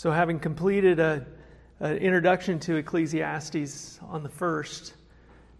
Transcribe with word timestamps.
So, 0.00 0.10
having 0.10 0.40
completed 0.40 0.98
an 0.98 1.26
introduction 1.80 2.58
to 2.60 2.76
Ecclesiastes 2.76 4.00
on 4.08 4.22
the 4.22 4.30
first, 4.30 4.94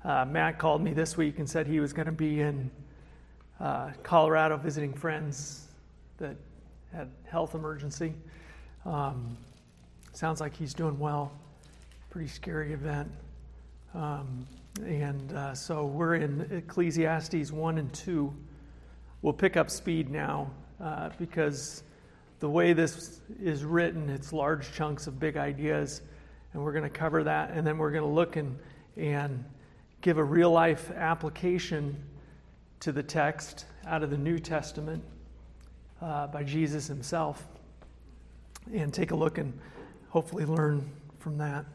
uh, 0.03 0.25
Matt 0.25 0.59
called 0.59 0.81
me 0.81 0.95
this 0.95 1.15
week 1.15 1.39
and 1.41 1.47
said 1.47 1.67
he 1.67 1.79
was 1.79 1.93
going 1.93 2.07
to 2.07 2.13
be 2.13 2.41
in 2.41 2.71
uh, 3.61 3.91
Colorado 4.03 4.57
visiting 4.57 4.95
friends 4.95 5.69
that 6.17 6.37
had 6.91 7.11
health 7.27 7.55
emergency. 7.55 8.15
Um, 8.87 9.37
sounds 10.15 10.41
like 10.41 10.57
he's 10.57 10.73
doing 10.73 10.99
well. 10.99 11.33
Pretty 12.09 12.29
scary 12.29 12.73
event. 12.73 13.11
Um, 13.93 14.47
and 14.87 15.35
uh, 15.35 15.55
so 15.55 15.85
we're 15.85 16.15
in 16.15 16.49
Ecclesiastes 16.51 17.53
1 17.53 17.77
and 17.77 17.93
2. 17.93 18.35
We'll 19.21 19.35
pick 19.35 19.59
up 19.59 19.69
speed 19.69 20.09
now 20.09 20.51
uh, 20.83 21.11
because 21.19 21.83
the 22.41 22.49
way 22.49 22.73
this 22.73 23.21
is 23.41 23.65
written, 23.65 24.09
it's 24.09 24.33
large 24.33 24.73
chunks 24.73 25.07
of 25.07 25.21
big 25.21 25.37
ideas, 25.37 26.01
and 26.53 26.63
we're 26.63 26.73
going 26.73 26.85
to 26.85 26.89
cover 26.89 27.23
that, 27.23 27.51
and 27.51 27.67
then 27.67 27.77
we're 27.77 27.91
going 27.91 28.03
to 28.03 28.09
look 28.09 28.37
and, 28.37 28.59
and 28.97 29.45
give 30.01 30.17
a 30.17 30.25
real 30.25 30.51
life 30.51 30.91
application 30.93 32.03
to 32.81 32.93
the 32.93 33.03
text 33.03 33.67
out 33.87 34.03
of 34.03 34.09
the 34.09 34.17
New 34.17 34.39
Testament 34.39 35.05
uh, 36.01 36.27
by 36.29 36.43
Jesus 36.43 36.87
himself, 36.87 37.47
and 38.73 38.93
take 38.93 39.11
a 39.11 39.17
look 39.17 39.37
and 39.37 39.53
hopefully 40.09 40.47
learn 40.47 40.91
from 41.19 41.37
that. 41.37 41.67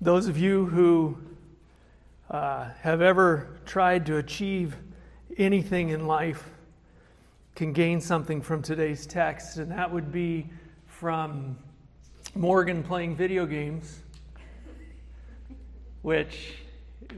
Those 0.00 0.26
of 0.26 0.38
you 0.38 0.66
who 0.66 1.18
uh, 2.30 2.70
have 2.80 3.02
ever 3.02 3.58
tried 3.66 4.06
to 4.06 4.16
achieve 4.16 4.74
anything 5.36 5.90
in 5.90 6.06
life 6.06 6.50
can 7.56 7.72
gain 7.72 8.02
something 8.02 8.42
from 8.42 8.60
today's 8.60 9.06
text, 9.06 9.56
and 9.56 9.72
that 9.72 9.90
would 9.90 10.12
be 10.12 10.46
from 10.84 11.56
Morgan 12.34 12.82
playing 12.82 13.16
video 13.16 13.46
games, 13.46 14.02
which, 16.02 16.58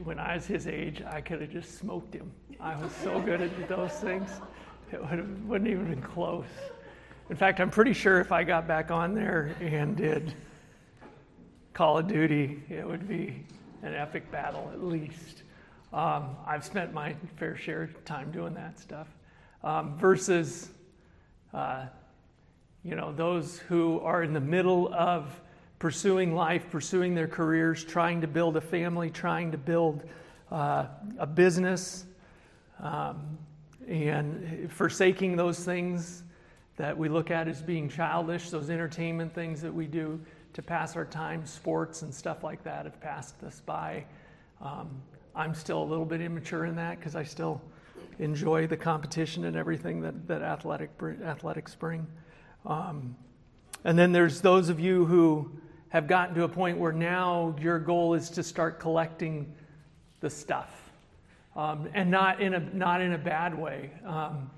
when 0.05 0.17
I 0.17 0.35
was 0.35 0.45
his 0.45 0.65
age, 0.65 1.03
I 1.05 1.19
could 1.19 1.41
have 1.41 1.51
just 1.51 1.77
smoked 1.77 2.13
him. 2.13 2.31
I 2.57 2.81
was 2.81 2.93
so 2.93 3.19
good 3.19 3.41
at 3.41 3.67
those 3.67 3.91
things, 3.91 4.29
it 4.93 5.01
would 5.01 5.19
have, 5.19 5.43
wouldn't 5.43 5.69
even 5.69 5.89
been 5.89 6.01
close. 6.01 6.45
In 7.29 7.35
fact, 7.35 7.59
I'm 7.59 7.69
pretty 7.69 7.93
sure 7.93 8.21
if 8.21 8.31
I 8.31 8.45
got 8.45 8.65
back 8.65 8.91
on 8.91 9.13
there 9.13 9.53
and 9.59 9.97
did 9.97 10.33
Call 11.73 11.97
of 11.97 12.07
Duty, 12.07 12.63
it 12.69 12.87
would 12.87 13.09
be 13.09 13.45
an 13.83 13.93
epic 13.93 14.31
battle 14.31 14.69
at 14.73 14.81
least. 14.81 15.43
Um, 15.91 16.37
I've 16.47 16.63
spent 16.63 16.93
my 16.93 17.13
fair 17.35 17.57
share 17.57 17.83
of 17.83 18.05
time 18.05 18.31
doing 18.31 18.53
that 18.53 18.79
stuff. 18.79 19.07
Um, 19.61 19.97
versus, 19.97 20.69
uh, 21.53 21.85
you 22.83 22.95
know, 22.95 23.11
those 23.11 23.59
who 23.59 23.99
are 23.99 24.23
in 24.23 24.31
the 24.31 24.39
middle 24.39 24.93
of 24.93 25.41
pursuing 25.79 26.33
life, 26.33 26.69
pursuing 26.71 27.13
their 27.13 27.27
careers, 27.27 27.83
trying 27.83 28.21
to 28.21 28.27
build 28.27 28.55
a 28.55 28.61
family, 28.61 29.09
trying 29.09 29.51
to 29.51 29.57
build 29.57 30.03
uh, 30.51 30.85
a 31.17 31.27
business, 31.27 32.05
um, 32.79 33.37
and 33.87 34.71
forsaking 34.71 35.35
those 35.35 35.59
things 35.59 36.23
that 36.77 36.97
we 36.97 37.09
look 37.09 37.29
at 37.29 37.47
as 37.49 37.61
being 37.61 37.89
childish, 37.89 38.49
those 38.51 38.69
entertainment 38.69 39.33
things 39.33 39.61
that 39.61 39.73
we 39.73 39.87
do 39.87 40.19
to 40.53 40.61
pass 40.61 40.95
our 40.95 41.05
time, 41.05 41.45
sports 41.45 42.01
and 42.01 42.13
stuff 42.13 42.43
like 42.43 42.63
that 42.63 42.85
have 42.85 42.99
passed 43.01 43.43
us 43.43 43.61
by. 43.65 44.05
Um, 44.61 44.89
I'm 45.35 45.53
still 45.53 45.83
a 45.83 45.83
little 45.83 46.05
bit 46.05 46.21
immature 46.21 46.65
in 46.65 46.75
that 46.77 46.99
because 46.99 47.15
I 47.15 47.23
still 47.23 47.61
enjoy 48.19 48.67
the 48.67 48.77
competition 48.77 49.45
and 49.45 49.55
everything 49.55 50.01
that, 50.01 50.27
that 50.27 50.41
athletic, 50.41 50.91
athletics 51.23 51.73
bring. 51.73 52.05
Um, 52.65 53.15
and 53.85 53.97
then 53.97 54.11
there's 54.11 54.41
those 54.41 54.67
of 54.69 54.79
you 54.79 55.05
who 55.05 55.49
have 55.87 56.05
gotten 56.07 56.35
to 56.35 56.43
a 56.43 56.49
point 56.49 56.77
where 56.77 56.91
now 56.91 57.55
your 57.59 57.79
goal 57.79 58.13
is 58.13 58.29
to 58.31 58.43
start 58.43 58.79
collecting 58.79 59.53
the 60.19 60.29
stuff. 60.29 60.91
Um, 61.55 61.89
and 61.93 62.11
not 62.11 62.41
in, 62.41 62.53
a, 62.53 62.59
not 62.75 63.01
in 63.01 63.13
a 63.13 63.17
bad 63.17 63.57
way. 63.57 63.91
Um, 64.05 64.51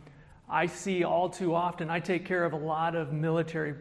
I 0.49 0.65
see 0.65 1.03
all 1.03 1.29
too 1.29 1.55
often, 1.55 1.89
I 1.89 1.99
take 1.99 2.25
care 2.25 2.43
of 2.43 2.53
a 2.53 2.57
lot 2.57 2.95
of 2.95 3.13
military 3.13 3.75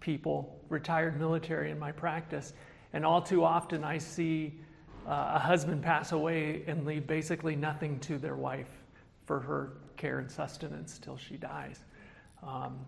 people, 0.00 0.60
retired 0.68 1.18
military 1.18 1.70
in 1.70 1.78
my 1.78 1.92
practice, 1.92 2.52
and 2.92 3.06
all 3.06 3.22
too 3.22 3.44
often 3.44 3.82
I 3.84 3.96
see 3.98 4.60
uh, 5.06 5.32
a 5.34 5.38
husband 5.38 5.82
pass 5.82 6.12
away 6.12 6.62
and 6.66 6.84
leave 6.84 7.06
basically 7.06 7.56
nothing 7.56 7.98
to 8.00 8.18
their 8.18 8.36
wife 8.36 8.79
for 9.30 9.38
her 9.38 9.74
care 9.96 10.18
and 10.18 10.28
sustenance 10.28 10.98
till 10.98 11.16
she 11.16 11.36
dies. 11.36 11.84
Um, 12.42 12.80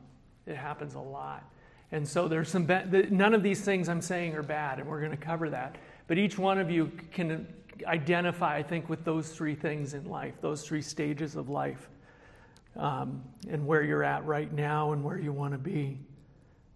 it 0.45 0.57
happens 0.57 0.97
a 0.97 0.99
lot. 0.99 1.49
And 1.93 2.09
so 2.09 2.27
there's 2.27 2.49
some, 2.49 2.65
be- 2.65 3.07
none 3.11 3.33
of 3.33 3.45
these 3.45 3.61
things 3.61 3.89
I'm 3.89 4.03
saying 4.03 4.35
are 4.35 4.43
bad, 4.43 4.81
and 4.81 4.89
we're 4.89 4.99
going 4.99 5.13
to 5.13 5.17
cover 5.17 5.49
that. 5.51 5.77
But 6.09 6.19
each 6.19 6.41
one 6.41 6.59
of 6.59 6.69
you 6.69 6.91
can 7.13 7.47
identify, 7.87 8.57
I 8.57 8.63
think, 8.65 8.89
with 8.89 9.05
those 9.05 9.29
three 9.29 9.55
things 9.55 9.95
in 9.95 10.05
life, 10.07 10.35
those 10.41 10.63
three 10.67 10.83
stages 10.83 11.37
of 11.37 11.49
life, 11.49 11.89
um, 12.75 13.23
and 13.49 13.65
where 13.65 13.85
you're 13.85 14.03
at 14.03 14.27
right 14.27 14.53
now 14.53 14.91
and 14.91 15.05
where 15.05 15.19
you 15.19 15.33
want 15.33 15.53
to 15.53 15.59
be. 15.59 15.97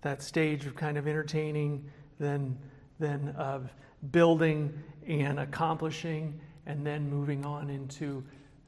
That 0.02 0.22
stage 0.22 0.64
of 0.66 0.76
kind 0.76 0.96
of 0.96 1.08
entertaining, 1.08 1.90
then, 2.20 2.56
then 3.00 3.34
of 3.36 3.68
building 4.12 4.72
and 5.08 5.40
accomplishing, 5.40 6.38
and 6.66 6.86
then 6.86 7.10
moving 7.10 7.44
on 7.44 7.68
into 7.68 8.22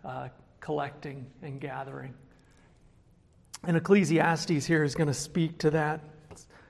uh, 0.04 0.26
collecting 0.60 1.26
and 1.42 1.60
gathering. 1.60 2.14
And 3.64 3.76
Ecclesiastes 3.76 4.66
here 4.66 4.84
is 4.84 4.94
going 4.94 5.08
to 5.08 5.14
speak 5.14 5.58
to 5.58 5.70
that. 5.70 6.00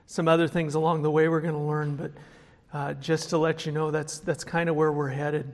Some 0.05 0.27
other 0.27 0.47
things 0.47 0.75
along 0.75 1.03
the 1.03 1.11
way 1.11 1.27
we're 1.27 1.41
going 1.41 1.53
to 1.53 1.59
learn, 1.59 1.95
but 1.95 2.11
uh, 2.73 2.93
just 2.95 3.29
to 3.29 3.37
let 3.37 3.65
you 3.65 3.71
know, 3.71 3.91
that's, 3.91 4.19
that's 4.19 4.43
kind 4.43 4.69
of 4.69 4.75
where 4.75 4.91
we're 4.91 5.09
headed. 5.09 5.53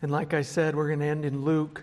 And 0.00 0.12
like 0.12 0.34
I 0.34 0.42
said, 0.42 0.76
we're 0.76 0.88
going 0.88 1.00
to 1.00 1.06
end 1.06 1.24
in 1.24 1.44
Luke 1.44 1.82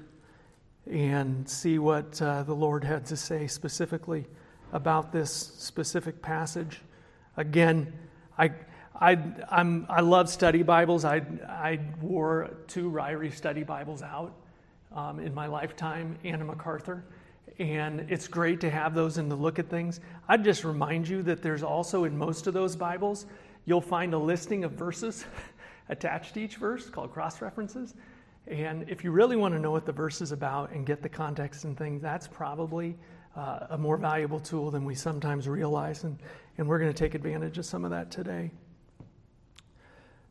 and 0.89 1.49
see 1.49 1.79
what 1.79 2.21
uh, 2.21 2.43
the 2.43 2.53
Lord 2.53 2.83
had 2.83 3.05
to 3.07 3.17
say 3.17 3.47
specifically 3.47 4.25
about 4.71 5.11
this 5.11 5.31
specific 5.31 6.21
passage. 6.21 6.81
Again, 7.35 7.93
I, 8.37 8.51
I, 8.99 9.17
I'm, 9.49 9.85
I 9.89 10.01
love 10.01 10.29
study 10.29 10.63
Bibles. 10.63 11.03
I, 11.03 11.23
I 11.47 11.79
wore 12.01 12.55
two 12.67 12.89
Ryrie 12.89 13.33
study 13.33 13.63
Bibles 13.63 14.01
out 14.01 14.33
um, 14.95 15.19
in 15.19 15.33
my 15.33 15.47
lifetime, 15.47 16.17
Anna 16.23 16.45
MacArthur. 16.45 17.03
And 17.59 18.05
it's 18.09 18.27
great 18.27 18.59
to 18.61 18.69
have 18.69 18.95
those 18.95 19.17
and 19.17 19.29
to 19.29 19.35
look 19.35 19.59
at 19.59 19.69
things. 19.69 19.99
I'd 20.27 20.43
just 20.43 20.63
remind 20.63 21.07
you 21.07 21.21
that 21.23 21.41
there's 21.41 21.63
also 21.63 22.05
in 22.05 22.17
most 22.17 22.47
of 22.47 22.53
those 22.53 22.75
Bibles, 22.75 23.25
you'll 23.65 23.81
find 23.81 24.13
a 24.13 24.17
listing 24.17 24.63
of 24.63 24.71
verses 24.71 25.25
attached 25.89 26.33
to 26.35 26.41
each 26.41 26.55
verse 26.55 26.89
called 26.89 27.11
cross 27.11 27.41
references. 27.41 27.93
And 28.47 28.89
if 28.89 29.03
you 29.03 29.11
really 29.11 29.35
want 29.35 29.53
to 29.53 29.59
know 29.59 29.71
what 29.71 29.85
the 29.85 29.91
verse 29.91 30.21
is 30.21 30.31
about 30.31 30.71
and 30.71 30.85
get 30.85 31.01
the 31.01 31.09
context 31.09 31.65
and 31.65 31.77
things, 31.77 32.01
that's 32.01 32.27
probably 32.27 32.97
uh, 33.35 33.67
a 33.69 33.77
more 33.77 33.97
valuable 33.97 34.39
tool 34.39 34.71
than 34.71 34.83
we 34.83 34.95
sometimes 34.95 35.47
realize. 35.47 36.03
And, 36.03 36.17
and 36.57 36.67
we're 36.67 36.79
going 36.79 36.91
to 36.91 36.97
take 36.97 37.13
advantage 37.13 37.57
of 37.57 37.65
some 37.65 37.85
of 37.85 37.91
that 37.91 38.09
today. 38.11 38.51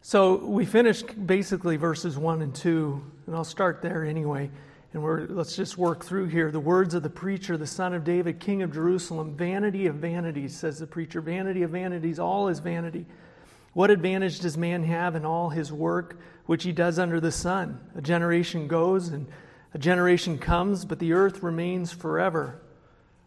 So 0.02 0.36
we 0.36 0.64
finished 0.64 1.26
basically 1.26 1.76
verses 1.76 2.16
1 2.16 2.40
and 2.40 2.54
2, 2.54 3.02
and 3.26 3.36
I'll 3.36 3.44
start 3.44 3.82
there 3.82 4.04
anyway. 4.04 4.50
And 4.92 5.02
we're, 5.02 5.26
let's 5.26 5.54
just 5.54 5.78
work 5.78 6.04
through 6.04 6.26
here. 6.26 6.50
The 6.50 6.58
words 6.58 6.94
of 6.94 7.02
the 7.02 7.10
preacher, 7.10 7.56
the 7.56 7.66
son 7.66 7.94
of 7.94 8.02
David, 8.02 8.40
king 8.40 8.62
of 8.62 8.72
Jerusalem, 8.72 9.36
vanity 9.36 9.86
of 9.86 9.96
vanities, 9.96 10.56
says 10.56 10.78
the 10.78 10.86
preacher, 10.86 11.20
vanity 11.20 11.62
of 11.62 11.70
vanities, 11.70 12.18
all 12.18 12.48
is 12.48 12.58
vanity. 12.58 13.06
What 13.72 13.90
advantage 13.90 14.40
does 14.40 14.56
man 14.56 14.82
have 14.84 15.14
in 15.14 15.24
all 15.24 15.50
his 15.50 15.72
work 15.72 16.18
which 16.46 16.64
he 16.64 16.72
does 16.72 16.98
under 16.98 17.20
the 17.20 17.30
sun? 17.30 17.78
A 17.94 18.02
generation 18.02 18.66
goes 18.66 19.08
and 19.08 19.28
a 19.74 19.78
generation 19.78 20.38
comes, 20.38 20.84
but 20.84 20.98
the 20.98 21.12
earth 21.12 21.42
remains 21.42 21.92
forever. 21.92 22.60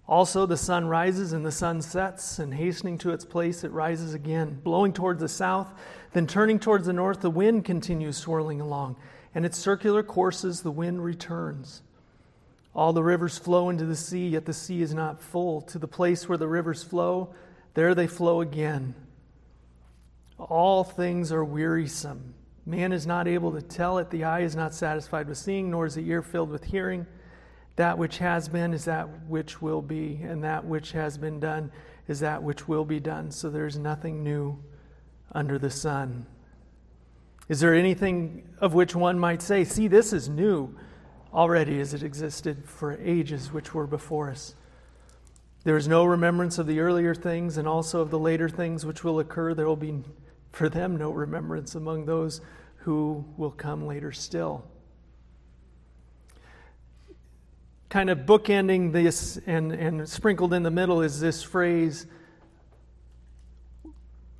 Also, 0.07 0.45
the 0.45 0.57
sun 0.57 0.87
rises 0.87 1.31
and 1.31 1.45
the 1.45 1.51
sun 1.51 1.81
sets, 1.81 2.37
and 2.37 2.53
hastening 2.53 2.97
to 2.97 3.11
its 3.11 3.23
place, 3.23 3.63
it 3.63 3.71
rises 3.71 4.13
again. 4.13 4.59
Blowing 4.63 4.91
towards 4.91 5.21
the 5.21 5.29
south, 5.29 5.73
then 6.11 6.27
turning 6.27 6.59
towards 6.59 6.85
the 6.85 6.93
north, 6.93 7.21
the 7.21 7.29
wind 7.29 7.63
continues 7.63 8.17
swirling 8.17 8.59
along, 8.59 8.97
and 9.33 9.45
its 9.45 9.57
circular 9.57 10.03
courses, 10.03 10.61
the 10.61 10.71
wind 10.71 11.03
returns. 11.03 11.81
All 12.75 12.91
the 12.91 13.03
rivers 13.03 13.37
flow 13.37 13.69
into 13.69 13.85
the 13.85 13.95
sea, 13.95 14.27
yet 14.29 14.45
the 14.45 14.53
sea 14.53 14.81
is 14.81 14.93
not 14.93 15.21
full. 15.21 15.61
To 15.61 15.79
the 15.79 15.87
place 15.87 16.27
where 16.27 16.37
the 16.37 16.47
rivers 16.47 16.83
flow, 16.83 17.33
there 17.75 17.95
they 17.95 18.07
flow 18.07 18.41
again. 18.41 18.95
All 20.37 20.83
things 20.83 21.31
are 21.31 21.45
wearisome. 21.45 22.33
Man 22.65 22.91
is 22.91 23.05
not 23.05 23.27
able 23.27 23.51
to 23.53 23.61
tell 23.61 23.99
it, 23.99 24.09
the 24.09 24.23
eye 24.23 24.41
is 24.41 24.55
not 24.55 24.73
satisfied 24.73 25.27
with 25.27 25.37
seeing, 25.37 25.69
nor 25.69 25.85
is 25.85 25.95
the 25.95 26.09
ear 26.09 26.21
filled 26.21 26.49
with 26.49 26.65
hearing. 26.65 27.05
That 27.75 27.97
which 27.97 28.19
has 28.19 28.47
been 28.47 28.73
is 28.73 28.85
that 28.85 29.07
which 29.27 29.61
will 29.61 29.81
be, 29.81 30.19
and 30.23 30.43
that 30.43 30.65
which 30.65 30.91
has 30.91 31.17
been 31.17 31.39
done 31.39 31.71
is 32.07 32.19
that 32.19 32.43
which 32.43 32.67
will 32.67 32.85
be 32.85 32.99
done. 32.99 33.31
So 33.31 33.49
there's 33.49 33.77
nothing 33.77 34.23
new 34.23 34.59
under 35.31 35.57
the 35.57 35.69
sun. 35.69 36.25
Is 37.49 37.59
there 37.59 37.73
anything 37.73 38.47
of 38.59 38.73
which 38.73 38.95
one 38.95 39.17
might 39.17 39.41
say, 39.41 39.63
see, 39.63 39.87
this 39.87 40.13
is 40.13 40.29
new 40.29 40.75
already 41.33 41.79
as 41.79 41.93
it 41.93 42.03
existed 42.03 42.63
for 42.65 42.97
ages 43.01 43.51
which 43.51 43.73
were 43.73 43.87
before 43.87 44.29
us? 44.29 44.55
There 45.63 45.77
is 45.77 45.87
no 45.87 46.05
remembrance 46.05 46.57
of 46.57 46.67
the 46.67 46.79
earlier 46.79 47.15
things 47.15 47.57
and 47.57 47.67
also 47.67 48.01
of 48.01 48.11
the 48.11 48.19
later 48.19 48.49
things 48.49 48.85
which 48.85 49.03
will 49.03 49.19
occur. 49.19 49.53
There 49.53 49.65
will 49.65 49.75
be 49.75 50.03
for 50.51 50.69
them 50.69 50.97
no 50.97 51.11
remembrance 51.11 51.73
among 51.73 52.05
those 52.05 52.41
who 52.77 53.25
will 53.37 53.51
come 53.51 53.87
later 53.87 54.11
still. 54.11 54.65
Kind 57.93 58.09
of 58.09 58.21
bookending 58.21 58.91
this 58.91 59.39
and, 59.45 59.71
and 59.71 60.09
sprinkled 60.09 60.51
in 60.51 60.63
the 60.63 60.71
middle 60.71 61.03
is 61.03 61.19
this 61.19 61.43
phrase, 61.43 62.07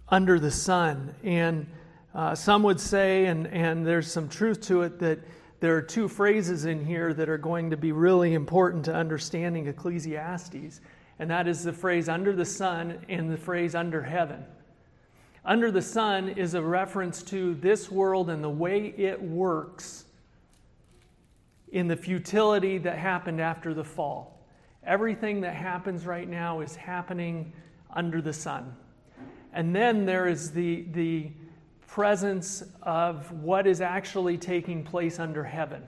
under 0.09 0.39
the 0.39 0.49
sun. 0.49 1.13
And 1.23 1.67
uh, 2.15 2.33
some 2.33 2.63
would 2.63 2.79
say, 2.79 3.27
and, 3.27 3.45
and 3.45 3.85
there's 3.85 4.11
some 4.11 4.27
truth 4.27 4.59
to 4.61 4.81
it, 4.81 4.97
that 4.97 5.19
there 5.59 5.77
are 5.77 5.83
two 5.83 6.07
phrases 6.07 6.65
in 6.65 6.83
here 6.83 7.13
that 7.13 7.29
are 7.29 7.37
going 7.37 7.69
to 7.69 7.77
be 7.77 7.91
really 7.91 8.33
important 8.33 8.85
to 8.85 8.95
understanding 8.95 9.67
Ecclesiastes. 9.67 10.81
And 11.19 11.29
that 11.29 11.47
is 11.47 11.63
the 11.63 11.73
phrase 11.73 12.09
under 12.09 12.33
the 12.33 12.45
sun 12.45 13.05
and 13.07 13.29
the 13.29 13.37
phrase 13.37 13.75
under 13.75 14.01
heaven. 14.01 14.43
Under 15.45 15.69
the 15.69 15.83
sun 15.83 16.29
is 16.29 16.55
a 16.55 16.61
reference 16.63 17.21
to 17.25 17.53
this 17.53 17.91
world 17.91 18.31
and 18.31 18.43
the 18.43 18.49
way 18.49 18.95
it 18.97 19.21
works 19.21 20.02
in 21.73 21.87
the 21.87 21.97
futility 21.97 22.77
that 22.77 22.97
happened 22.97 23.41
after 23.41 23.73
the 23.73 23.83
fall. 23.83 24.39
Everything 24.85 25.41
that 25.41 25.55
happens 25.55 26.05
right 26.05 26.29
now 26.29 26.61
is 26.61 26.75
happening 26.75 27.51
under 27.89 28.21
the 28.21 28.31
sun. 28.31 28.75
And 29.53 29.75
then 29.75 30.05
there 30.05 30.27
is 30.27 30.51
the, 30.51 30.85
the 30.93 31.31
presence 31.87 32.63
of 32.83 33.29
what 33.31 33.67
is 33.67 33.81
actually 33.81 34.37
taking 34.37 34.83
place 34.83 35.19
under 35.19 35.43
heaven 35.43 35.83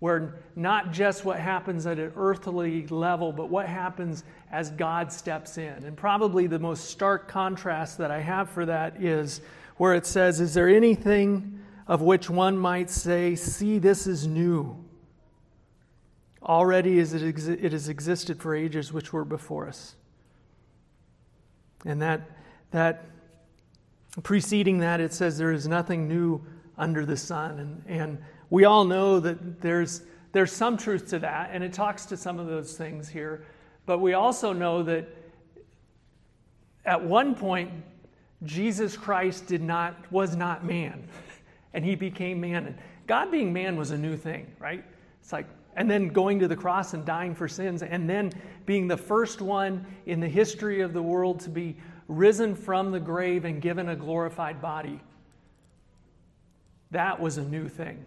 where 0.00 0.36
not 0.56 0.92
just 0.92 1.26
what 1.26 1.38
happens 1.38 1.86
at 1.86 1.98
an 1.98 2.10
earthly 2.16 2.86
level, 2.86 3.32
but 3.32 3.50
what 3.50 3.66
happens 3.66 4.24
as 4.50 4.70
God 4.70 5.12
steps 5.12 5.58
in. 5.58 5.84
And 5.84 5.94
probably 5.94 6.46
the 6.46 6.58
most 6.58 6.86
stark 6.86 7.28
contrast 7.28 7.98
that 7.98 8.10
I 8.10 8.20
have 8.20 8.48
for 8.48 8.64
that 8.64 9.02
is 9.02 9.42
where 9.76 9.94
it 9.94 10.06
says, 10.06 10.40
Is 10.40 10.54
there 10.54 10.68
anything 10.68 11.60
of 11.86 12.00
which 12.00 12.30
one 12.30 12.56
might 12.56 12.88
say, 12.88 13.34
See, 13.34 13.78
this 13.78 14.06
is 14.06 14.26
new? 14.26 14.74
Already 16.42 16.98
as 17.00 17.12
it, 17.14 17.22
it 17.48 17.72
has 17.72 17.88
existed 17.88 18.40
for 18.40 18.54
ages 18.54 18.92
which 18.92 19.12
were 19.12 19.24
before 19.24 19.68
us. 19.68 19.94
And 21.84 22.00
that, 22.02 22.30
that 22.70 23.04
preceding 24.22 24.78
that, 24.78 25.00
it 25.00 25.12
says, 25.12 25.38
There 25.38 25.52
is 25.52 25.68
nothing 25.68 26.08
new 26.08 26.44
under 26.78 27.04
the 27.04 27.16
sun. 27.16 27.58
And, 27.58 28.00
and 28.00 28.18
we 28.48 28.64
all 28.64 28.84
know 28.84 29.20
that 29.20 29.60
there's, 29.60 30.02
there's 30.32 30.52
some 30.52 30.76
truth 30.76 31.08
to 31.10 31.18
that, 31.20 31.50
and 31.52 31.62
it 31.62 31.72
talks 31.72 32.06
to 32.06 32.16
some 32.16 32.38
of 32.38 32.46
those 32.46 32.76
things 32.76 33.08
here. 33.08 33.44
But 33.86 33.98
we 33.98 34.14
also 34.14 34.52
know 34.52 34.82
that 34.84 35.08
at 36.84 37.02
one 37.02 37.34
point, 37.34 37.70
Jesus 38.44 38.96
Christ 38.96 39.46
did 39.46 39.62
not, 39.62 40.10
was 40.10 40.34
not 40.34 40.64
man, 40.64 41.06
and 41.74 41.84
he 41.84 41.94
became 41.94 42.40
man. 42.40 42.66
And 42.66 42.78
God 43.06 43.30
being 43.30 43.52
man 43.52 43.76
was 43.76 43.90
a 43.90 43.98
new 43.98 44.16
thing, 44.16 44.50
right? 44.58 44.84
It's 45.20 45.32
like, 45.32 45.46
and 45.80 45.90
then 45.90 46.08
going 46.08 46.40
to 46.40 46.46
the 46.46 46.56
cross 46.56 46.92
and 46.92 47.06
dying 47.06 47.34
for 47.34 47.48
sins, 47.48 47.82
and 47.82 48.06
then 48.06 48.30
being 48.66 48.86
the 48.86 48.98
first 48.98 49.40
one 49.40 49.86
in 50.04 50.20
the 50.20 50.28
history 50.28 50.82
of 50.82 50.92
the 50.92 51.00
world 51.00 51.40
to 51.40 51.48
be 51.48 51.74
risen 52.06 52.54
from 52.54 52.90
the 52.90 53.00
grave 53.00 53.46
and 53.46 53.62
given 53.62 53.88
a 53.88 53.96
glorified 53.96 54.60
body. 54.60 55.00
That 56.90 57.18
was 57.18 57.38
a 57.38 57.42
new 57.42 57.66
thing. 57.66 58.04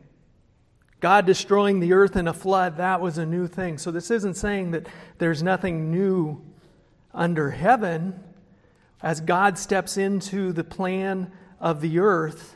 God 0.99 1.25
destroying 1.25 1.79
the 1.79 1.93
earth 1.93 2.15
in 2.15 2.27
a 2.27 2.33
flood, 2.33 2.77
that 2.77 3.01
was 3.01 3.17
a 3.17 3.25
new 3.25 3.47
thing. 3.47 3.79
So 3.79 3.89
this 3.89 4.11
isn't 4.11 4.35
saying 4.35 4.69
that 4.69 4.85
there's 5.17 5.41
nothing 5.41 5.89
new 5.89 6.43
under 7.11 7.49
heaven 7.49 8.23
as 9.01 9.19
God 9.19 9.57
steps 9.57 9.97
into 9.97 10.53
the 10.53 10.63
plan 10.63 11.31
of 11.59 11.81
the 11.81 11.97
earth. 11.97 12.55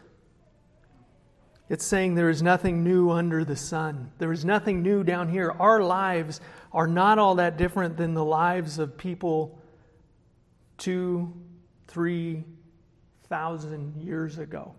It's 1.69 1.85
saying 1.85 2.15
there 2.15 2.29
is 2.29 2.41
nothing 2.41 2.83
new 2.83 3.09
under 3.09 3.43
the 3.43 3.55
sun. 3.55 4.11
There 4.19 4.31
is 4.31 4.45
nothing 4.45 4.81
new 4.81 5.03
down 5.03 5.29
here. 5.29 5.51
Our 5.51 5.81
lives 5.81 6.39
are 6.71 6.87
not 6.87 7.19
all 7.19 7.35
that 7.35 7.57
different 7.57 7.97
than 7.97 8.13
the 8.13 8.23
lives 8.23 8.79
of 8.79 8.97
people 8.97 9.59
two, 10.77 11.33
three 11.87 12.45
thousand 13.27 14.01
years 14.01 14.37
ago. 14.37 14.73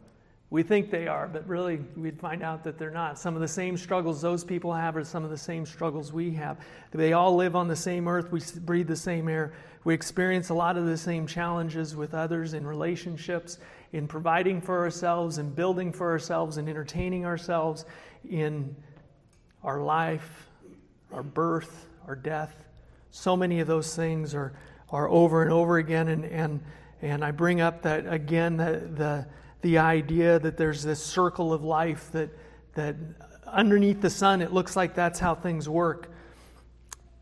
We 0.50 0.62
think 0.62 0.90
they 0.90 1.06
are, 1.06 1.28
but 1.28 1.46
really 1.46 1.76
we'd 1.94 2.18
find 2.18 2.42
out 2.42 2.64
that 2.64 2.78
they're 2.78 2.90
not. 2.90 3.18
Some 3.18 3.34
of 3.34 3.42
the 3.42 3.48
same 3.48 3.76
struggles 3.76 4.22
those 4.22 4.44
people 4.44 4.72
have 4.72 4.96
are 4.96 5.04
some 5.04 5.22
of 5.22 5.28
the 5.28 5.36
same 5.36 5.66
struggles 5.66 6.10
we 6.10 6.30
have. 6.32 6.58
They 6.90 7.12
all 7.12 7.36
live 7.36 7.54
on 7.54 7.68
the 7.68 7.76
same 7.76 8.08
earth, 8.08 8.32
we 8.32 8.40
breathe 8.60 8.88
the 8.88 8.96
same 8.96 9.28
air. 9.28 9.52
We 9.84 9.92
experience 9.92 10.48
a 10.48 10.54
lot 10.54 10.78
of 10.78 10.86
the 10.86 10.96
same 10.96 11.26
challenges 11.26 11.94
with 11.94 12.14
others 12.14 12.54
in 12.54 12.66
relationships, 12.66 13.58
in 13.92 14.06
providing 14.06 14.60
for 14.60 14.78
ourselves, 14.78 15.38
in 15.38 15.50
building 15.50 15.92
for 15.92 16.10
ourselves, 16.10 16.58
in 16.58 16.68
entertaining 16.68 17.24
ourselves, 17.24 17.84
in 18.28 18.74
our 19.62 19.80
life, 19.80 20.48
our 21.12 21.22
birth, 21.22 21.86
our 22.06 22.16
death. 22.16 22.64
So 23.10 23.36
many 23.36 23.60
of 23.60 23.66
those 23.66 23.96
things 23.96 24.34
are, 24.34 24.52
are 24.90 25.08
over 25.08 25.42
and 25.42 25.52
over 25.52 25.78
again. 25.78 26.08
And, 26.08 26.24
and, 26.24 26.60
and 27.02 27.24
I 27.24 27.30
bring 27.30 27.60
up 27.60 27.82
that 27.82 28.12
again, 28.12 28.56
the, 28.56 28.88
the 28.94 29.26
the 29.60 29.78
idea 29.78 30.38
that 30.38 30.56
there's 30.56 30.82
this 30.82 31.02
circle 31.02 31.52
of 31.52 31.64
life 31.64 32.10
that, 32.12 32.30
that 32.74 32.96
underneath 33.46 34.00
the 34.00 34.10
sun, 34.10 34.40
it 34.40 34.52
looks 34.52 34.76
like 34.76 34.94
that's 34.94 35.18
how 35.18 35.34
things 35.34 35.68
work. 35.68 36.12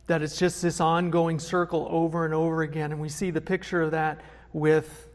That 0.07 0.23
it's 0.23 0.39
just 0.39 0.63
this 0.63 0.81
ongoing 0.81 1.39
circle 1.39 1.89
over 1.91 2.25
and 2.25 2.35
over 2.35 2.63
again. 2.63 2.93
And 2.93 3.01
we 3.01 3.09
see 3.09 3.31
the 3.31 3.41
picture 3.41 3.83
of 3.83 3.93
that 3.93 4.21
with 4.53 5.09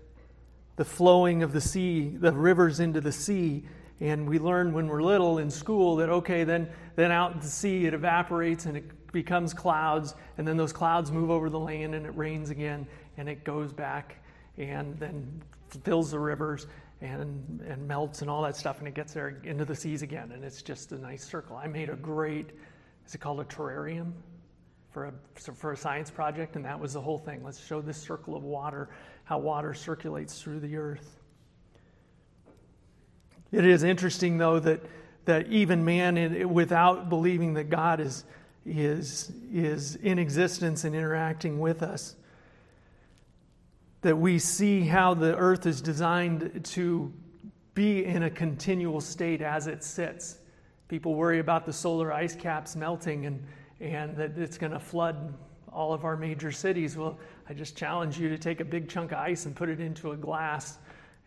the 0.82 0.86
flowing 0.86 1.44
of 1.44 1.54
the 1.54 1.62
sea, 1.62 2.08
the 2.08 2.32
rivers 2.32 2.80
into 2.80 3.00
the 3.00 3.12
sea. 3.12 3.64
And 4.00 4.28
we 4.28 4.40
learn 4.40 4.74
when 4.74 4.88
we're 4.88 5.04
little 5.04 5.38
in 5.38 5.52
school 5.52 5.96
that, 5.98 6.10
okay, 6.10 6.44
then, 6.44 6.68
then 6.96 7.12
out 7.12 7.40
the 7.40 7.48
sea 7.48 7.86
it 7.86 7.94
evaporates 7.94 8.66
and 8.66 8.76
it 8.76 9.12
becomes 9.12 9.54
clouds. 9.54 10.16
And 10.40 10.48
then 10.48 10.58
those 10.58 10.74
clouds 10.74 11.12
move 11.12 11.30
over 11.30 11.52
the 11.52 11.60
land 11.60 11.94
and 11.94 12.04
it 12.04 12.18
rains 12.18 12.50
again 12.50 12.88
and 13.18 13.30
it 13.30 13.44
goes 13.44 13.72
back 13.72 14.24
and 14.58 14.98
then 14.98 15.44
fills 15.84 16.10
the 16.10 16.20
rivers 16.20 16.66
and, 17.00 17.62
and 17.62 17.88
melts 17.88 18.24
and 18.24 18.32
all 18.32 18.42
that 18.42 18.56
stuff, 18.56 18.80
and 18.80 18.88
it 18.88 18.96
gets 18.96 19.14
there 19.14 19.40
into 19.44 19.66
the 19.66 19.76
seas 19.76 20.02
again, 20.02 20.32
and 20.32 20.44
it's 20.44 20.64
just 20.64 20.92
a 20.94 20.98
nice 20.98 21.24
circle. 21.24 21.58
I 21.58 21.68
made 21.68 21.90
a 21.90 21.96
great, 21.96 22.52
is 23.06 23.14
it 23.14 23.22
called 23.22 23.40
a 23.40 23.44
terrarium? 23.44 24.14
For 24.92 25.06
a, 25.06 25.14
for 25.54 25.72
a 25.72 25.78
science 25.78 26.12
project, 26.12 26.58
and 26.58 26.66
that 26.66 26.78
was 26.78 26.94
the 26.94 27.02
whole 27.02 27.18
thing. 27.18 27.44
Let's 27.46 27.66
show 27.66 27.80
this 27.80 27.96
circle 27.96 28.36
of 28.36 28.44
water, 28.44 28.90
how 29.24 29.38
water 29.38 29.74
circulates 29.74 30.42
through 30.42 30.60
the 30.60 30.76
earth. 30.78 31.20
It 33.52 33.66
is 33.66 33.84
interesting, 33.84 34.38
though, 34.38 34.60
that, 34.60 34.82
that 35.26 35.48
even 35.48 35.84
man, 35.84 36.50
without 36.54 37.10
believing 37.10 37.54
that 37.56 37.70
God 37.70 38.00
is, 38.00 38.24
is, 38.66 39.32
is 39.52 39.96
in 39.96 40.20
existence 40.20 40.84
and 40.84 40.96
interacting 40.96 41.60
with 41.60 41.84
us, 41.84 42.16
that 44.02 44.18
we 44.18 44.40
see 44.40 44.82
how 44.82 45.14
the 45.14 45.36
earth 45.38 45.66
is 45.66 45.82
designed 45.82 46.66
to 46.66 47.14
be 47.74 48.06
in 48.06 48.24
a 48.24 48.30
continual 48.30 49.02
state 49.02 49.42
as 49.42 49.68
it 49.68 49.84
sits. 49.84 50.38
People 50.88 51.16
worry 51.16 51.40
about 51.40 51.66
the 51.66 51.74
solar 51.74 52.12
ice 52.12 52.36
caps 52.36 52.76
melting 52.76 53.26
and, 53.26 53.44
and 53.80 54.16
that 54.18 54.38
it's 54.38 54.58
going 54.58 54.74
to 54.74 54.80
flood 54.80 55.34
all 55.72 55.94
of 55.94 56.04
our 56.04 56.18
major 56.18 56.52
cities. 56.52 56.98
Well, 56.98 57.18
I 57.52 57.54
just 57.54 57.76
challenge 57.76 58.18
you 58.18 58.30
to 58.30 58.38
take 58.38 58.62
a 58.62 58.64
big 58.64 58.88
chunk 58.88 59.12
of 59.12 59.18
ice 59.18 59.46
and 59.46 59.54
put 59.54 59.68
it 59.68 59.82
into 59.82 60.14
a 60.14 60.16
glass 60.16 60.78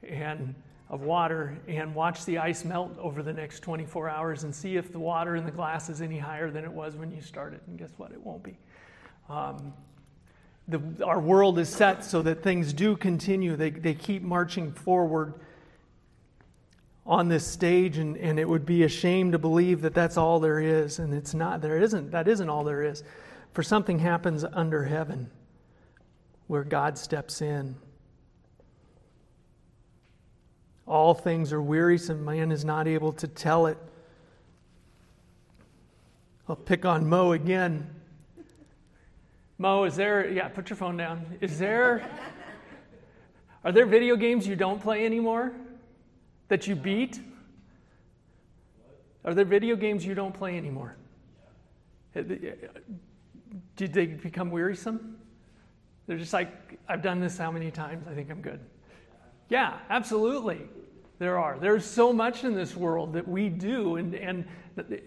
and 0.03 0.55
of 0.89 1.03
water 1.03 1.59
and 1.69 1.95
watch 1.95 2.25
the 2.25 2.39
ice 2.39 2.65
melt 2.65 2.97
over 2.99 3.23
the 3.23 3.35
next 3.35 3.61
24 3.61 4.09
hours 4.09 4.43
and 4.45 4.55
see 4.55 4.79
if 4.79 4.91
the 4.91 4.99
water 4.99 5.37
in 5.37 5.45
the 5.45 5.51
glass 5.51 5.91
is 5.91 6.01
any 6.01 6.19
higher 6.19 6.51
than 6.51 6.65
it 6.65 6.73
was 6.73 6.97
when 6.97 7.11
you 7.11 7.21
started. 7.21 7.61
And 7.67 7.79
guess 7.79 7.91
what? 7.99 8.11
It 8.11 8.25
won't 8.25 8.43
be. 8.43 8.57
Um, 9.29 9.75
the, 10.67 10.81
our 11.05 11.21
world 11.21 11.59
is 11.59 11.69
set 11.69 12.03
so 12.03 12.23
that 12.23 12.43
things 12.43 12.73
do 12.73 12.97
continue. 12.97 13.55
They, 13.55 13.69
they 13.69 13.93
keep 13.93 14.23
marching 14.23 14.73
forward 14.73 15.35
on 17.05 17.29
this 17.29 17.47
stage, 17.47 17.99
and, 17.99 18.17
and 18.17 18.39
it 18.39 18.49
would 18.49 18.65
be 18.65 18.85
a 18.85 18.89
shame 18.89 19.31
to 19.33 19.39
believe 19.39 19.83
that 19.83 19.93
that's 19.93 20.17
all 20.17 20.41
there 20.41 20.59
is. 20.59 21.01
And 21.01 21.13
it's 21.13 21.35
not. 21.35 21.61
There 21.61 21.79
isn't. 21.79 22.13
That 22.13 22.29
isn't 22.29 22.49
all 22.49 22.65
there 22.65 22.83
is. 22.83 23.05
For 23.53 23.63
something 23.63 23.99
happens 23.99 24.43
under 24.43 24.85
heaven 24.85 25.31
where 26.47 26.65
God 26.65 26.99
steps 26.99 27.41
in. 27.43 27.77
All 30.87 31.15
things 31.15 31.53
are 31.53 31.63
wearisome. 31.63 32.25
Man 32.25 32.53
is 32.53 32.65
not 32.65 32.87
able 32.87 33.13
to 33.15 33.27
tell 33.27 33.67
it. 33.67 33.79
I'll 36.49 36.57
pick 36.57 36.85
on 36.85 37.09
Mo 37.09 37.33
again. 37.33 37.89
Mo, 39.57 39.85
is 39.85 39.97
there, 39.97 40.29
yeah, 40.29 40.49
put 40.49 40.69
your 40.69 40.77
phone 40.77 40.97
down. 40.97 41.25
Is 41.41 41.59
there, 41.59 42.07
are 43.65 43.73
there 43.73 43.87
video 43.87 44.17
games 44.17 44.47
you 44.47 44.57
don't 44.57 44.83
play 44.83 45.07
anymore 45.07 45.53
that 46.49 46.67
you 46.67 46.75
beat? 46.75 47.21
Are 49.25 49.33
there 49.33 49.47
video 49.47 49.75
games 49.75 50.05
you 50.05 50.15
don't 50.15 50.35
play 50.35 50.59
anymore? 50.59 50.97
Did 52.15 53.93
they 53.93 54.07
become 54.07 54.51
wearisome? 54.51 55.17
They're 56.07 56.19
just 56.19 56.33
like, 56.33 56.79
I've 56.89 57.03
done 57.03 57.21
this 57.21 57.39
how 57.39 57.51
many 57.51 57.71
times? 57.71 58.07
I 58.09 58.15
think 58.15 58.31
I'm 58.31 58.41
good. 58.41 58.61
Yeah, 59.49 59.79
absolutely. 59.91 60.61
There 61.19 61.39
are. 61.39 61.59
There's 61.59 61.85
so 61.85 62.13
much 62.13 62.45
in 62.45 62.55
this 62.55 62.77
world 62.77 63.13
that 63.13 63.27
we 63.27 63.49
do, 63.49 63.97
and, 63.97 64.15
and, 64.15 64.45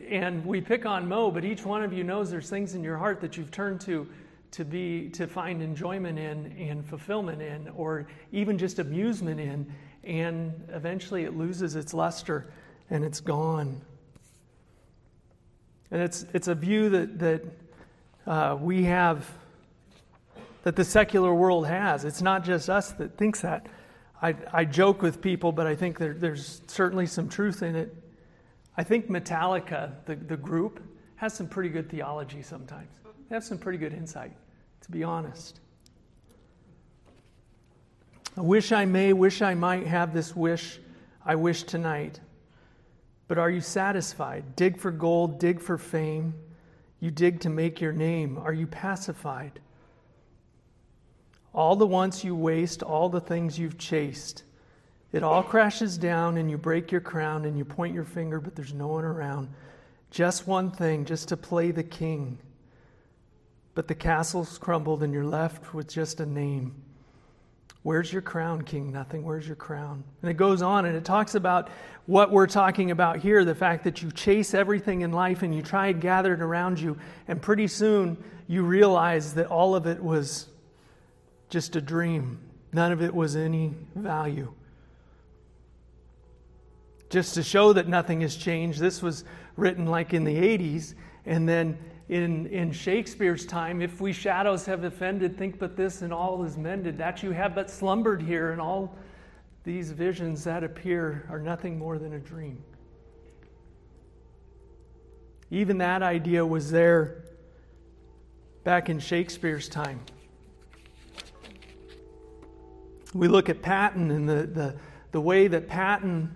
and 0.10 0.46
we 0.46 0.62
pick 0.62 0.86
on 0.86 1.08
Mo, 1.08 1.32
but 1.32 1.44
each 1.44 1.66
one 1.66 1.84
of 1.84 1.92
you 1.92 2.04
knows 2.04 2.32
there's 2.32 2.50
things 2.50 2.74
in 2.74 2.84
your 2.84 2.98
heart 2.98 3.20
that 3.22 3.38
you've 3.38 3.52
turned 3.52 3.82
to 3.82 4.08
to 4.52 4.64
be 4.64 5.10
to 5.10 5.28
find 5.28 5.62
enjoyment 5.62 6.18
in 6.18 6.46
and 6.58 6.86
fulfillment 6.86 7.42
in 7.42 7.68
or 7.76 8.08
even 8.32 8.58
just 8.58 8.80
amusement 8.80 9.40
in 9.40 9.72
and 10.04 10.54
eventually 10.70 11.24
it 11.24 11.36
loses 11.36 11.76
its 11.76 11.94
luster 11.94 12.52
and 12.90 13.04
it's 13.04 13.20
gone 13.20 13.82
and 15.92 16.02
it's 16.02 16.26
it's 16.34 16.48
a 16.48 16.56
view 16.56 16.90
that 16.90 17.20
that 17.20 17.44
uh, 18.26 18.58
we 18.60 18.84
have 18.84 19.30
that 20.68 20.76
the 20.76 20.84
secular 20.84 21.34
world 21.34 21.66
has 21.66 22.04
it's 22.04 22.22
not 22.22 22.44
just 22.44 22.70
us 22.70 22.92
that 22.92 23.18
thinks 23.18 23.40
that 23.40 23.68
I, 24.22 24.36
I 24.52 24.66
joke 24.66 25.02
with 25.02 25.22
people, 25.22 25.54
but 25.54 25.66
I 25.66 25.74
think 25.74 25.98
there, 25.98 26.14
there's 26.14 26.62
certainly 26.68 27.06
some 27.06 27.30
truth 27.30 27.64
in 27.64 27.74
it. 27.74 27.96
I 28.76 28.84
think 28.84 29.10
Metallica, 29.10 29.94
the, 30.04 30.18
the 30.18 30.36
group, 30.36 30.82
has 31.16 31.34
some 31.34 31.48
pretty 31.48 31.70
good 31.70 31.90
theology 31.90 32.42
sometimes. 32.42 32.90
They 33.30 33.36
have 33.36 33.46
some 33.46 33.58
pretty 33.58 33.78
good 33.78 33.94
insight, 33.94 34.34
to 34.82 34.92
be 34.92 35.06
honest. 35.06 35.62
I 38.36 38.42
wish 38.42 38.74
I 38.74 38.84
may, 38.84 39.14
wish 39.14 39.42
I 39.42 39.54
might 39.54 39.88
have 39.88 40.14
this 40.14 40.36
wish 40.36 40.82
I 41.26 41.36
wish 41.36 41.64
tonight. 41.64 42.20
But 43.30 43.38
are 43.38 43.50
you 43.50 43.62
satisfied? 43.62 44.58
Dig 44.58 44.78
for 44.78 44.92
gold, 44.92 45.40
dig 45.40 45.62
for 45.62 45.78
fame. 45.78 46.34
You 47.00 47.10
dig 47.10 47.40
to 47.40 47.50
make 47.50 47.80
your 47.80 47.94
name. 47.94 48.38
Are 48.38 48.52
you 48.52 48.68
pacified? 48.68 49.62
All 51.58 51.76
the 51.76 51.88
wants 51.88 52.24
you 52.24 52.36
waste, 52.36 52.84
all 52.84 53.10
the 53.10 53.20
things 53.20 53.58
you've 53.58 53.80
chased. 53.80 54.44
It 55.12 55.24
all 55.24 55.42
crashes 55.42 55.98
down 55.98 56.38
and 56.38 56.52
you 56.52 56.58
break 56.58 56.92
your 56.92 57.02
crown 57.02 57.46
and 57.46 57.58
you 57.58 57.66
point 57.66 57.96
your 57.96 58.04
finger, 58.04 58.40
but 58.40 58.56
there's 58.56 58.76
no 58.76 58.86
one 58.86 59.04
around. 59.04 59.50
Just 60.12 60.46
one 60.46 60.70
thing, 60.70 61.04
just 61.04 61.30
to 61.30 61.38
play 61.38 61.72
the 61.72 61.84
king. 61.84 62.38
But 63.74 63.88
the 63.88 63.96
castle's 63.96 64.60
crumbled 64.60 65.02
and 65.02 65.12
you're 65.12 65.26
left 65.26 65.74
with 65.74 65.90
just 65.90 66.20
a 66.20 66.28
name. 66.28 66.76
Where's 67.82 68.14
your 68.14 68.22
crown, 68.22 68.62
King 68.62 68.92
Nothing? 68.92 69.24
Where's 69.24 69.48
your 69.48 69.56
crown? 69.56 70.04
And 70.22 70.30
it 70.30 70.36
goes 70.36 70.62
on 70.62 70.86
and 70.86 70.96
it 70.96 71.06
talks 71.06 71.34
about 71.34 71.70
what 72.06 72.32
we're 72.32 72.46
talking 72.46 72.92
about 72.92 73.18
here 73.18 73.44
the 73.44 73.56
fact 73.56 73.84
that 73.86 74.04
you 74.04 74.12
chase 74.12 74.54
everything 74.54 75.02
in 75.02 75.12
life 75.12 75.42
and 75.42 75.56
you 75.56 75.64
try 75.64 75.88
and 75.88 76.00
gather 76.02 76.36
it 76.36 76.42
around 76.42 76.80
you, 76.80 77.00
and 77.28 77.42
pretty 77.42 77.68
soon 77.68 78.24
you 78.48 78.62
realize 78.62 79.34
that 79.34 79.48
all 79.48 79.74
of 79.74 79.88
it 79.88 80.04
was 80.04 80.50
just 81.50 81.76
a 81.76 81.82
dream. 81.82 82.40
None 82.74 82.92
of 82.92 83.02
it 83.02 83.14
was 83.14 83.36
any 83.36 83.74
value. 83.96 84.54
Just 87.10 87.36
to 87.36 87.44
show 87.44 87.74
that 87.74 87.88
nothing 87.88 88.22
has 88.22 88.36
changed, 88.36 88.80
this 88.80 89.02
was 89.02 89.24
written 89.56 89.86
like 89.86 90.14
in 90.14 90.24
the 90.24 90.36
80s. 90.36 90.94
And 91.26 91.48
then 91.48 91.78
in, 92.10 92.48
in 92.48 92.72
Shakespeare's 92.72 93.46
time, 93.46 93.82
if 93.82 94.02
we 94.02 94.12
shadows 94.12 94.66
have 94.66 94.84
offended, 94.84 95.38
think 95.38 95.60
but 95.60 95.78
this 95.78 96.02
and 96.02 96.14
all 96.14 96.44
is 96.44 96.58
mended. 96.58 96.98
That 96.98 97.24
you 97.24 97.32
have 97.32 97.56
but 97.56 97.70
slumbered 97.70 98.22
here, 98.22 98.52
and 98.52 98.60
all 98.60 98.96
these 99.64 99.92
visions 99.92 100.44
that 100.46 100.64
appear 100.64 101.26
are 101.30 101.40
nothing 101.40 101.78
more 101.78 101.98
than 101.98 102.14
a 102.14 102.20
dream. 102.20 102.64
Even 105.50 105.78
that 105.78 106.02
idea 106.02 106.46
was 106.46 106.72
there 106.72 107.24
back 108.64 108.90
in 108.90 109.00
Shakespeare's 109.00 109.70
time. 109.70 110.00
We 113.18 113.28
look 113.28 113.50
at 113.50 113.64
Patton 113.64 114.12
and 114.12 114.30
the, 114.30 114.46
the, 114.46 114.76
the 115.12 115.22
way 115.22 115.48
that 115.48 115.68
Patton 115.68 116.36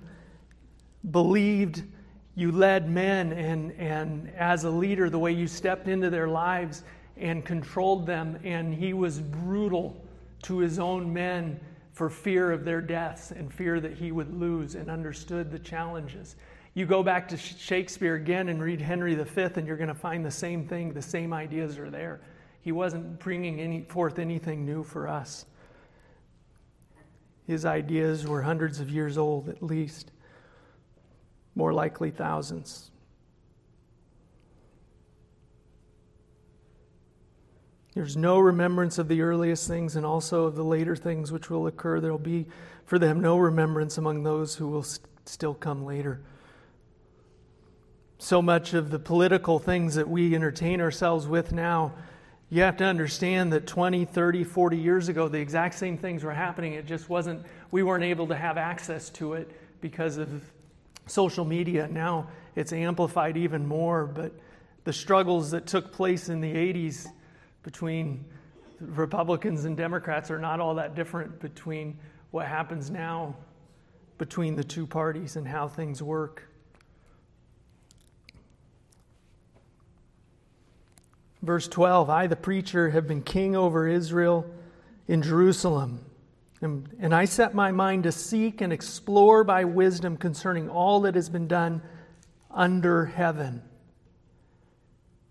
believed 1.11 1.83
you 2.33 2.51
led 2.51 2.89
men, 2.89 3.33
and, 3.33 3.71
and 3.73 4.31
as 4.35 4.63
a 4.63 4.69
leader, 4.69 5.09
the 5.09 5.19
way 5.19 5.31
you 5.31 5.47
stepped 5.47 5.87
into 5.87 6.09
their 6.09 6.27
lives 6.27 6.83
and 7.17 7.45
controlled 7.45 8.07
them, 8.07 8.39
and 8.43 8.73
he 8.73 8.93
was 8.93 9.19
brutal 9.19 10.03
to 10.43 10.57
his 10.57 10.79
own 10.79 11.13
men 11.13 11.59
for 11.93 12.09
fear 12.09 12.51
of 12.51 12.65
their 12.65 12.81
deaths 12.81 13.29
and 13.29 13.53
fear 13.53 13.79
that 13.79 13.93
he 13.93 14.11
would 14.11 14.33
lose 14.33 14.73
and 14.73 14.89
understood 14.89 15.51
the 15.51 15.59
challenges. 15.59 16.35
You 16.73 16.87
go 16.87 17.03
back 17.03 17.27
to 17.27 17.37
Shakespeare 17.37 18.15
again 18.15 18.49
and 18.49 18.59
read 18.59 18.81
Henry 18.81 19.13
V, 19.13 19.41
and 19.55 19.67
you're 19.67 19.77
going 19.77 19.87
to 19.87 19.93
find 19.93 20.25
the 20.25 20.31
same 20.31 20.65
thing. 20.65 20.93
The 20.93 21.01
same 21.01 21.31
ideas 21.31 21.77
are 21.77 21.91
there. 21.91 22.21
He 22.61 22.71
wasn't 22.71 23.19
bringing 23.19 23.59
any, 23.59 23.81
forth 23.81 24.17
anything 24.17 24.65
new 24.65 24.83
for 24.83 25.07
us. 25.07 25.45
His 27.47 27.65
ideas 27.65 28.25
were 28.25 28.43
hundreds 28.43 28.79
of 28.79 28.89
years 28.89 29.17
old 29.17 29.49
at 29.49 29.61
least, 29.61 30.11
more 31.55 31.73
likely 31.73 32.11
thousands. 32.11 32.91
There's 37.93 38.15
no 38.15 38.39
remembrance 38.39 38.97
of 38.97 39.09
the 39.09 39.21
earliest 39.21 39.67
things 39.67 39.95
and 39.97 40.05
also 40.05 40.45
of 40.45 40.55
the 40.55 40.63
later 40.63 40.95
things 40.95 41.31
which 41.31 41.49
will 41.49 41.67
occur. 41.67 41.99
There 41.99 42.11
will 42.11 42.19
be 42.19 42.47
for 42.85 42.97
them 42.97 43.19
no 43.19 43.37
remembrance 43.37 43.97
among 43.97 44.23
those 44.23 44.55
who 44.55 44.67
will 44.67 44.83
st- 44.83 45.07
still 45.25 45.53
come 45.53 45.83
later. 45.83 46.21
So 48.17 48.41
much 48.41 48.73
of 48.73 48.91
the 48.91 48.99
political 48.99 49.59
things 49.59 49.95
that 49.95 50.07
we 50.07 50.33
entertain 50.35 50.79
ourselves 50.79 51.27
with 51.27 51.51
now 51.51 51.93
you 52.51 52.63
have 52.63 52.75
to 52.77 52.83
understand 52.83 53.53
that 53.53 53.65
20, 53.65 54.03
30, 54.03 54.43
40 54.43 54.77
years 54.77 55.07
ago, 55.07 55.29
the 55.29 55.39
exact 55.39 55.73
same 55.75 55.97
things 55.97 56.21
were 56.25 56.33
happening. 56.33 56.73
It 56.73 56.85
just 56.85 57.09
wasn't, 57.09 57.45
we 57.71 57.81
weren't 57.81 58.03
able 58.03 58.27
to 58.27 58.35
have 58.35 58.57
access 58.57 59.09
to 59.11 59.33
it 59.33 59.49
because 59.79 60.17
of 60.17 60.43
social 61.07 61.45
media. 61.45 61.87
Now 61.87 62.27
it's 62.57 62.73
amplified 62.73 63.37
even 63.37 63.65
more, 63.65 64.05
but 64.05 64.33
the 64.83 64.91
struggles 64.91 65.51
that 65.51 65.65
took 65.65 65.93
place 65.93 66.27
in 66.27 66.41
the 66.41 66.53
80s 66.53 67.07
between 67.63 68.25
Republicans 68.81 69.63
and 69.63 69.77
Democrats 69.77 70.29
are 70.29 70.39
not 70.39 70.59
all 70.59 70.75
that 70.75 70.93
different 70.93 71.39
between 71.39 71.97
what 72.31 72.47
happens 72.47 72.89
now 72.89 73.33
between 74.17 74.55
the 74.55 74.63
two 74.63 74.85
parties 74.85 75.37
and 75.37 75.47
how 75.47 75.69
things 75.69 76.03
work. 76.03 76.50
Verse 81.41 81.67
12 81.67 82.09
I, 82.09 82.27
the 82.27 82.35
preacher, 82.35 82.89
have 82.91 83.07
been 83.07 83.21
king 83.21 83.55
over 83.55 83.87
Israel 83.87 84.45
in 85.07 85.21
Jerusalem. 85.21 86.05
And, 86.61 86.87
and 86.99 87.13
I 87.13 87.25
set 87.25 87.55
my 87.55 87.71
mind 87.71 88.03
to 88.03 88.11
seek 88.11 88.61
and 88.61 88.71
explore 88.71 89.43
by 89.43 89.63
wisdom 89.63 90.15
concerning 90.15 90.69
all 90.69 91.01
that 91.01 91.15
has 91.15 91.29
been 91.29 91.47
done 91.47 91.81
under 92.51 93.05
heaven. 93.05 93.63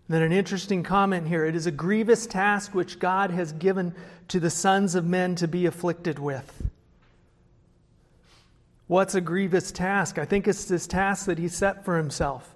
Then 0.09 0.23
an 0.23 0.33
interesting 0.33 0.83
comment 0.83 1.27
here 1.27 1.45
it 1.45 1.55
is 1.55 1.67
a 1.67 1.71
grievous 1.71 2.27
task 2.27 2.75
which 2.75 2.99
God 2.99 3.31
has 3.31 3.53
given 3.53 3.95
to 4.27 4.41
the 4.41 4.49
sons 4.49 4.95
of 4.95 5.05
men 5.05 5.35
to 5.35 5.47
be 5.47 5.65
afflicted 5.65 6.19
with. 6.19 6.69
What's 8.87 9.15
a 9.15 9.21
grievous 9.21 9.71
task? 9.71 10.17
I 10.17 10.25
think 10.25 10.49
it's 10.49 10.65
this 10.65 10.85
task 10.85 11.27
that 11.27 11.39
he 11.39 11.47
set 11.47 11.85
for 11.85 11.95
himself. 11.95 12.53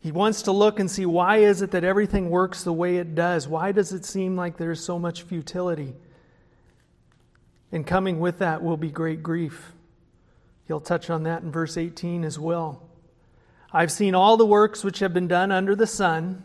He 0.00 0.12
wants 0.12 0.42
to 0.42 0.52
look 0.52 0.80
and 0.80 0.90
see 0.90 1.04
why 1.04 1.38
is 1.38 1.60
it 1.60 1.72
that 1.72 1.84
everything 1.84 2.30
works 2.30 2.64
the 2.64 2.72
way 2.72 2.96
it 2.96 3.14
does? 3.14 3.46
Why 3.46 3.70
does 3.70 3.92
it 3.92 4.06
seem 4.06 4.34
like 4.34 4.56
there's 4.56 4.82
so 4.82 4.98
much 4.98 5.22
futility? 5.22 5.94
And 7.70 7.86
coming 7.86 8.18
with 8.18 8.38
that 8.38 8.62
will 8.62 8.78
be 8.78 8.90
great 8.90 9.22
grief. 9.22 9.72
He'll 10.66 10.80
touch 10.80 11.10
on 11.10 11.24
that 11.24 11.42
in 11.42 11.52
verse 11.52 11.76
18 11.76 12.24
as 12.24 12.38
well. 12.38 12.82
I've 13.72 13.92
seen 13.92 14.14
all 14.14 14.36
the 14.36 14.46
works 14.46 14.82
which 14.82 15.00
have 15.00 15.12
been 15.12 15.28
done 15.28 15.52
under 15.52 15.76
the 15.76 15.86
sun, 15.86 16.44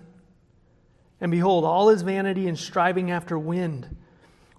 and 1.22 1.32
behold, 1.32 1.64
all 1.64 1.90
is 1.90 2.02
vanity 2.02 2.48
and 2.48 2.60
striving 2.60 3.10
after 3.10 3.40
wind. 3.40 3.96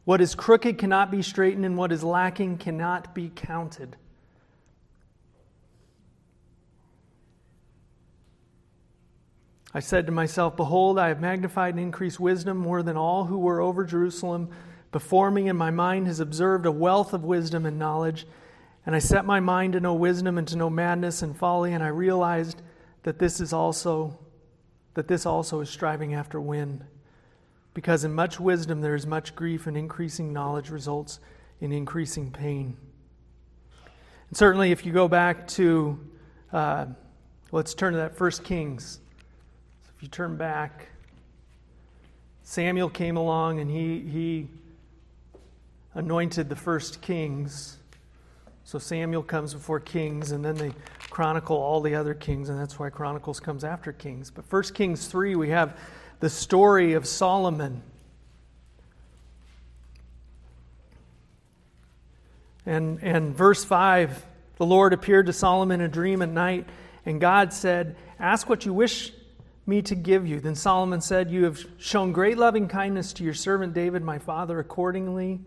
What 0.05 0.21
is 0.21 0.35
crooked 0.35 0.79
cannot 0.79 1.11
be 1.11 1.21
straightened, 1.21 1.65
and 1.65 1.76
what 1.76 1.93
is 1.93 2.03
lacking 2.03 2.59
cannot 2.59 3.15
be 3.15 3.31
counted. 3.35 3.97
I 9.75 9.81
said 9.81 10.07
to 10.07 10.13
myself, 10.13 10.57
Behold, 10.57 10.99
I 10.99 11.09
have 11.09 11.21
magnified 11.21 11.75
and 11.75 11.81
increased 11.81 12.21
wisdom 12.21 12.57
more 12.57 12.83
than 12.83 12.97
all 12.97 13.25
who 13.25 13.39
were 13.39 13.61
over 13.61 13.85
Jerusalem 13.85 14.51
before 14.93 15.31
me, 15.31 15.49
and 15.49 15.59
my 15.59 15.71
mind 15.71 16.07
has 16.07 16.21
observed 16.21 16.67
a 16.67 16.73
wealth 16.73 17.13
of 17.13 17.25
wisdom 17.25 17.67
and 17.67 17.79
knowledge. 17.79 18.27
And 18.87 18.95
I 18.95 19.01
set 19.01 19.25
my 19.25 19.41
mind 19.41 19.73
to 19.73 19.81
know 19.81 19.95
wisdom 19.95 20.39
and 20.39 20.47
to 20.49 20.57
know 20.57 20.71
madness 20.71 21.23
and 21.23 21.37
folly, 21.37 21.73
and 21.73 21.83
I 21.83 21.89
realized 21.89 22.63
that 23.03 23.19
this 23.19 23.41
is 23.41 23.53
also 23.53 24.19
that 24.95 25.09
this 25.09 25.27
also 25.27 25.61
is 25.61 25.69
striving 25.69 26.15
after 26.15 26.41
wind. 26.41 26.83
Because 27.75 28.03
in 28.03 28.15
much 28.15 28.41
wisdom 28.41 28.81
there 28.81 28.95
is 28.95 29.07
much 29.07 29.37
grief, 29.37 29.67
and 29.67 29.77
increasing 29.77 30.33
knowledge 30.33 30.71
results 30.71 31.21
in 31.61 31.71
increasing 31.71 32.31
pain. 32.31 32.79
And 34.29 34.37
certainly, 34.37 34.73
if 34.73 34.87
you 34.87 34.93
go 34.93 35.07
back 35.07 35.47
to, 35.49 36.01
uh, 36.53 36.87
let's 37.53 37.75
turn 37.75 37.93
to 37.93 37.99
that 37.99 38.17
First 38.17 38.43
Kings 38.43 39.01
if 39.97 40.03
you 40.03 40.09
turn 40.09 40.37
back, 40.37 40.88
Samuel 42.43 42.91
came 42.91 43.17
along 43.17 43.61
and 43.61 43.71
he, 43.71 44.00
he 44.00 44.49
anointed 45.95 46.50
the 46.50 46.57
first 46.57 47.00
kings. 47.00 47.79
So 48.65 48.79
Samuel 48.79 49.23
comes 49.23 49.55
before 49.55 49.81
kings, 49.81 50.33
and 50.33 50.45
then 50.45 50.57
they 50.57 50.73
chronicle 51.09 51.57
all 51.57 51.81
the 51.81 51.95
other 51.95 52.12
kings, 52.12 52.50
and 52.50 52.61
that's 52.61 52.79
why 52.79 52.91
Chronicles 52.91 53.41
comes 53.41 53.65
after 53.65 53.93
Kings. 53.93 54.31
But 54.31 54.45
1 54.50 54.62
Kings 54.75 55.07
3, 55.07 55.35
we 55.35 55.49
have 55.49 55.79
the 56.21 56.29
story 56.29 56.93
of 56.93 57.07
Solomon. 57.07 57.81
And, 62.67 63.03
and 63.03 63.35
verse 63.35 63.65
5 63.65 64.26
the 64.57 64.67
Lord 64.67 64.93
appeared 64.93 65.26
to 65.26 65.33
Solomon 65.33 65.81
in 65.81 65.87
a 65.87 65.88
dream 65.88 66.21
at 66.23 66.31
night, 66.31 66.67
and 67.05 67.21
God 67.21 67.53
said, 67.53 67.97
Ask 68.19 68.49
what 68.49 68.67
you 68.67 68.75
wish 68.75 69.12
me 69.67 69.83
to 69.83 69.95
give 69.95 70.27
you. 70.27 70.41
Then 70.41 70.55
Solomon 70.55 71.01
said, 71.01 71.31
You 71.31 71.45
have 71.45 71.65
shown 71.79 72.13
great 72.13 72.39
loving 72.39 72.69
kindness 72.69 73.13
to 73.15 73.25
your 73.25 73.35
servant 73.35 73.75
David, 73.75 74.03
my 74.03 74.19
father, 74.19 74.59
accordingly 74.59 75.41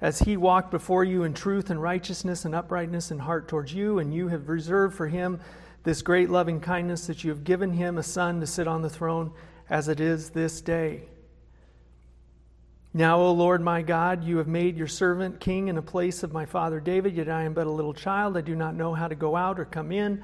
as 0.00 0.20
he 0.20 0.36
walked 0.36 0.70
before 0.70 1.04
you 1.04 1.22
in 1.22 1.32
truth 1.32 1.70
and 1.70 1.80
righteousness 1.80 2.44
and 2.44 2.54
uprightness 2.54 3.10
in 3.10 3.18
heart 3.18 3.48
towards 3.48 3.72
you, 3.72 3.98
and 3.98 4.12
you 4.12 4.28
have 4.28 4.48
reserved 4.48 4.94
for 4.94 5.08
him 5.08 5.40
this 5.84 6.02
great 6.02 6.28
loving 6.28 6.60
kindness 6.60 7.06
that 7.06 7.24
you 7.24 7.30
have 7.30 7.44
given 7.44 7.72
him 7.72 7.96
a 7.96 8.02
son 8.02 8.40
to 8.40 8.46
sit 8.46 8.68
on 8.68 8.82
the 8.82 8.90
throne 8.90 9.32
as 9.70 9.88
it 9.88 10.00
is 10.00 10.30
this 10.30 10.60
day. 10.60 11.02
Now, 12.92 13.18
O 13.18 13.32
Lord 13.32 13.60
my 13.60 13.82
God, 13.82 14.24
you 14.24 14.38
have 14.38 14.48
made 14.48 14.76
your 14.76 14.86
servant 14.86 15.38
king 15.38 15.68
in 15.68 15.76
a 15.76 15.82
place 15.82 16.22
of 16.22 16.32
my 16.32 16.46
father 16.46 16.80
David, 16.80 17.14
yet 17.14 17.28
I 17.28 17.44
am 17.44 17.52
but 17.52 17.66
a 17.66 17.70
little 17.70 17.94
child. 17.94 18.36
I 18.36 18.40
do 18.40 18.56
not 18.56 18.74
know 18.74 18.94
how 18.94 19.06
to 19.06 19.14
go 19.14 19.36
out 19.36 19.60
or 19.60 19.64
come 19.64 19.92
in. 19.92 20.22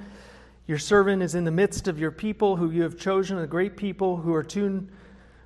Your 0.72 0.78
servant 0.78 1.22
is 1.22 1.34
in 1.34 1.44
the 1.44 1.50
midst 1.50 1.86
of 1.86 1.98
your 1.98 2.10
people, 2.10 2.56
who 2.56 2.70
you 2.70 2.84
have 2.84 2.96
chosen, 2.96 3.36
a 3.36 3.46
great 3.46 3.76
people 3.76 4.16
who 4.16 4.32
are 4.32 4.42
too 4.42 4.88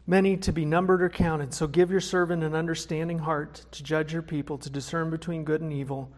many 0.07 0.37
to 0.37 0.53
be 0.53 0.65
numbered 0.65 1.03
or 1.03 1.09
counted. 1.09 1.53
So 1.53 1.67
give 1.67 1.91
your 1.91 2.01
servant 2.01 2.45
an 2.45 2.55
understanding 2.55 3.19
heart 3.19 3.65
to 3.73 3.83
judge 3.83 4.13
your 4.13 4.23
people, 4.23 4.57
to 4.59 4.71
discern 4.71 5.11
between 5.11 5.43
good 5.43 5.63
and 5.63 5.73
evil. 5.73 6.13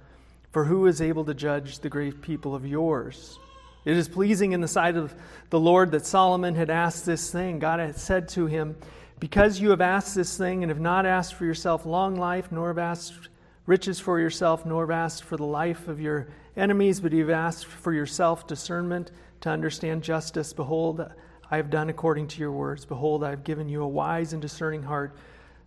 For 0.50 0.67
who 0.67 0.85
is 0.85 1.00
able 1.00 1.25
to 1.25 1.33
judge 1.33 1.79
the 1.79 1.88
great 1.88 2.21
people 2.21 2.55
of 2.55 2.67
yours? 2.67 3.38
It 3.87 3.97
is 3.97 4.11
pleasing 4.11 4.53
in 4.53 4.61
the 4.61 4.69
sight 4.69 4.95
of 4.95 5.15
the 5.49 5.59
Lord 5.59 5.91
that 5.93 6.05
Solomon 6.05 6.55
had 6.55 6.69
asked 6.69 7.07
this 7.07 7.31
thing. 7.33 7.61
God 7.61 7.81
had 7.81 7.97
said 7.97 8.29
to 8.29 8.45
him, 8.45 8.77
Because 9.21 9.59
you 9.59 9.71
have 9.71 9.81
asked 9.81 10.17
this 10.17 10.37
thing 10.37 10.62
and 10.62 10.69
have 10.69 10.81
not 10.81 11.07
asked 11.07 11.33
for 11.33 11.47
yourself 11.47 11.87
long 11.87 12.17
life, 12.17 12.53
nor 12.53 12.69
have 12.69 12.77
asked 12.77 13.31
riches 13.65 13.99
for 13.99 14.21
yourself, 14.21 14.67
nor 14.67 14.83
have 14.83 14.91
asked 14.91 15.25
for 15.25 15.38
the 15.38 15.47
life 15.47 15.88
of 15.88 15.99
your 15.99 16.29
enemies, 16.59 17.00
but 17.00 17.12
you 17.12 17.21
have 17.21 17.31
asked 17.31 17.67
for 17.67 17.93
yourself 17.93 18.47
discernment 18.47 19.12
to 19.41 19.50
understand 19.50 20.03
justice, 20.03 20.53
behold, 20.53 21.07
I 21.50 21.57
have 21.57 21.71
done 21.71 21.88
according 21.88 22.29
to 22.29 22.41
your 22.41 22.53
words. 22.53 22.85
Behold, 22.85 23.25
I 23.25 23.31
have 23.31 23.45
given 23.45 23.69
you 23.69 23.83
a 23.83 23.88
wise 23.88 24.33
and 24.33 24.43
discerning 24.43 24.83
heart, 24.83 25.17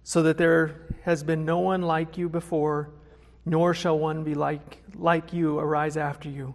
so 0.03 0.21
that 0.24 0.38
there 0.38 0.88
has 1.03 1.24
been 1.24 1.45
no 1.45 1.60
one 1.60 1.81
like 1.81 2.17
you 2.17 2.29
before, 2.29 2.89
nor 3.45 3.74
shall 3.74 3.98
one 3.98 4.24
be 4.24 4.36
like, 4.36 4.83
like 4.95 5.33
you 5.33 5.57
arise 5.57 5.98
after 5.98 6.29
you. 6.29 6.53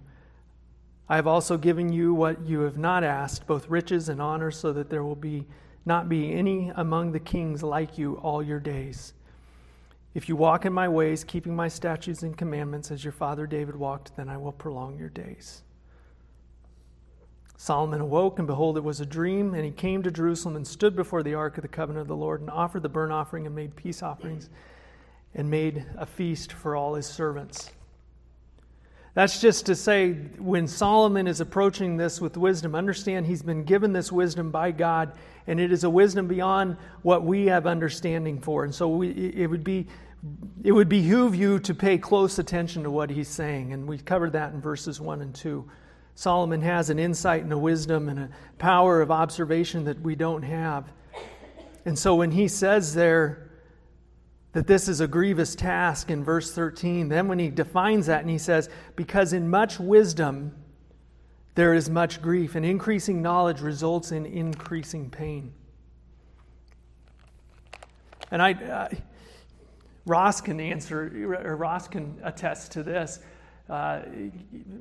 I 1.09 1.17
have 1.17 1.27
also 1.27 1.57
given 1.57 1.93
you 1.93 2.15
what 2.15 2.45
you 2.45 2.61
have 2.61 2.79
not 2.79 3.05
asked, 3.05 3.47
both 3.47 3.69
riches 3.69 4.09
and 4.09 4.21
honor, 4.21 4.51
so 4.51 4.73
that 4.73 4.91
there 4.91 5.05
will 5.05 5.17
be 5.17 5.47
not 5.85 6.09
be 6.09 6.33
any 6.33 6.73
among 6.75 7.13
the 7.13 7.21
kings 7.21 7.63
like 7.63 7.97
you 7.97 8.15
all 8.17 8.43
your 8.43 8.59
days. 8.59 9.13
If 10.17 10.31
you 10.31 10.35
walk 10.37 10.65
in 10.65 10.73
my 10.73 10.89
ways, 10.89 11.25
keeping 11.25 11.55
my 11.55 11.69
statutes 11.69 12.23
and 12.23 12.35
commandments 12.35 12.91
as 12.91 13.05
your 13.05 13.13
father 13.13 13.47
David 13.47 13.77
walked, 13.77 14.17
then 14.17 14.31
I 14.31 14.39
will 14.39 14.51
prolong 14.51 14.99
your 14.99 15.11
days. 15.11 15.63
Solomon 17.59 18.01
awoke, 18.01 18.39
and 18.39 18.47
behold, 18.47 18.79
it 18.79 18.83
was 18.83 18.99
a 18.99 19.05
dream. 19.05 19.53
And 19.53 19.63
he 19.63 19.71
came 19.71 20.03
to 20.05 20.11
Jerusalem 20.11 20.57
and 20.57 20.67
stood 20.67 20.97
before 20.97 21.23
the 21.23 21.35
ark 21.35 21.59
of 21.59 21.63
the 21.63 21.69
covenant 21.69 22.01
of 22.01 22.09
the 22.09 22.17
Lord, 22.17 22.41
and 22.41 22.49
offered 22.49 22.83
the 22.83 22.89
burnt 22.89 23.13
offering, 23.13 23.45
and 23.45 23.55
made 23.55 23.77
peace 23.77 24.03
offerings, 24.03 24.49
and 25.35 25.51
made 25.51 25.85
a 25.99 26.07
feast 26.07 26.51
for 26.51 26.75
all 26.75 26.95
his 26.95 27.07
servants. 27.07 27.71
That's 29.13 29.39
just 29.39 29.67
to 29.67 29.75
say, 29.75 30.13
when 30.39 30.67
Solomon 30.67 31.27
is 31.27 31.43
approaching 31.43 31.99
this 31.99 32.23
with 32.23 32.39
wisdom, 32.39 32.75
understand 32.75 33.27
he's 33.27 33.43
been 33.43 33.65
given 33.65 33.93
this 33.93 34.11
wisdom 34.11 34.51
by 34.51 34.71
God, 34.71 35.13
and 35.47 35.61
it 35.61 35.73
is 35.73 35.85
a 35.85 35.91
wisdom 35.91 36.27
beyond 36.27 36.79
what 37.03 37.23
we 37.23 37.47
have 37.47 37.67
understanding 37.67 38.41
for. 38.41 38.65
And 38.65 38.75
so 38.75 38.89
we, 38.89 39.11
it 39.11 39.49
would 39.49 39.65
be 39.65 39.87
it 40.65 40.73
would 40.73 40.89
behoove 40.89 41.35
you 41.35 41.59
to 41.61 41.75
pay 41.75 41.99
close 41.99 42.39
attention 42.39 42.83
to 42.83 42.91
what 42.91 43.11
he's 43.11 43.29
saying. 43.29 43.73
And 43.73 43.87
we 43.87 43.99
covered 43.99 44.33
that 44.33 44.53
in 44.53 44.61
verses 44.61 45.01
1 45.01 45.23
and 45.23 45.35
2. 45.35 45.69
Solomon 46.15 46.63
has 46.63 46.91
an 46.91 46.99
insight 46.99 47.43
and 47.43 47.53
a 47.53 47.59
wisdom 47.59 48.09
and 48.09 48.19
a 48.19 48.31
power 48.59 49.03
of 49.03 49.11
observation 49.11 49.85
that 49.85 50.01
we 50.01 50.17
don't 50.17 50.43
have. 50.43 50.91
And 51.85 51.99
so 51.99 52.15
when 52.17 52.31
he 52.33 52.49
says 52.49 52.95
there 52.95 53.51
that 54.53 54.67
this 54.67 54.89
is 54.89 55.01
a 55.01 55.07
grievous 55.07 55.55
task 55.55 56.11
in 56.11 56.25
verse 56.25 56.53
13, 56.53 57.09
then 57.09 57.29
when 57.29 57.39
he 57.39 57.49
defines 57.49 58.07
that 58.07 58.23
and 58.23 58.31
he 58.31 58.39
says, 58.39 58.71
Because 58.97 59.35
in 59.35 59.49
much 59.49 59.79
wisdom 59.79 60.55
there 61.55 61.75
is 61.75 61.89
much 61.89 62.21
grief, 62.21 62.55
and 62.55 62.67
increasing 62.67 63.23
knowledge 63.23 63.61
results 63.61 64.13
in 64.13 64.27
increasing 64.27 65.11
pain. 65.11 65.53
And 68.31 68.43
I, 68.43 68.51
I 68.51 68.99
Ross 70.07 70.41
can 70.41 70.61
answer, 70.61 71.43
or 71.45 71.57
Ross 71.57 71.89
can 71.89 72.19
attest 72.23 72.73
to 72.73 72.83
this. 72.83 73.19
Uh, 73.69 74.03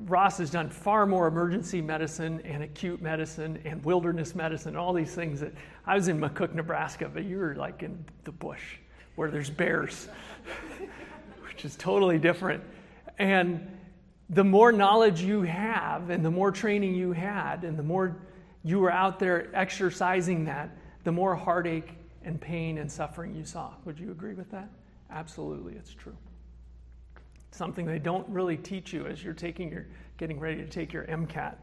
Ross 0.04 0.38
has 0.38 0.50
done 0.50 0.70
far 0.70 1.06
more 1.06 1.26
emergency 1.26 1.82
medicine 1.82 2.40
and 2.44 2.62
acute 2.62 3.02
medicine 3.02 3.60
and 3.64 3.84
wilderness 3.84 4.36
medicine, 4.36 4.76
all 4.76 4.92
these 4.92 5.12
things 5.12 5.40
that 5.40 5.52
I 5.84 5.96
was 5.96 6.06
in 6.06 6.20
McCook, 6.20 6.54
Nebraska, 6.54 7.10
but 7.12 7.24
you 7.24 7.38
were 7.38 7.56
like 7.56 7.82
in 7.82 8.04
the 8.22 8.30
bush 8.30 8.76
where 9.16 9.28
there's 9.28 9.50
bears, 9.50 10.08
which 11.48 11.64
is 11.64 11.74
totally 11.74 12.18
different. 12.18 12.62
And 13.18 13.76
the 14.30 14.44
more 14.44 14.70
knowledge 14.70 15.20
you 15.22 15.42
have 15.42 16.10
and 16.10 16.24
the 16.24 16.30
more 16.30 16.52
training 16.52 16.94
you 16.94 17.10
had 17.12 17.64
and 17.64 17.76
the 17.76 17.82
more 17.82 18.16
you 18.62 18.78
were 18.78 18.92
out 18.92 19.18
there 19.18 19.48
exercising 19.54 20.44
that, 20.44 20.70
the 21.02 21.12
more 21.12 21.34
heartache 21.34 21.94
and 22.24 22.40
pain 22.40 22.78
and 22.78 22.90
suffering 22.90 23.34
you 23.34 23.44
saw. 23.44 23.72
Would 23.84 23.98
you 23.98 24.12
agree 24.12 24.34
with 24.34 24.50
that? 24.52 24.68
Absolutely, 25.10 25.74
it's 25.74 25.94
true 25.94 26.16
something 27.56 27.86
they 27.86 27.98
don't 27.98 28.28
really 28.28 28.56
teach 28.56 28.92
you 28.92 29.06
as 29.06 29.24
you're 29.24 29.34
taking 29.34 29.70
your, 29.70 29.86
getting 30.18 30.38
ready 30.38 30.58
to 30.58 30.68
take 30.68 30.92
your 30.92 31.04
MCAT 31.04 31.54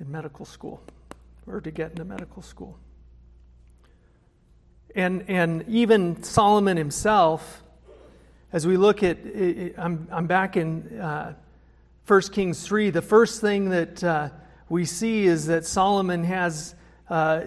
in 0.00 0.10
medical 0.10 0.46
school 0.46 0.80
or 1.46 1.60
to 1.60 1.70
get 1.70 1.90
into 1.90 2.04
medical 2.04 2.42
school. 2.42 2.78
And, 4.94 5.24
and 5.28 5.64
even 5.68 6.22
Solomon 6.22 6.76
himself, 6.76 7.62
as 8.52 8.66
we 8.66 8.76
look 8.76 9.02
at, 9.02 9.18
I'm, 9.76 10.08
I'm 10.10 10.26
back 10.26 10.56
in 10.56 10.98
uh, 10.98 11.34
1 12.06 12.20
Kings 12.32 12.64
3, 12.64 12.90
the 12.90 13.02
first 13.02 13.40
thing 13.40 13.70
that 13.70 14.04
uh, 14.04 14.28
we 14.68 14.84
see 14.84 15.26
is 15.26 15.46
that 15.46 15.66
Solomon 15.66 16.24
has, 16.24 16.74
uh, 17.10 17.40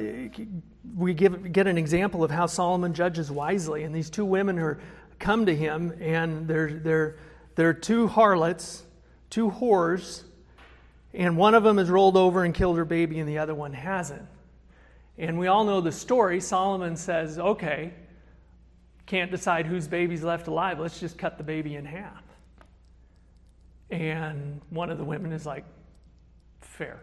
we 0.95 1.13
give, 1.13 1.51
get 1.53 1.65
an 1.65 1.77
example 1.77 2.23
of 2.23 2.29
how 2.29 2.45
Solomon 2.45 2.93
judges 2.93 3.31
wisely. 3.31 3.83
And 3.83 3.95
these 3.95 4.09
two 4.09 4.25
women 4.25 4.59
are, 4.59 4.79
come 5.19 5.45
to 5.45 5.55
him 5.55 5.93
and 5.99 6.47
they're, 6.47 6.71
they're 6.71 7.17
there 7.59 7.67
are 7.67 7.73
two 7.73 8.07
harlots, 8.07 8.83
two 9.29 9.51
whores, 9.51 10.23
and 11.13 11.35
one 11.35 11.55
of 11.55 11.63
them 11.63 11.77
has 11.77 11.89
rolled 11.89 12.15
over 12.15 12.45
and 12.45 12.53
killed 12.53 12.77
her 12.77 12.85
baby, 12.85 13.19
and 13.19 13.27
the 13.27 13.39
other 13.39 13.53
one 13.53 13.73
hasn't. 13.73 14.25
And 15.17 15.37
we 15.37 15.47
all 15.47 15.65
know 15.65 15.81
the 15.81 15.91
story. 15.91 16.39
Solomon 16.39 16.95
says, 16.95 17.37
okay, 17.37 17.93
can't 19.07 19.29
decide 19.29 19.65
whose 19.65 19.89
baby's 19.89 20.23
left 20.23 20.47
alive. 20.47 20.79
Let's 20.79 21.01
just 21.01 21.17
cut 21.17 21.37
the 21.37 21.43
baby 21.43 21.75
in 21.75 21.83
half. 21.83 22.23
And 23.89 24.61
one 24.69 24.89
of 24.89 24.97
the 24.97 25.03
women 25.03 25.33
is 25.33 25.45
like, 25.45 25.65
fair. 26.61 27.01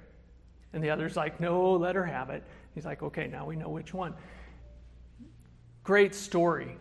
And 0.73 0.83
the 0.83 0.89
other's 0.89 1.17
like, 1.17 1.39
no, 1.39 1.73
let 1.73 1.97
her 1.97 2.05
have 2.07 2.31
it. 2.31 2.43
He's 2.75 2.87
like, 2.87 3.03
okay, 3.03 3.27
now 3.27 3.45
we 3.45 3.57
know 3.57 3.69
which 3.69 3.93
one. 3.93 4.15
Great 5.85 6.15
story. 6.15 6.79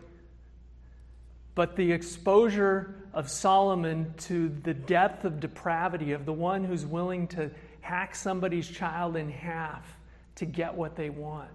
But 1.56 1.74
the 1.74 1.90
exposure 1.90 2.94
of 3.14 3.30
Solomon 3.30 4.12
to 4.18 4.50
the 4.62 4.74
depth 4.74 5.24
of 5.24 5.40
depravity 5.40 6.12
of 6.12 6.26
the 6.26 6.32
one 6.32 6.62
who's 6.62 6.84
willing 6.84 7.26
to 7.28 7.50
hack 7.80 8.14
somebody's 8.14 8.68
child 8.68 9.16
in 9.16 9.30
half 9.30 9.98
to 10.36 10.44
get 10.44 10.74
what 10.74 10.96
they 10.96 11.08
want 11.08 11.48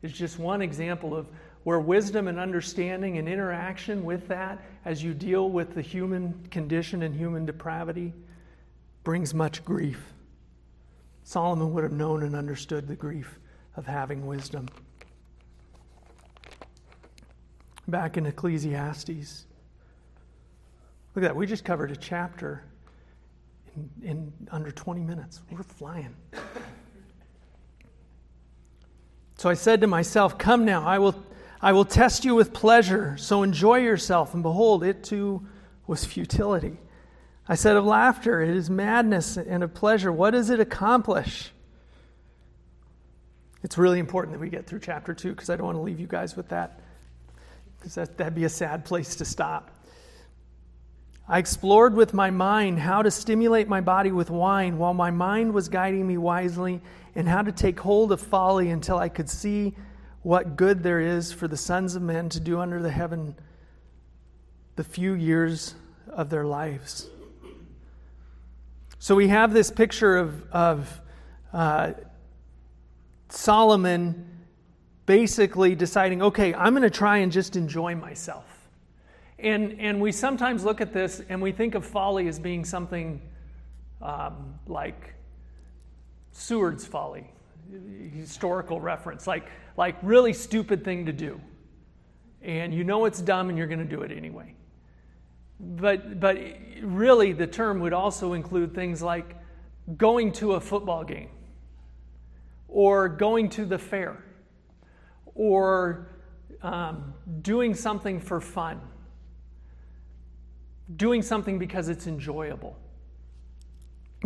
is 0.00 0.12
just 0.12 0.38
one 0.38 0.62
example 0.62 1.14
of 1.14 1.26
where 1.64 1.80
wisdom 1.80 2.28
and 2.28 2.38
understanding 2.38 3.18
and 3.18 3.28
interaction 3.28 4.04
with 4.04 4.28
that 4.28 4.62
as 4.84 5.02
you 5.02 5.12
deal 5.12 5.50
with 5.50 5.74
the 5.74 5.82
human 5.82 6.34
condition 6.52 7.02
and 7.02 7.14
human 7.14 7.44
depravity 7.44 8.12
brings 9.02 9.34
much 9.34 9.64
grief. 9.64 10.12
Solomon 11.24 11.72
would 11.72 11.82
have 11.82 11.92
known 11.92 12.22
and 12.22 12.36
understood 12.36 12.86
the 12.86 12.94
grief 12.94 13.40
of 13.76 13.86
having 13.86 14.24
wisdom. 14.24 14.68
Back 17.88 18.16
in 18.16 18.26
Ecclesiastes. 18.26 19.46
Look 21.14 21.24
at 21.24 21.28
that. 21.28 21.36
We 21.36 21.46
just 21.46 21.64
covered 21.64 21.90
a 21.90 21.96
chapter 21.96 22.64
in, 23.76 23.90
in 24.02 24.32
under 24.50 24.70
20 24.70 25.02
minutes. 25.02 25.40
We're 25.50 25.62
flying. 25.62 26.14
So 29.36 29.50
I 29.50 29.54
said 29.54 29.80
to 29.80 29.86
myself, 29.86 30.38
Come 30.38 30.64
now, 30.64 30.86
I 30.86 30.98
will 30.98 31.20
I 31.62 31.72
will 31.72 31.84
test 31.84 32.24
you 32.24 32.34
with 32.34 32.52
pleasure, 32.52 33.16
so 33.16 33.44
enjoy 33.44 33.78
yourself. 33.78 34.34
And 34.34 34.42
behold, 34.42 34.82
it 34.82 35.04
too 35.04 35.46
was 35.86 36.04
futility. 36.04 36.76
I 37.48 37.54
said 37.54 37.76
of 37.76 37.84
laughter, 37.84 38.40
it 38.40 38.56
is 38.56 38.68
madness, 38.68 39.36
and 39.36 39.62
of 39.62 39.72
pleasure, 39.72 40.10
what 40.10 40.30
does 40.30 40.50
it 40.50 40.58
accomplish? 40.58 41.52
It's 43.62 43.78
really 43.78 44.00
important 44.00 44.32
that 44.34 44.40
we 44.40 44.48
get 44.48 44.66
through 44.66 44.80
chapter 44.80 45.14
two 45.14 45.30
because 45.30 45.50
I 45.50 45.56
don't 45.56 45.66
want 45.66 45.76
to 45.76 45.82
leave 45.82 46.00
you 46.00 46.08
guys 46.08 46.36
with 46.36 46.48
that, 46.48 46.80
because 47.82 47.96
that, 47.96 48.16
that'd 48.16 48.34
be 48.36 48.44
a 48.44 48.48
sad 48.48 48.84
place 48.84 49.16
to 49.16 49.24
stop. 49.24 49.72
I 51.28 51.38
explored 51.38 51.96
with 51.96 52.14
my 52.14 52.30
mind 52.30 52.78
how 52.78 53.02
to 53.02 53.10
stimulate 53.10 53.66
my 53.66 53.80
body 53.80 54.12
with 54.12 54.30
wine 54.30 54.78
while 54.78 54.94
my 54.94 55.10
mind 55.10 55.52
was 55.52 55.68
guiding 55.68 56.06
me 56.06 56.16
wisely, 56.16 56.80
and 57.16 57.28
how 57.28 57.42
to 57.42 57.50
take 57.50 57.80
hold 57.80 58.12
of 58.12 58.20
folly 58.20 58.70
until 58.70 58.98
I 58.98 59.08
could 59.08 59.28
see 59.28 59.74
what 60.22 60.54
good 60.54 60.84
there 60.84 61.00
is 61.00 61.32
for 61.32 61.48
the 61.48 61.56
sons 61.56 61.96
of 61.96 62.02
men 62.02 62.28
to 62.28 62.38
do 62.38 62.60
under 62.60 62.80
the 62.80 62.90
heaven 62.90 63.34
the 64.76 64.84
few 64.84 65.14
years 65.14 65.74
of 66.08 66.30
their 66.30 66.44
lives. 66.44 67.08
So 69.00 69.16
we 69.16 69.26
have 69.26 69.52
this 69.52 69.72
picture 69.72 70.16
of, 70.16 70.48
of 70.52 71.00
uh, 71.52 71.94
Solomon 73.28 74.31
basically 75.12 75.74
deciding, 75.74 76.22
okay, 76.22 76.54
I'm 76.54 76.72
going 76.72 76.84
to 76.84 76.88
try 76.88 77.18
and 77.18 77.30
just 77.30 77.54
enjoy 77.54 77.94
myself. 77.94 78.46
And, 79.38 79.78
and 79.78 80.00
we 80.00 80.10
sometimes 80.10 80.64
look 80.64 80.80
at 80.80 80.94
this 80.94 81.20
and 81.28 81.42
we 81.42 81.52
think 81.52 81.74
of 81.74 81.84
folly 81.84 82.28
as 82.28 82.38
being 82.38 82.64
something 82.64 83.20
um, 84.00 84.54
like 84.66 85.12
Seward's 86.30 86.86
folly, 86.86 87.26
historical 88.16 88.80
reference, 88.80 89.26
like, 89.26 89.50
like 89.76 89.96
really 90.00 90.32
stupid 90.32 90.82
thing 90.82 91.04
to 91.04 91.12
do. 91.12 91.38
And 92.40 92.72
you 92.72 92.82
know 92.82 93.04
it's 93.04 93.20
dumb 93.20 93.50
and 93.50 93.58
you're 93.58 93.66
going 93.66 93.86
to 93.86 93.96
do 93.96 94.00
it 94.00 94.12
anyway. 94.12 94.54
But, 95.60 96.20
but 96.20 96.38
really, 96.80 97.34
the 97.34 97.46
term 97.46 97.80
would 97.80 97.92
also 97.92 98.32
include 98.32 98.74
things 98.74 99.02
like 99.02 99.36
going 99.94 100.32
to 100.32 100.52
a 100.52 100.60
football 100.60 101.04
game, 101.04 101.28
or 102.66 103.10
going 103.10 103.50
to 103.50 103.66
the 103.66 103.78
fair, 103.78 104.24
or 105.34 106.08
um, 106.62 107.14
doing 107.40 107.74
something 107.74 108.20
for 108.20 108.40
fun, 108.40 108.80
doing 110.96 111.22
something 111.22 111.58
because 111.58 111.88
it's 111.88 112.06
enjoyable, 112.06 112.76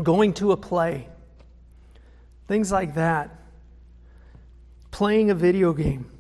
going 0.02 0.32
to 0.34 0.52
a 0.52 0.56
play, 0.56 1.08
things 2.48 2.70
like 2.70 2.94
that, 2.94 3.40
playing 4.90 5.30
a 5.30 5.34
video 5.34 5.72
game. 5.72 6.10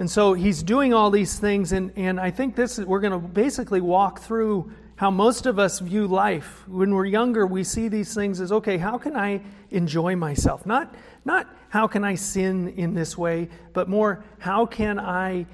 And 0.00 0.10
so 0.10 0.32
he's 0.32 0.62
doing 0.62 0.94
all 0.94 1.10
these 1.10 1.38
things, 1.38 1.72
and, 1.72 1.92
and 1.94 2.18
I 2.18 2.30
think 2.30 2.56
this 2.56 2.78
we're 2.78 3.00
going 3.00 3.12
to 3.12 3.18
basically 3.18 3.82
walk 3.82 4.20
through 4.20 4.72
how 5.00 5.10
most 5.10 5.46
of 5.46 5.58
us 5.58 5.78
view 5.78 6.06
life. 6.06 6.68
When 6.68 6.94
we're 6.94 7.06
younger, 7.06 7.46
we 7.46 7.64
see 7.64 7.88
these 7.88 8.12
things 8.12 8.38
as 8.38 8.52
okay, 8.52 8.76
how 8.76 8.98
can 8.98 9.16
I 9.16 9.40
enjoy 9.70 10.14
myself? 10.14 10.66
Not, 10.66 10.94
not 11.24 11.48
how 11.70 11.86
can 11.86 12.04
I 12.04 12.16
sin 12.16 12.74
in 12.76 12.92
this 12.92 13.16
way, 13.16 13.48
but 13.72 13.88
more 13.88 14.22
how 14.40 14.66
can 14.66 15.00
I 15.00 15.46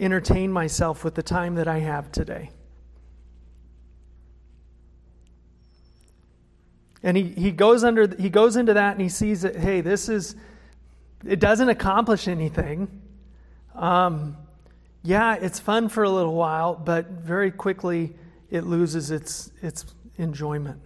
entertain 0.00 0.50
myself 0.50 1.04
with 1.04 1.14
the 1.14 1.22
time 1.22 1.56
that 1.56 1.68
I 1.68 1.80
have 1.80 2.10
today? 2.10 2.52
And 7.02 7.18
he, 7.18 7.24
he 7.36 7.50
goes 7.50 7.84
under 7.84 8.16
he 8.16 8.30
goes 8.30 8.56
into 8.56 8.72
that 8.72 8.92
and 8.92 9.00
he 9.02 9.10
sees 9.10 9.42
that, 9.42 9.56
hey, 9.56 9.82
this 9.82 10.08
is 10.08 10.36
it 11.22 11.38
doesn't 11.38 11.68
accomplish 11.68 12.28
anything. 12.28 13.02
Um, 13.74 14.38
yeah, 15.02 15.34
it's 15.34 15.60
fun 15.60 15.90
for 15.90 16.02
a 16.02 16.08
little 16.08 16.34
while, 16.34 16.74
but 16.74 17.10
very 17.10 17.50
quickly 17.50 18.14
it 18.50 18.64
loses 18.64 19.10
its, 19.10 19.50
its 19.62 19.84
enjoyment. 20.16 20.80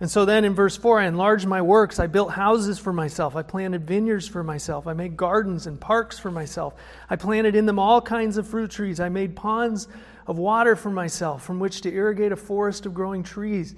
And 0.00 0.10
so 0.10 0.24
then 0.24 0.44
in 0.44 0.54
verse 0.54 0.76
4, 0.76 1.00
I 1.00 1.06
enlarged 1.06 1.46
my 1.46 1.62
works. 1.62 2.00
I 2.00 2.08
built 2.08 2.32
houses 2.32 2.78
for 2.78 2.92
myself. 2.92 3.36
I 3.36 3.42
planted 3.42 3.86
vineyards 3.86 4.26
for 4.26 4.42
myself. 4.42 4.86
I 4.86 4.92
made 4.92 5.16
gardens 5.16 5.66
and 5.66 5.80
parks 5.80 6.18
for 6.18 6.30
myself. 6.30 6.74
I 7.08 7.16
planted 7.16 7.54
in 7.54 7.64
them 7.64 7.78
all 7.78 8.02
kinds 8.02 8.36
of 8.36 8.46
fruit 8.46 8.72
trees. 8.72 8.98
I 8.98 9.08
made 9.08 9.36
ponds 9.36 9.86
of 10.26 10.36
water 10.36 10.74
for 10.74 10.90
myself 10.90 11.44
from 11.44 11.60
which 11.60 11.82
to 11.82 11.92
irrigate 11.92 12.32
a 12.32 12.36
forest 12.36 12.86
of 12.86 12.94
growing 12.94 13.22
trees. 13.22 13.76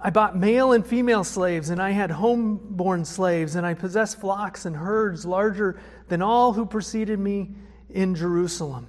I 0.00 0.10
bought 0.10 0.36
male 0.36 0.72
and 0.72 0.86
female 0.86 1.24
slaves, 1.24 1.70
and 1.70 1.82
I 1.82 1.90
had 1.90 2.10
homeborn 2.10 3.04
slaves, 3.04 3.56
and 3.56 3.66
I 3.66 3.74
possessed 3.74 4.20
flocks 4.20 4.64
and 4.64 4.76
herds 4.76 5.24
larger 5.24 5.80
than 6.08 6.22
all 6.22 6.52
who 6.52 6.66
preceded 6.66 7.18
me 7.18 7.50
in 7.90 8.14
Jerusalem. 8.14 8.88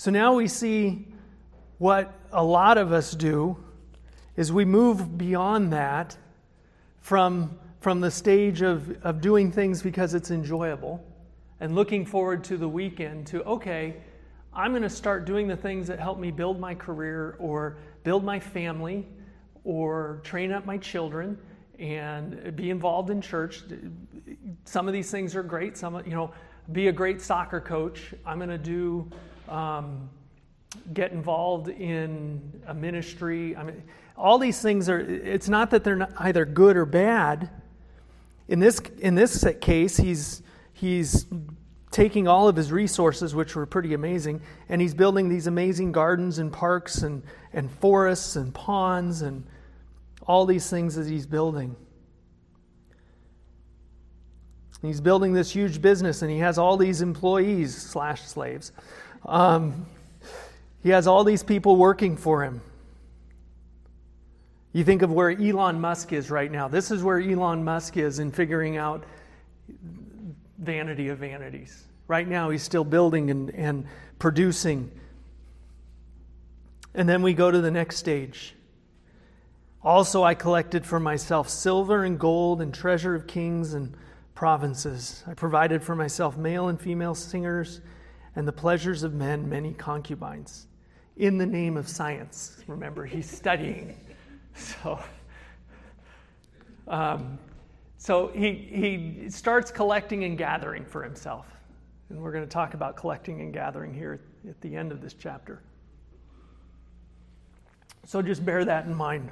So 0.00 0.10
now 0.10 0.32
we 0.32 0.48
see 0.48 1.06
what 1.76 2.14
a 2.32 2.42
lot 2.42 2.78
of 2.78 2.90
us 2.90 3.12
do 3.12 3.58
is 4.34 4.50
we 4.50 4.64
move 4.64 5.18
beyond 5.18 5.74
that 5.74 6.16
from, 7.00 7.58
from 7.80 8.00
the 8.00 8.10
stage 8.10 8.62
of, 8.62 8.96
of 9.04 9.20
doing 9.20 9.52
things 9.52 9.82
because 9.82 10.14
it's 10.14 10.30
enjoyable 10.30 11.04
and 11.60 11.74
looking 11.74 12.06
forward 12.06 12.42
to 12.44 12.56
the 12.56 12.66
weekend 12.66 13.26
to, 13.26 13.42
okay, 13.44 13.98
I'm 14.54 14.72
going 14.72 14.84
to 14.84 14.88
start 14.88 15.26
doing 15.26 15.46
the 15.46 15.56
things 15.58 15.86
that 15.88 16.00
help 16.00 16.18
me 16.18 16.30
build 16.30 16.58
my 16.58 16.74
career 16.74 17.36
or 17.38 17.76
build 18.02 18.24
my 18.24 18.40
family 18.40 19.06
or 19.64 20.22
train 20.24 20.50
up 20.50 20.64
my 20.64 20.78
children 20.78 21.36
and 21.78 22.56
be 22.56 22.70
involved 22.70 23.10
in 23.10 23.20
church. 23.20 23.64
Some 24.64 24.88
of 24.88 24.94
these 24.94 25.10
things 25.10 25.36
are 25.36 25.42
great. 25.42 25.76
Some, 25.76 25.96
you 26.06 26.12
know, 26.12 26.32
be 26.72 26.88
a 26.88 26.92
great 26.92 27.20
soccer 27.20 27.60
coach. 27.60 28.14
I'm 28.24 28.38
going 28.38 28.48
to 28.48 28.56
do, 28.56 29.10
um, 29.50 30.08
get 30.94 31.12
involved 31.12 31.68
in 31.68 32.62
a 32.66 32.74
ministry. 32.74 33.56
I 33.56 33.62
mean, 33.64 33.82
all 34.16 34.38
these 34.38 34.60
things 34.62 34.88
are. 34.88 35.00
It's 35.00 35.48
not 35.48 35.70
that 35.70 35.84
they're 35.84 35.96
not 35.96 36.12
either 36.18 36.44
good 36.44 36.76
or 36.76 36.86
bad. 36.86 37.50
In 38.48 38.58
this 38.58 38.80
in 38.98 39.14
this 39.14 39.44
case, 39.60 39.96
he's 39.96 40.42
he's 40.72 41.26
taking 41.90 42.28
all 42.28 42.48
of 42.48 42.56
his 42.56 42.70
resources, 42.70 43.34
which 43.34 43.56
were 43.56 43.66
pretty 43.66 43.94
amazing, 43.94 44.40
and 44.68 44.80
he's 44.80 44.94
building 44.94 45.28
these 45.28 45.46
amazing 45.46 45.92
gardens 45.92 46.38
and 46.38 46.52
parks 46.52 47.02
and, 47.02 47.22
and 47.52 47.70
forests 47.70 48.36
and 48.36 48.54
ponds 48.54 49.22
and 49.22 49.44
all 50.26 50.46
these 50.46 50.70
things 50.70 50.94
that 50.94 51.06
he's 51.06 51.26
building. 51.26 51.74
He's 54.82 55.00
building 55.00 55.32
this 55.32 55.50
huge 55.50 55.82
business, 55.82 56.22
and 56.22 56.30
he 56.30 56.38
has 56.38 56.56
all 56.58 56.76
these 56.76 57.02
employees 57.02 57.76
slash 57.76 58.22
slaves. 58.22 58.72
Um, 59.24 59.86
he 60.82 60.90
has 60.90 61.06
all 61.06 61.24
these 61.24 61.42
people 61.42 61.76
working 61.76 62.16
for 62.16 62.42
him. 62.42 62.60
You 64.72 64.84
think 64.84 65.02
of 65.02 65.10
where 65.10 65.30
Elon 65.30 65.80
Musk 65.80 66.12
is 66.12 66.30
right 66.30 66.50
now. 66.50 66.68
This 66.68 66.90
is 66.90 67.02
where 67.02 67.18
Elon 67.18 67.64
Musk 67.64 67.96
is 67.96 68.18
in 68.18 68.30
figuring 68.30 68.76
out 68.76 69.04
vanity 70.58 71.08
of 71.08 71.18
vanities. 71.18 71.84
Right 72.06 72.26
now, 72.26 72.50
he's 72.50 72.62
still 72.62 72.84
building 72.84 73.30
and, 73.30 73.50
and 73.50 73.86
producing. 74.18 74.90
And 76.94 77.08
then 77.08 77.22
we 77.22 77.34
go 77.34 77.50
to 77.50 77.60
the 77.60 77.70
next 77.70 77.96
stage. 77.96 78.54
Also, 79.82 80.22
I 80.22 80.34
collected 80.34 80.84
for 80.84 81.00
myself 81.00 81.48
silver 81.48 82.04
and 82.04 82.18
gold 82.18 82.60
and 82.60 82.72
treasure 82.72 83.14
of 83.14 83.26
kings 83.26 83.74
and 83.74 83.94
provinces. 84.34 85.24
I 85.26 85.34
provided 85.34 85.82
for 85.82 85.94
myself 85.94 86.36
male 86.36 86.68
and 86.68 86.80
female 86.80 87.14
singers 87.14 87.80
and 88.36 88.46
the 88.46 88.52
pleasures 88.52 89.02
of 89.02 89.14
men, 89.14 89.48
many 89.48 89.72
concubines. 89.72 90.66
In 91.16 91.36
the 91.36 91.46
name 91.46 91.76
of 91.76 91.88
science. 91.88 92.62
Remember, 92.66 93.04
he's 93.04 93.30
studying. 93.30 93.98
So, 94.54 94.98
um, 96.88 97.38
so 97.98 98.28
he, 98.28 98.52
he 98.52 99.30
starts 99.30 99.70
collecting 99.70 100.24
and 100.24 100.38
gathering 100.38 100.84
for 100.84 101.02
himself. 101.02 101.46
And 102.08 102.20
we're 102.20 102.32
going 102.32 102.44
to 102.44 102.50
talk 102.50 102.74
about 102.74 102.96
collecting 102.96 103.40
and 103.40 103.52
gathering 103.52 103.92
here 103.94 104.20
at 104.48 104.60
the 104.60 104.74
end 104.74 104.92
of 104.92 105.00
this 105.00 105.14
chapter. 105.14 105.62
So 108.06 108.22
just 108.22 108.44
bear 108.44 108.64
that 108.64 108.86
in 108.86 108.94
mind. 108.94 109.30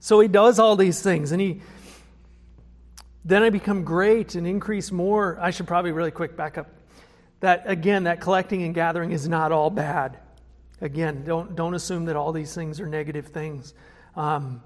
So 0.00 0.20
he 0.20 0.28
does 0.28 0.58
all 0.58 0.76
these 0.76 1.02
things, 1.02 1.32
and 1.32 1.40
he 1.40 1.60
then 3.28 3.42
I 3.42 3.50
become 3.50 3.84
great 3.84 4.36
and 4.36 4.46
increase 4.46 4.90
more. 4.90 5.38
I 5.38 5.50
should 5.50 5.66
probably 5.66 5.92
really 5.92 6.10
quick 6.10 6.34
back 6.34 6.56
up. 6.56 6.66
That 7.40 7.64
again, 7.66 8.04
that 8.04 8.22
collecting 8.22 8.62
and 8.62 8.74
gathering 8.74 9.12
is 9.12 9.28
not 9.28 9.52
all 9.52 9.68
bad. 9.68 10.18
Again, 10.80 11.24
don't 11.24 11.54
don't 11.54 11.74
assume 11.74 12.06
that 12.06 12.16
all 12.16 12.32
these 12.32 12.54
things 12.54 12.80
are 12.80 12.86
negative 12.86 13.26
things. 13.26 13.74
Um, 14.16 14.62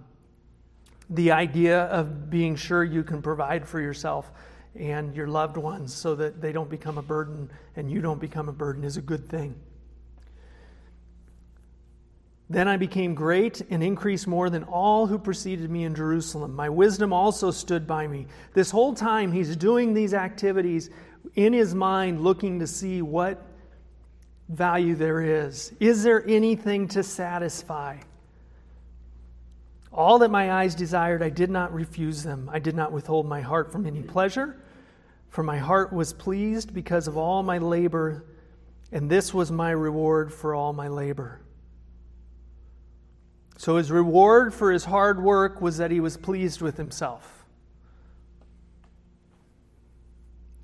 the 1.10 1.32
idea 1.32 1.86
of 1.86 2.30
being 2.30 2.54
sure 2.54 2.84
you 2.84 3.02
can 3.02 3.20
provide 3.20 3.66
for 3.66 3.80
yourself 3.80 4.30
and 4.76 5.14
your 5.14 5.26
loved 5.26 5.56
ones 5.56 5.92
so 5.92 6.14
that 6.14 6.40
they 6.40 6.52
don't 6.52 6.70
become 6.70 6.98
a 6.98 7.02
burden 7.02 7.50
and 7.74 7.90
you 7.90 8.00
don't 8.00 8.20
become 8.20 8.48
a 8.48 8.52
burden 8.52 8.84
is 8.84 8.96
a 8.96 9.02
good 9.02 9.28
thing. 9.28 9.56
Then 12.52 12.68
I 12.68 12.76
became 12.76 13.14
great 13.14 13.62
and 13.70 13.82
increased 13.82 14.26
more 14.26 14.50
than 14.50 14.64
all 14.64 15.06
who 15.06 15.18
preceded 15.18 15.70
me 15.70 15.84
in 15.84 15.94
Jerusalem. 15.94 16.54
My 16.54 16.68
wisdom 16.68 17.10
also 17.10 17.50
stood 17.50 17.86
by 17.86 18.06
me. 18.06 18.26
This 18.52 18.70
whole 18.70 18.92
time, 18.92 19.32
he's 19.32 19.56
doing 19.56 19.94
these 19.94 20.12
activities 20.12 20.90
in 21.34 21.54
his 21.54 21.74
mind, 21.74 22.20
looking 22.20 22.58
to 22.58 22.66
see 22.66 23.00
what 23.00 23.42
value 24.50 24.94
there 24.94 25.22
is. 25.22 25.72
Is 25.80 26.02
there 26.02 26.22
anything 26.28 26.88
to 26.88 27.02
satisfy? 27.02 27.96
All 29.90 30.18
that 30.18 30.30
my 30.30 30.52
eyes 30.52 30.74
desired, 30.74 31.22
I 31.22 31.30
did 31.30 31.48
not 31.48 31.72
refuse 31.72 32.22
them. 32.22 32.50
I 32.52 32.58
did 32.58 32.76
not 32.76 32.92
withhold 32.92 33.26
my 33.26 33.40
heart 33.40 33.72
from 33.72 33.86
any 33.86 34.02
pleasure, 34.02 34.60
for 35.30 35.42
my 35.42 35.56
heart 35.56 35.90
was 35.90 36.12
pleased 36.12 36.74
because 36.74 37.08
of 37.08 37.16
all 37.16 37.42
my 37.42 37.56
labor, 37.56 38.26
and 38.90 39.08
this 39.08 39.32
was 39.32 39.50
my 39.50 39.70
reward 39.70 40.30
for 40.30 40.54
all 40.54 40.74
my 40.74 40.88
labor. 40.88 41.41
So 43.62 43.76
his 43.76 43.92
reward 43.92 44.52
for 44.52 44.72
his 44.72 44.86
hard 44.86 45.22
work 45.22 45.60
was 45.60 45.76
that 45.76 45.92
he 45.92 46.00
was 46.00 46.16
pleased 46.16 46.60
with 46.60 46.76
himself. 46.76 47.44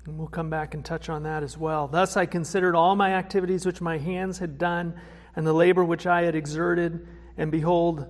And 0.03 0.17
we'll 0.17 0.27
come 0.27 0.49
back 0.49 0.73
and 0.73 0.83
touch 0.83 1.07
on 1.07 1.23
that 1.23 1.41
as 1.41 1.57
well. 1.57 1.87
Thus 1.87 2.17
I 2.17 2.25
considered 2.25 2.75
all 2.75 2.97
my 2.97 3.13
activities 3.13 3.65
which 3.65 3.79
my 3.79 3.99
hands 3.99 4.39
had 4.39 4.57
done, 4.57 4.99
and 5.33 5.47
the 5.47 5.53
labor 5.53 5.85
which 5.85 6.07
I 6.07 6.23
had 6.23 6.35
exerted, 6.35 7.07
and 7.37 7.49
behold, 7.53 8.05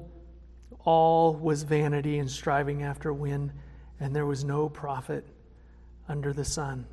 all 0.79 1.35
was 1.35 1.61
vanity 1.61 2.17
and 2.17 2.27
striving 2.27 2.81
after 2.81 3.13
wind, 3.13 3.51
and 3.99 4.15
there 4.15 4.25
was 4.25 4.43
no 4.43 4.69
profit 4.69 5.23
under 6.07 6.33
the 6.33 6.45
sun. 6.45 6.87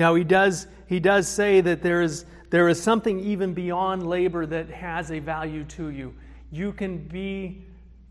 Now 0.00 0.14
he 0.14 0.24
does 0.24 0.66
he 0.86 0.98
does 0.98 1.28
say 1.28 1.60
that 1.60 1.82
there 1.82 2.00
is 2.00 2.24
there 2.48 2.70
is 2.70 2.82
something 2.82 3.20
even 3.20 3.52
beyond 3.52 4.08
labor 4.08 4.46
that 4.46 4.70
has 4.70 5.12
a 5.12 5.18
value 5.18 5.62
to 5.64 5.90
you. 5.90 6.14
You 6.50 6.72
can 6.72 7.06
be 7.06 7.66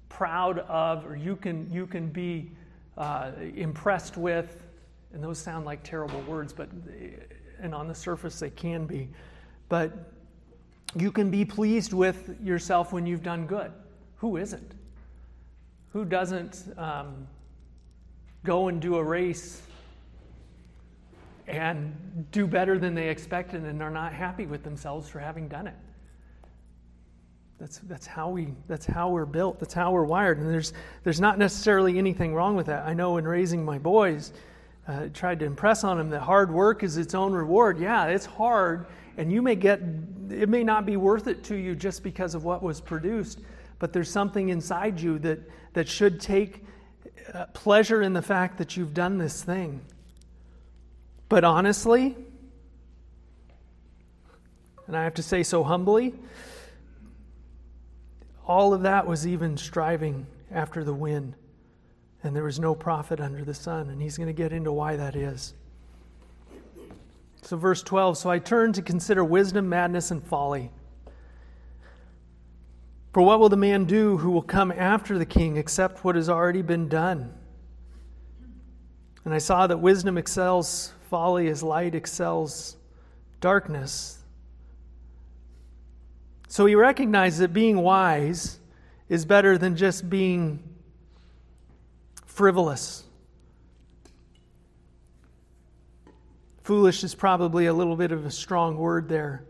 proud 0.08 0.60
of, 0.60 1.04
or 1.04 1.16
you 1.16 1.36
can, 1.36 1.68
you 1.72 1.88
can 1.88 2.08
be 2.08 2.52
uh, 2.96 3.32
impressed 3.56 4.18
with, 4.18 4.64
and 5.14 5.24
those 5.24 5.40
sound 5.40 5.66
like 5.66 5.82
terrible 5.82 6.22
words, 6.22 6.54
but 6.54 6.70
and 7.60 7.74
on 7.74 7.88
the 7.88 7.96
surface 7.96 8.40
they 8.40 8.52
can 8.52 8.86
be, 8.86 9.10
but 9.68 10.14
you 10.96 11.12
can 11.12 11.32
be 11.32 11.44
pleased 11.44 11.92
with 11.92 12.36
yourself 12.40 12.94
when 12.94 13.08
you've 13.08 13.24
done 13.24 13.48
good. 13.48 13.72
Who 14.18 14.38
isn't? 14.38 14.74
Who 15.92 16.06
doesn't 16.06 16.72
um, 16.78 17.28
go 18.44 18.68
and 18.68 18.80
do 18.80 18.98
a 18.98 19.04
race 19.04 19.64
and 21.50 22.28
do 22.32 22.46
better 22.46 22.78
than 22.78 22.94
they 22.94 23.10
expected 23.10 23.64
and 23.64 23.82
are 23.82 23.90
not 23.90 24.14
happy 24.14 24.46
with 24.46 24.64
themselves 24.64 25.10
for 25.10 25.20
having 25.20 25.48
done 25.48 25.68
it. 25.68 25.76
That's, 27.60 27.80
that's, 27.80 28.08
how 28.08 28.30
we, 28.30 28.50
that's 28.68 28.86
how 28.86 29.10
we're 29.10 29.26
built. 29.26 29.60
That's 29.60 29.74
how 29.74 29.92
we're 29.92 30.06
wired. 30.06 30.38
And 30.38 30.50
there's, 30.50 30.72
there's 31.04 31.20
not 31.20 31.38
necessarily 31.38 31.98
anything 31.98 32.34
wrong 32.34 32.56
with 32.56 32.68
that. 32.68 32.86
I 32.88 32.94
know 32.94 33.18
in 33.18 33.28
raising 33.28 33.66
my 33.66 33.78
boys, 33.78 34.32
uh, 34.88 35.08
tried 35.14 35.40
to 35.40 35.46
impress 35.46 35.84
on 35.84 35.98
them 35.98 36.10
that 36.12 36.22
hard 36.22 36.52
work 36.52 36.84
is 36.84 36.98
its 36.98 37.14
own 37.14 37.34
reward. 37.34 37.80
Yeah, 37.80 38.06
it's 38.06 38.26
hard, 38.26 38.86
and 39.18 39.32
you 39.32 39.42
may 39.42 39.56
get, 39.56 39.82
it 40.30 40.48
may 40.48 40.64
not 40.64 40.86
be 40.86 40.98
worth 40.98 41.28
it 41.28 41.44
to 41.46 41.56
you 41.56 41.76
just 41.76 42.02
because 42.02 42.34
of 42.34 42.46
what 42.46 42.64
was 42.64 42.80
produced, 42.80 43.42
but 43.78 43.92
there's 43.92 44.10
something 44.10 44.50
inside 44.50 45.00
you 45.00 45.20
that, 45.20 45.40
that 45.74 45.88
should 45.88 46.22
take 46.22 46.64
uh, 47.34 47.46
pleasure 47.48 48.02
in 48.02 48.14
the 48.14 48.22
fact 48.22 48.58
that 48.58 48.78
you've 48.78 48.94
done 48.94 49.18
this 49.18 49.44
thing. 49.44 49.82
But 51.30 51.44
honestly, 51.44 52.18
and 54.88 54.98
I 54.98 55.04
have 55.04 55.14
to 55.14 55.24
say 55.24 55.44
so 55.44 55.64
humbly, 55.64 56.16
all 58.48 58.74
of 58.74 58.82
that 58.82 59.06
was 59.06 59.28
even 59.28 59.56
striving 59.56 60.26
after 60.52 60.84
the 60.84 60.94
wind, 60.94 61.36
and 62.24 62.36
there 62.36 62.44
was 62.44 62.60
no 62.60 62.74
profit 62.74 63.22
under 63.22 63.46
the 63.46 63.54
sun. 63.54 63.92
And 63.92 64.02
he's 64.02 64.18
going 64.18 64.28
to 64.28 64.34
get 64.34 64.52
into 64.52 64.72
why 64.72 64.96
that 64.96 65.16
is. 65.16 65.54
So, 67.44 67.56
verse 67.56 67.84
12 67.84 68.18
So 68.18 68.32
I 68.32 68.40
turned 68.40 68.74
to 68.76 68.82
consider 68.82 69.24
wisdom, 69.24 69.70
madness, 69.70 70.10
and 70.10 70.24
folly. 70.24 70.72
For 73.14 73.22
what 73.22 73.40
will 73.40 73.50
the 73.50 73.58
man 73.58 73.86
do 73.86 74.18
who 74.18 74.32
will 74.32 74.42
come 74.42 74.72
after 74.72 75.20
the 75.20 75.26
king 75.26 75.58
except 75.58 76.04
what 76.04 76.16
has 76.16 76.30
already 76.30 76.64
been 76.64 76.88
done? 76.88 77.34
And 79.26 79.34
I 79.34 79.38
saw 79.38 79.68
that 79.68 79.78
wisdom 79.78 80.18
excels 80.18 80.94
folly 81.10 81.48
as 81.48 81.64
light 81.64 81.96
excels 81.96 82.78
darkness. 83.42 84.20
So 86.48 86.66
he 86.66 86.76
recognizes 86.76 87.40
that 87.40 87.54
being 87.54 87.78
wise 87.78 88.60
is 89.08 89.26
better 89.26 89.58
than 89.58 89.76
just 89.76 90.10
being 90.10 90.64
frivolous. 92.26 93.04
Foolish 96.64 97.04
is 97.04 97.16
probably 97.16 97.66
a 97.66 97.74
little 97.74 97.96
bit 97.96 98.12
of 98.12 98.26
a 98.26 98.32
strong 98.32 98.78
word 98.78 99.10
there. 99.10 99.44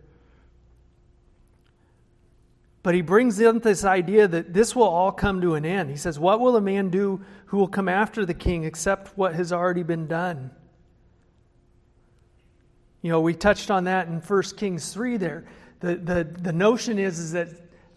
But 2.82 2.96
he 2.96 3.02
brings 3.02 3.40
in 3.40 3.60
this 3.60 3.84
idea 3.84 4.28
that 4.28 4.54
this 4.54 4.76
will 4.76 4.88
all 4.88 5.12
come 5.12 5.42
to 5.42 5.56
an 5.56 5.66
end. 5.66 5.90
He 5.90 5.98
says, 5.98 6.18
What 6.18 6.40
will 6.40 6.56
a 6.56 6.62
man 6.62 6.90
do 6.90 7.22
who 7.48 7.58
will 7.58 7.68
come 7.68 7.90
after 7.90 8.26
the 8.26 8.34
king 8.34 8.64
except 8.64 9.18
what 9.18 9.36
has 9.36 9.52
already 9.52 9.84
been 9.84 10.08
done? 10.08 10.52
You 13.02 13.12
know, 13.12 13.22
we 13.22 13.34
touched 13.34 13.72
on 13.72 13.86
that 13.86 14.08
in 14.08 14.20
1 14.20 14.44
Kings 14.58 14.94
3 14.94 15.18
there. 15.18 15.46
The, 15.80 15.96
the, 15.96 16.24
the 16.42 16.52
notion 16.52 17.00
is, 17.00 17.18
is 17.20 17.32
that 17.32 17.48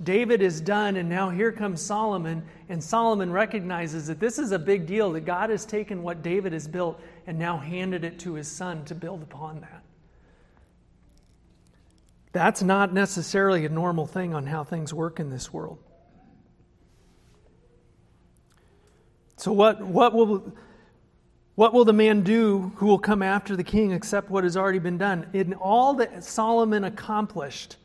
David 0.05 0.43
is 0.43 0.61
done, 0.61 0.97
and 0.97 1.09
now 1.09 1.31
here 1.31 1.53
comes 1.53 1.81
Solomon, 1.81 2.43
and 2.69 2.83
Solomon 2.83 3.31
recognizes 3.33 4.07
that 4.09 4.19
this 4.19 4.39
is 4.39 4.53
a 4.53 4.59
big 4.59 4.87
deal, 4.87 5.13
that 5.13 5.25
God 5.25 5.51
has 5.51 5.65
taken 5.65 6.03
what 6.03 6.23
David 6.23 6.53
has 6.53 6.67
built 6.67 7.01
and 7.27 7.39
now 7.39 7.57
handed 7.57 8.05
it 8.05 8.19
to 8.21 8.35
his 8.35 8.49
son 8.51 8.85
to 8.87 8.95
build 8.95 9.23
upon 9.23 9.61
that. 9.61 9.83
That's 12.33 12.63
not 12.63 12.93
necessarily 12.93 13.65
a 13.67 13.69
normal 13.69 14.07
thing 14.07 14.35
on 14.35 14.47
how 14.47 14.65
things 14.65 14.93
work 14.93 15.21
in 15.21 15.31
this 15.31 15.53
world. 15.53 15.79
So, 19.37 19.53
what, 19.53 19.83
what 19.83 20.15
will 20.15 20.53
what 21.63 21.73
will 21.73 21.85
the 21.85 21.93
man 21.93 22.23
do 22.23 22.73
who 22.75 22.87
will 22.87 22.99
come 22.99 23.23
after 23.23 23.55
the 23.55 23.63
king 23.63 23.93
except 23.93 24.29
what 24.29 24.43
has 24.43 24.57
already 24.57 24.81
been 24.81 24.99
done? 24.99 25.25
In 25.33 25.55
all 25.55 25.95
that 25.95 26.25
Solomon 26.25 26.83
accomplished, 26.83 27.77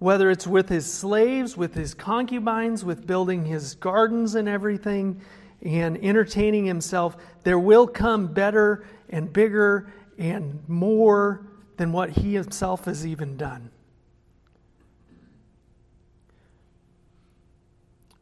whether 0.00 0.28
it's 0.32 0.44
with 0.44 0.68
his 0.68 0.92
slaves, 0.92 1.56
with 1.56 1.74
his 1.74 1.94
concubines, 1.94 2.84
with 2.84 3.06
building 3.06 3.44
his 3.44 3.76
gardens 3.76 4.34
and 4.34 4.48
everything, 4.48 5.20
and 5.62 5.96
entertaining 5.98 6.64
himself, 6.64 7.16
there 7.44 7.60
will 7.60 7.86
come 7.86 8.26
better 8.26 8.84
and 9.10 9.32
bigger 9.32 9.92
and 10.18 10.60
more 10.66 11.46
than 11.76 11.92
what 11.92 12.10
he 12.10 12.34
himself 12.34 12.86
has 12.86 13.06
even 13.06 13.36
done. 13.36 13.70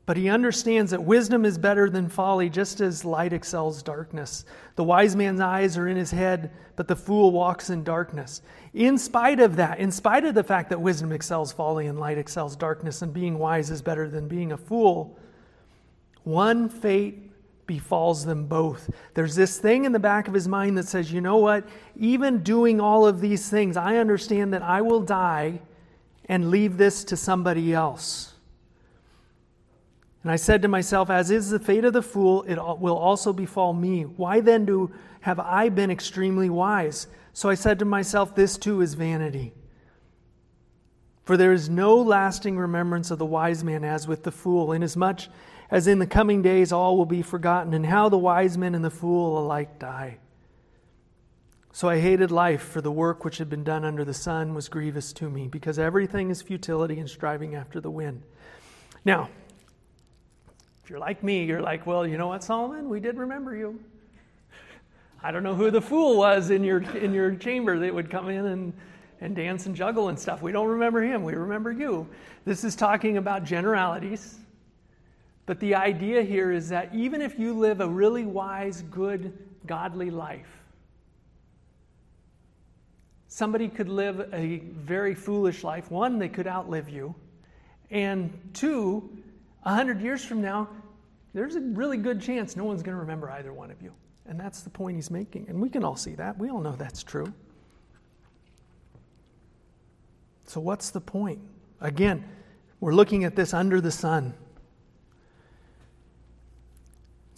But 0.04 0.16
he 0.16 0.28
understands 0.28 0.90
that 0.90 1.04
wisdom 1.04 1.44
is 1.44 1.58
better 1.58 1.88
than 1.88 2.08
folly, 2.08 2.50
just 2.50 2.80
as 2.80 3.04
light 3.04 3.32
excels 3.32 3.82
darkness. 3.82 4.44
The 4.74 4.82
wise 4.82 5.14
man's 5.14 5.40
eyes 5.40 5.78
are 5.78 5.86
in 5.86 5.96
his 5.96 6.10
head, 6.10 6.50
but 6.74 6.88
the 6.88 6.96
fool 6.96 7.30
walks 7.30 7.70
in 7.70 7.84
darkness. 7.84 8.42
In 8.74 8.98
spite 8.98 9.38
of 9.38 9.54
that, 9.56 9.78
in 9.78 9.92
spite 9.92 10.24
of 10.24 10.34
the 10.34 10.42
fact 10.42 10.70
that 10.70 10.80
wisdom 10.80 11.12
excels 11.12 11.52
folly 11.52 11.86
and 11.86 12.00
light 12.00 12.18
excels 12.18 12.56
darkness, 12.56 13.02
and 13.02 13.12
being 13.12 13.38
wise 13.38 13.70
is 13.70 13.80
better 13.80 14.08
than 14.08 14.26
being 14.26 14.50
a 14.50 14.56
fool, 14.56 15.16
one 16.24 16.68
fate 16.68 17.30
befalls 17.66 18.24
them 18.24 18.46
both. 18.46 18.90
There's 19.14 19.36
this 19.36 19.58
thing 19.58 19.84
in 19.84 19.92
the 19.92 20.00
back 20.00 20.26
of 20.26 20.34
his 20.34 20.48
mind 20.48 20.76
that 20.78 20.88
says, 20.88 21.12
you 21.12 21.20
know 21.20 21.36
what? 21.36 21.64
Even 21.96 22.42
doing 22.42 22.80
all 22.80 23.06
of 23.06 23.20
these 23.20 23.48
things, 23.48 23.76
I 23.76 23.98
understand 23.98 24.52
that 24.52 24.62
I 24.62 24.80
will 24.80 25.00
die 25.00 25.60
and 26.28 26.50
leave 26.50 26.76
this 26.76 27.04
to 27.04 27.16
somebody 27.16 27.72
else. 27.72 28.31
And 30.22 30.30
I 30.30 30.36
said 30.36 30.62
to 30.62 30.68
myself, 30.68 31.10
As 31.10 31.30
is 31.30 31.50
the 31.50 31.58
fate 31.58 31.84
of 31.84 31.92
the 31.92 32.02
fool, 32.02 32.42
it 32.44 32.56
will 32.56 32.96
also 32.96 33.32
befall 33.32 33.72
me. 33.72 34.02
Why 34.02 34.40
then 34.40 34.64
do 34.64 34.92
have 35.20 35.40
I 35.40 35.68
been 35.68 35.90
extremely 35.90 36.48
wise? 36.48 37.08
So 37.32 37.48
I 37.48 37.54
said 37.54 37.78
to 37.80 37.84
myself, 37.84 38.34
This 38.34 38.56
too 38.56 38.80
is 38.80 38.94
vanity. 38.94 39.52
For 41.24 41.36
there 41.36 41.52
is 41.52 41.68
no 41.68 41.96
lasting 41.96 42.56
remembrance 42.56 43.10
of 43.10 43.18
the 43.18 43.26
wise 43.26 43.62
man 43.62 43.84
as 43.84 44.08
with 44.08 44.24
the 44.24 44.32
fool, 44.32 44.72
inasmuch 44.72 45.22
as 45.70 45.86
in 45.86 45.98
the 45.98 46.06
coming 46.06 46.42
days 46.42 46.70
all 46.70 46.98
will 46.98 47.06
be 47.06 47.22
forgotten, 47.22 47.72
and 47.72 47.86
how 47.86 48.08
the 48.10 48.18
wise 48.18 48.58
man 48.58 48.74
and 48.74 48.84
the 48.84 48.90
fool 48.90 49.38
alike 49.38 49.78
die. 49.78 50.18
So 51.72 51.88
I 51.88 51.98
hated 51.98 52.30
life, 52.30 52.60
for 52.60 52.82
the 52.82 52.92
work 52.92 53.24
which 53.24 53.38
had 53.38 53.48
been 53.48 53.64
done 53.64 53.82
under 53.82 54.04
the 54.04 54.12
sun 54.12 54.52
was 54.52 54.68
grievous 54.68 55.14
to 55.14 55.30
me, 55.30 55.48
because 55.48 55.78
everything 55.78 56.28
is 56.28 56.42
futility 56.42 56.98
and 57.00 57.08
striving 57.08 57.54
after 57.54 57.80
the 57.80 57.90
wind. 57.90 58.22
Now, 59.02 59.30
if 60.82 60.90
you're 60.90 60.98
like 60.98 61.22
me, 61.22 61.44
you're 61.44 61.62
like, 61.62 61.86
well, 61.86 62.06
you 62.06 62.18
know 62.18 62.28
what, 62.28 62.42
Solomon? 62.42 62.88
We 62.88 62.98
did 62.98 63.16
remember 63.16 63.54
you. 63.54 63.78
I 65.22 65.30
don't 65.30 65.44
know 65.44 65.54
who 65.54 65.70
the 65.70 65.80
fool 65.80 66.16
was 66.16 66.50
in 66.50 66.64
your, 66.64 66.82
in 66.96 67.14
your 67.14 67.34
chamber 67.36 67.78
that 67.78 67.94
would 67.94 68.10
come 68.10 68.28
in 68.28 68.46
and, 68.46 68.72
and 69.20 69.36
dance 69.36 69.66
and 69.66 69.76
juggle 69.76 70.08
and 70.08 70.18
stuff. 70.18 70.42
We 70.42 70.50
don't 70.50 70.66
remember 70.66 71.00
him, 71.00 71.22
we 71.22 71.34
remember 71.34 71.70
you. 71.70 72.08
This 72.44 72.64
is 72.64 72.74
talking 72.74 73.18
about 73.18 73.44
generalities. 73.44 74.38
But 75.46 75.60
the 75.60 75.76
idea 75.76 76.22
here 76.22 76.50
is 76.50 76.68
that 76.70 76.92
even 76.92 77.22
if 77.22 77.38
you 77.38 77.52
live 77.52 77.80
a 77.80 77.88
really 77.88 78.24
wise, 78.24 78.82
good, 78.90 79.36
godly 79.66 80.10
life, 80.10 80.62
somebody 83.28 83.68
could 83.68 83.88
live 83.88 84.28
a 84.32 84.58
very 84.74 85.14
foolish 85.14 85.62
life. 85.62 85.90
One, 85.90 86.18
they 86.18 86.28
could 86.28 86.48
outlive 86.48 86.88
you. 86.88 87.14
And 87.90 88.36
two, 88.54 89.08
a 89.64 89.74
hundred 89.74 90.00
years 90.00 90.24
from 90.24 90.40
now, 90.40 90.68
there's 91.34 91.56
a 91.56 91.60
really 91.60 91.96
good 91.96 92.20
chance 92.20 92.56
no 92.56 92.64
one's 92.64 92.82
going 92.82 92.94
to 92.94 93.00
remember 93.00 93.30
either 93.30 93.52
one 93.52 93.70
of 93.70 93.80
you. 93.80 93.92
And 94.26 94.38
that's 94.38 94.60
the 94.60 94.70
point 94.70 94.96
he's 94.96 95.10
making. 95.10 95.46
And 95.48 95.60
we 95.60 95.68
can 95.68 95.84
all 95.84 95.96
see 95.96 96.14
that. 96.14 96.38
We 96.38 96.48
all 96.48 96.60
know 96.60 96.72
that's 96.72 97.02
true. 97.02 97.32
So, 100.44 100.60
what's 100.60 100.90
the 100.90 101.00
point? 101.00 101.40
Again, 101.80 102.24
we're 102.80 102.94
looking 102.94 103.24
at 103.24 103.36
this 103.36 103.54
under 103.54 103.80
the 103.80 103.90
sun. 103.90 104.34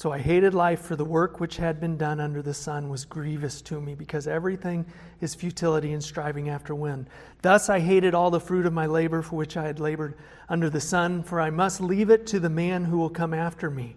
So 0.04 0.12
I 0.12 0.18
hated 0.18 0.52
life, 0.52 0.82
for 0.82 0.96
the 0.96 1.04
work 1.06 1.40
which 1.40 1.56
had 1.56 1.80
been 1.80 1.96
done 1.96 2.20
under 2.20 2.42
the 2.42 2.52
sun 2.52 2.90
was 2.90 3.06
grievous 3.06 3.62
to 3.62 3.80
me, 3.80 3.94
because 3.94 4.26
everything 4.26 4.84
is 5.22 5.34
futility 5.34 5.94
and 5.94 6.04
striving 6.04 6.50
after 6.50 6.74
wind. 6.74 7.08
Thus 7.40 7.70
I 7.70 7.80
hated 7.80 8.14
all 8.14 8.30
the 8.30 8.38
fruit 8.38 8.66
of 8.66 8.74
my 8.74 8.84
labor 8.84 9.22
for 9.22 9.36
which 9.36 9.56
I 9.56 9.64
had 9.64 9.80
labored 9.80 10.18
under 10.46 10.68
the 10.68 10.78
sun, 10.78 11.22
for 11.22 11.40
I 11.40 11.48
must 11.48 11.80
leave 11.80 12.10
it 12.10 12.26
to 12.26 12.38
the 12.38 12.50
man 12.50 12.84
who 12.84 12.98
will 12.98 13.08
come 13.08 13.32
after 13.32 13.70
me. 13.70 13.96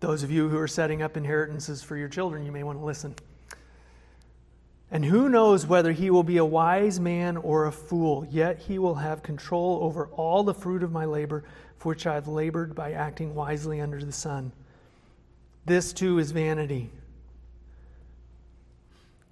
Those 0.00 0.22
of 0.22 0.30
you 0.30 0.50
who 0.50 0.58
are 0.58 0.68
setting 0.68 1.00
up 1.00 1.16
inheritances 1.16 1.82
for 1.82 1.96
your 1.96 2.10
children, 2.10 2.44
you 2.44 2.52
may 2.52 2.64
want 2.64 2.78
to 2.78 2.84
listen. 2.84 3.14
And 4.90 5.06
who 5.06 5.30
knows 5.30 5.66
whether 5.66 5.92
he 5.92 6.10
will 6.10 6.22
be 6.22 6.36
a 6.36 6.44
wise 6.44 7.00
man 7.00 7.38
or 7.38 7.64
a 7.64 7.72
fool, 7.72 8.26
yet 8.30 8.58
he 8.58 8.78
will 8.78 8.96
have 8.96 9.22
control 9.22 9.80
over 9.82 10.08
all 10.08 10.42
the 10.42 10.52
fruit 10.52 10.82
of 10.82 10.92
my 10.92 11.06
labor 11.06 11.44
for 11.78 11.90
which 11.90 12.06
I 12.06 12.14
have 12.14 12.28
labored 12.28 12.74
by 12.74 12.92
acting 12.92 13.34
wisely 13.34 13.80
under 13.80 14.02
the 14.02 14.12
sun. 14.12 14.52
This 15.64 15.92
too 15.92 16.18
is 16.18 16.32
vanity. 16.32 16.90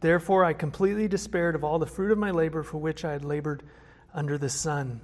Therefore, 0.00 0.44
I 0.44 0.52
completely 0.52 1.08
despaired 1.08 1.54
of 1.54 1.64
all 1.64 1.78
the 1.78 1.86
fruit 1.86 2.12
of 2.12 2.18
my 2.18 2.30
labor 2.30 2.62
for 2.62 2.78
which 2.78 3.04
I 3.04 3.12
had 3.12 3.24
labored 3.24 3.62
under 4.14 4.38
the 4.38 4.48
sun. 4.48 5.00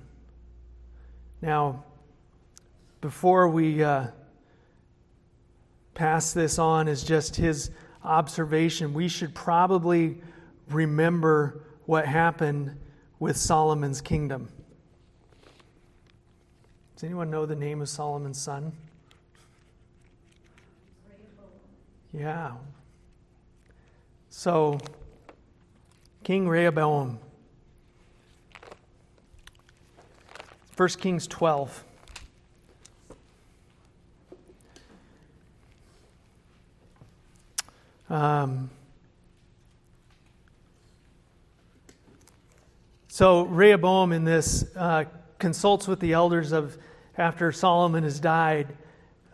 Now, 1.40 1.84
before 3.00 3.48
we 3.48 3.82
uh, 3.82 4.08
pass 5.94 6.32
this 6.32 6.58
on 6.58 6.86
as 6.86 7.02
just 7.02 7.36
his 7.36 7.70
observation, 8.04 8.94
we 8.94 9.08
should 9.08 9.34
probably 9.34 10.20
remember 10.68 11.64
what 11.86 12.06
happened 12.06 12.78
with 13.18 13.36
Solomon's 13.36 14.00
kingdom. 14.00 14.48
Does 17.02 17.08
anyone 17.08 17.30
know 17.32 17.46
the 17.46 17.56
name 17.56 17.80
of 17.82 17.88
Solomon's 17.88 18.40
son? 18.40 18.70
Yeah. 22.12 22.52
So, 24.30 24.78
King 26.22 26.48
Rehoboam. 26.48 27.18
1 30.76 30.88
Kings 30.90 31.26
12. 31.26 31.84
Um, 38.10 38.70
so 43.08 43.42
Rehoboam 43.42 44.12
in 44.12 44.22
this 44.22 44.64
uh, 44.76 45.06
consults 45.40 45.88
with 45.88 45.98
the 45.98 46.12
elders 46.12 46.52
of 46.52 46.78
after 47.16 47.52
Solomon 47.52 48.04
has 48.04 48.20
died, 48.20 48.68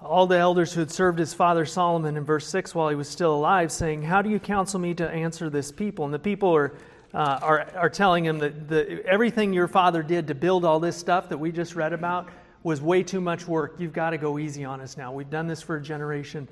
all 0.00 0.26
the 0.26 0.36
elders 0.36 0.72
who 0.72 0.80
had 0.80 0.90
served 0.90 1.18
his 1.18 1.34
father 1.34 1.64
Solomon 1.64 2.16
in 2.16 2.24
verse 2.24 2.46
6 2.48 2.74
while 2.74 2.88
he 2.88 2.94
was 2.94 3.08
still 3.08 3.34
alive, 3.34 3.72
saying, 3.72 4.02
How 4.02 4.22
do 4.22 4.30
you 4.30 4.38
counsel 4.38 4.78
me 4.78 4.94
to 4.94 5.08
answer 5.08 5.50
this 5.50 5.72
people? 5.72 6.04
And 6.04 6.14
the 6.14 6.18
people 6.18 6.54
are, 6.54 6.74
uh, 7.12 7.38
are, 7.42 7.70
are 7.74 7.90
telling 7.90 8.24
him 8.24 8.38
that 8.38 8.68
the, 8.68 9.04
everything 9.04 9.52
your 9.52 9.68
father 9.68 10.02
did 10.02 10.28
to 10.28 10.34
build 10.34 10.64
all 10.64 10.80
this 10.80 10.96
stuff 10.96 11.28
that 11.30 11.38
we 11.38 11.50
just 11.50 11.74
read 11.74 11.92
about 11.92 12.28
was 12.62 12.80
way 12.80 13.02
too 13.02 13.20
much 13.20 13.46
work. 13.46 13.76
You've 13.78 13.92
got 13.92 14.10
to 14.10 14.18
go 14.18 14.38
easy 14.38 14.64
on 14.64 14.80
us 14.80 14.96
now. 14.96 15.12
We've 15.12 15.30
done 15.30 15.46
this 15.46 15.62
for 15.62 15.76
a 15.76 15.82
generation. 15.82 16.48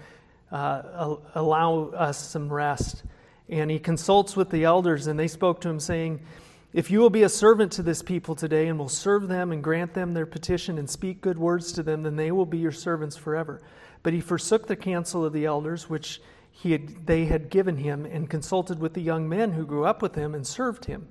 Uh, 0.50 1.16
allow 1.34 1.90
us 1.90 2.18
some 2.18 2.52
rest. 2.52 3.04
And 3.48 3.70
he 3.70 3.78
consults 3.78 4.36
with 4.36 4.50
the 4.50 4.64
elders, 4.64 5.06
and 5.06 5.18
they 5.18 5.28
spoke 5.28 5.60
to 5.60 5.68
him, 5.68 5.78
saying, 5.78 6.20
if 6.76 6.90
you 6.90 7.00
will 7.00 7.08
be 7.08 7.22
a 7.22 7.28
servant 7.30 7.72
to 7.72 7.82
this 7.82 8.02
people 8.02 8.34
today 8.34 8.68
and 8.68 8.78
will 8.78 8.90
serve 8.90 9.28
them 9.28 9.50
and 9.50 9.64
grant 9.64 9.94
them 9.94 10.12
their 10.12 10.26
petition 10.26 10.76
and 10.76 10.90
speak 10.90 11.22
good 11.22 11.38
words 11.38 11.72
to 11.72 11.82
them, 11.82 12.02
then 12.02 12.16
they 12.16 12.30
will 12.30 12.44
be 12.44 12.58
your 12.58 12.70
servants 12.70 13.16
forever. 13.16 13.62
But 14.02 14.12
he 14.12 14.20
forsook 14.20 14.66
the 14.66 14.76
counsel 14.76 15.24
of 15.24 15.32
the 15.32 15.46
elders, 15.46 15.88
which 15.88 16.20
he 16.50 16.72
had, 16.72 17.06
they 17.06 17.24
had 17.24 17.48
given 17.48 17.78
him, 17.78 18.04
and 18.04 18.28
consulted 18.28 18.78
with 18.78 18.92
the 18.92 19.00
young 19.00 19.26
men 19.26 19.52
who 19.52 19.64
grew 19.64 19.86
up 19.86 20.02
with 20.02 20.16
him 20.16 20.34
and 20.34 20.46
served 20.46 20.84
him. 20.84 21.08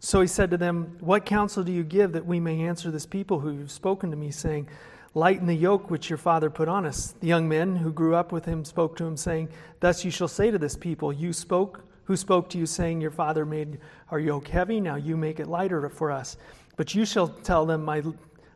So 0.00 0.20
he 0.20 0.26
said 0.26 0.50
to 0.50 0.58
them, 0.58 0.98
What 1.00 1.24
counsel 1.24 1.64
do 1.64 1.72
you 1.72 1.82
give 1.82 2.12
that 2.12 2.26
we 2.26 2.38
may 2.38 2.60
answer 2.60 2.90
this 2.90 3.06
people 3.06 3.40
who 3.40 3.58
have 3.60 3.70
spoken 3.70 4.10
to 4.10 4.18
me, 4.18 4.30
saying, 4.30 4.68
Lighten 5.14 5.46
the 5.46 5.54
yoke 5.54 5.90
which 5.90 6.10
your 6.10 6.18
father 6.18 6.50
put 6.50 6.68
on 6.68 6.84
us? 6.84 7.14
The 7.20 7.26
young 7.26 7.48
men 7.48 7.76
who 7.76 7.90
grew 7.90 8.14
up 8.14 8.32
with 8.32 8.44
him 8.44 8.66
spoke 8.66 8.98
to 8.98 9.06
him, 9.06 9.16
saying, 9.16 9.48
Thus 9.80 10.04
you 10.04 10.10
shall 10.10 10.28
say 10.28 10.50
to 10.50 10.58
this 10.58 10.76
people, 10.76 11.10
You 11.10 11.32
spoke 11.32 11.84
who 12.04 12.16
spoke 12.16 12.50
to 12.50 12.58
you, 12.58 12.66
saying, 12.66 13.00
Your 13.00 13.10
father 13.10 13.44
made 13.44 13.78
our 14.10 14.20
yoke 14.20 14.48
heavy, 14.48 14.80
now 14.80 14.96
you 14.96 15.16
make 15.16 15.40
it 15.40 15.46
lighter 15.46 15.88
for 15.88 16.10
us. 16.10 16.36
But 16.76 16.94
you 16.94 17.04
shall 17.04 17.28
tell 17.28 17.66
them, 17.66 17.84
My 17.84 18.02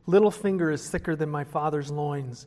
little 0.07 0.31
finger 0.31 0.71
is 0.71 0.89
thicker 0.91 1.17
than 1.17 1.31
my 1.31 1.45
father's 1.45 1.91
loins. 1.91 2.47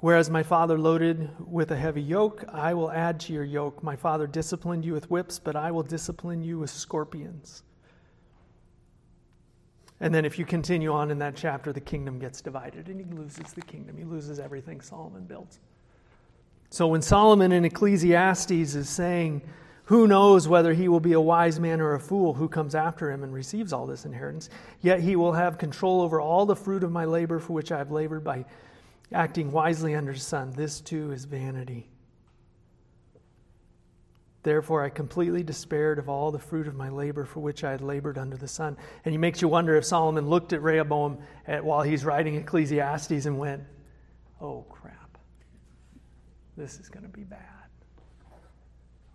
Whereas 0.00 0.28
my 0.28 0.42
father 0.42 0.78
loaded 0.78 1.30
with 1.50 1.70
a 1.70 1.76
heavy 1.76 2.02
yoke, 2.02 2.44
I 2.52 2.74
will 2.74 2.90
add 2.90 3.18
to 3.20 3.32
your 3.32 3.44
yoke. 3.44 3.82
My 3.82 3.96
father 3.96 4.26
disciplined 4.26 4.84
you 4.84 4.92
with 4.92 5.10
whips, 5.10 5.38
but 5.38 5.56
I 5.56 5.70
will 5.70 5.82
discipline 5.82 6.42
you 6.42 6.58
with 6.58 6.70
scorpions. 6.70 7.62
And 10.00 10.14
then, 10.14 10.26
if 10.26 10.38
you 10.38 10.44
continue 10.44 10.92
on 10.92 11.10
in 11.10 11.18
that 11.20 11.36
chapter, 11.36 11.72
the 11.72 11.80
kingdom 11.80 12.18
gets 12.18 12.42
divided 12.42 12.88
and 12.88 13.00
he 13.00 13.06
loses 13.16 13.54
the 13.54 13.62
kingdom. 13.62 13.96
He 13.96 14.04
loses 14.04 14.38
everything 14.38 14.82
Solomon 14.82 15.24
builds. 15.24 15.58
So, 16.68 16.86
when 16.88 17.00
Solomon 17.00 17.52
in 17.52 17.64
Ecclesiastes 17.64 18.50
is 18.50 18.90
saying, 18.90 19.40
who 19.86 20.08
knows 20.08 20.48
whether 20.48 20.74
he 20.74 20.88
will 20.88 21.00
be 21.00 21.12
a 21.12 21.20
wise 21.20 21.60
man 21.60 21.80
or 21.80 21.94
a 21.94 22.00
fool 22.00 22.34
who 22.34 22.48
comes 22.48 22.74
after 22.74 23.10
him 23.10 23.22
and 23.22 23.32
receives 23.32 23.72
all 23.72 23.86
this 23.86 24.04
inheritance? 24.04 24.50
Yet 24.80 25.00
he 25.00 25.14
will 25.14 25.32
have 25.32 25.58
control 25.58 26.00
over 26.00 26.20
all 26.20 26.44
the 26.44 26.56
fruit 26.56 26.82
of 26.82 26.90
my 26.90 27.04
labor 27.04 27.38
for 27.38 27.52
which 27.52 27.70
I 27.70 27.78
have 27.78 27.92
labored 27.92 28.24
by 28.24 28.46
acting 29.12 29.52
wisely 29.52 29.94
under 29.94 30.12
the 30.12 30.18
sun. 30.18 30.52
This 30.56 30.80
too 30.80 31.12
is 31.12 31.24
vanity. 31.24 31.88
Therefore, 34.42 34.82
I 34.82 34.90
completely 34.90 35.44
despaired 35.44 36.00
of 36.00 36.08
all 36.08 36.32
the 36.32 36.38
fruit 36.38 36.66
of 36.66 36.74
my 36.74 36.88
labor 36.88 37.24
for 37.24 37.38
which 37.38 37.62
I 37.62 37.70
had 37.70 37.80
labored 37.80 38.18
under 38.18 38.36
the 38.36 38.48
sun. 38.48 38.76
And 39.04 39.14
it 39.14 39.18
makes 39.18 39.40
you 39.40 39.46
wonder 39.46 39.76
if 39.76 39.84
Solomon 39.84 40.28
looked 40.28 40.52
at 40.52 40.62
Rehoboam 40.62 41.18
at, 41.46 41.64
while 41.64 41.82
he's 41.82 42.04
writing 42.04 42.34
Ecclesiastes 42.34 43.26
and 43.26 43.38
went, 43.38 43.62
oh 44.40 44.64
crap, 44.68 45.18
this 46.56 46.80
is 46.80 46.88
going 46.88 47.04
to 47.04 47.08
be 47.08 47.22
bad. 47.22 47.40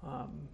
Um, 0.04 0.48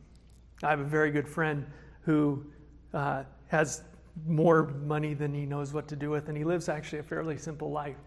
I 0.63 0.70
have 0.70 0.80
a 0.80 0.86
very 0.86 1.12
good 1.12 1.28
friend 1.28 1.65
who 2.02 2.46
uh, 2.93 3.24
has 3.48 3.84
more 4.26 4.67
money 4.86 5.13
than 5.13 5.34
he 5.34 5.46
knows 5.46 5.74
what 5.74 5.88
to 5.89 5.96
do 5.96 6.10
with, 6.10 6.28
and 6.28 6.38
he 6.38 6.43
lives 6.43 6.70
actually 6.70 7.00
a 7.00 7.04
fairly 7.04 7.38
simple 7.38 7.72
life. 7.72 7.98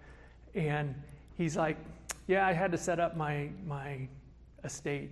And 0.55 0.95
he's 1.37 1.57
like, 1.57 1.77
Yeah, 2.27 2.47
I 2.47 2.53
had 2.53 2.73
to 2.73 2.79
set 2.79 2.99
up 2.99 3.17
my, 3.17 3.51
my 3.67 4.09
estate, 4.65 5.11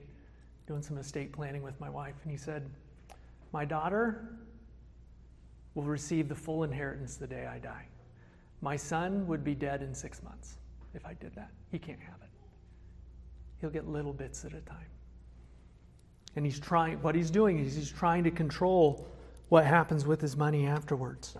doing 0.66 0.82
some 0.82 0.98
estate 0.98 1.32
planning 1.32 1.62
with 1.62 1.78
my 1.80 1.88
wife. 1.88 2.14
And 2.22 2.32
he 2.32 2.38
said, 2.38 2.68
My 3.52 3.64
daughter 3.64 4.28
will 5.74 5.84
receive 5.84 6.28
the 6.28 6.34
full 6.34 6.64
inheritance 6.64 7.16
the 7.16 7.26
day 7.26 7.46
I 7.46 7.58
die. 7.58 7.86
My 8.60 8.76
son 8.76 9.26
would 9.28 9.44
be 9.44 9.54
dead 9.54 9.82
in 9.82 9.94
six 9.94 10.22
months 10.22 10.58
if 10.94 11.06
I 11.06 11.14
did 11.14 11.34
that. 11.36 11.50
He 11.70 11.78
can't 11.78 12.00
have 12.00 12.20
it. 12.20 12.30
He'll 13.60 13.70
get 13.70 13.86
little 13.86 14.12
bits 14.12 14.44
at 14.44 14.52
a 14.52 14.60
time. 14.62 14.86
And 16.36 16.44
he's 16.44 16.60
trying, 16.60 17.00
what 17.02 17.14
he's 17.14 17.30
doing 17.30 17.58
is 17.58 17.74
he's 17.74 17.90
trying 17.90 18.24
to 18.24 18.30
control 18.30 19.06
what 19.48 19.64
happens 19.64 20.06
with 20.06 20.20
his 20.20 20.36
money 20.36 20.66
afterwards. 20.66 21.36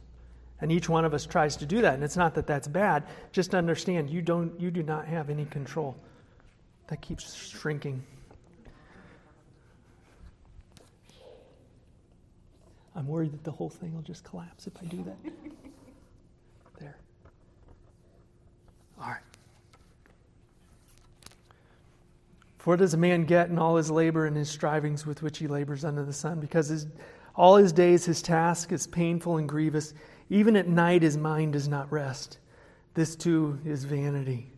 And 0.61 0.73
each 0.73 0.89
one 0.89 1.05
of 1.05 1.15
us 1.15 1.25
tries 1.25 1.57
to 1.57 1.67
do 1.67 1.83
that. 1.83 1.95
And 1.95 2.03
it's 2.03 2.17
not 2.17 2.35
that 2.35 2.47
that's 2.47 2.67
bad. 2.67 3.05
Just 3.33 3.55
understand 3.55 4.11
you, 4.11 4.23
don't, 4.23 4.59
you 4.59 4.71
do 4.71 4.83
not 4.83 5.07
have 5.07 5.31
any 5.31 5.45
control. 5.45 5.97
That 6.89 7.01
keeps 7.01 7.35
shrinking. 7.35 8.03
I'm 12.97 13.07
worried 13.07 13.33
that 13.33 13.45
the 13.45 13.53
whole 13.53 13.71
thing 13.71 13.95
will 13.95 14.03
just 14.03 14.25
collapse 14.25 14.67
if 14.67 14.73
I 14.83 14.87
do 14.87 15.05
that. 15.05 15.33
There. 16.81 16.97
All 19.01 19.09
right. 19.09 19.23
For 22.59 22.77
does 22.77 22.93
a 22.93 22.99
man 22.99 23.25
get 23.25 23.49
in 23.49 23.59
all 23.59 23.77
his 23.77 23.91
labor 23.91 24.27
and 24.27 24.37
his 24.37 24.51
strivings 24.51 25.07
with 25.07 25.23
which 25.23 25.39
he 25.39 25.47
labors 25.47 25.85
under 25.85 26.05
the 26.05 26.13
sun? 26.13 26.41
Because 26.41 26.69
his, 26.69 26.87
All 27.35 27.57
his 27.57 27.73
days 27.73 28.05
his 28.05 28.21
task 28.21 28.73
is 28.73 28.87
painful 28.89 29.37
and 29.37 29.49
grievous. 29.49 29.95
Even 30.29 30.57
at 30.57 30.69
night 30.69 31.03
his 31.03 31.17
mind 31.17 31.53
does 31.53 31.69
not 31.69 31.91
rest. 31.93 32.39
This 32.95 33.15
too 33.15 33.61
is 33.65 33.85
vanity. 33.85 34.53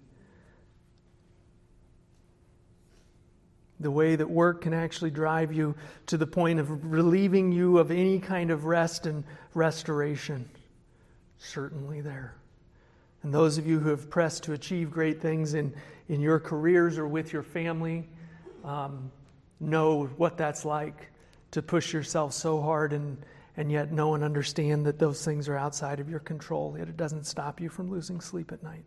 The 3.80 3.90
way 3.90 4.16
that 4.16 4.28
work 4.28 4.62
can 4.62 4.74
actually 4.74 5.10
drive 5.10 5.52
you 5.52 5.74
to 6.06 6.16
the 6.16 6.26
point 6.26 6.58
of 6.58 6.90
relieving 6.90 7.52
you 7.52 7.78
of 7.78 7.90
any 7.90 8.18
kind 8.18 8.50
of 8.50 8.64
rest 8.64 9.06
and 9.06 9.24
restoration. 9.54 10.48
Certainly 11.38 12.00
there. 12.00 12.34
And 13.22 13.34
those 13.34 13.58
of 13.58 13.66
you 13.66 13.78
who 13.78 13.90
have 13.90 14.08
pressed 14.08 14.44
to 14.44 14.52
achieve 14.52 14.90
great 14.90 15.20
things 15.20 15.54
in, 15.54 15.74
in 16.08 16.20
your 16.20 16.40
careers 16.40 16.98
or 16.98 17.06
with 17.06 17.32
your 17.32 17.42
family 17.42 18.08
um, 18.64 19.10
know 19.60 20.06
what 20.16 20.38
that's 20.38 20.64
like 20.64 21.10
to 21.50 21.62
push 21.62 21.92
yourself 21.92 22.32
so 22.32 22.60
hard 22.60 22.92
and, 22.92 23.18
and 23.56 23.70
yet 23.70 23.92
know 23.92 24.14
and 24.14 24.24
understand 24.24 24.86
that 24.86 24.98
those 24.98 25.24
things 25.24 25.48
are 25.48 25.56
outside 25.56 26.00
of 26.00 26.08
your 26.08 26.20
control, 26.20 26.76
yet 26.78 26.88
it 26.88 26.96
doesn't 26.96 27.24
stop 27.24 27.60
you 27.60 27.68
from 27.68 27.90
losing 27.90 28.20
sleep 28.20 28.52
at 28.52 28.62
night. 28.62 28.84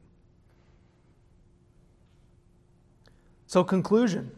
So, 3.45 3.63
conclusion 3.63 4.31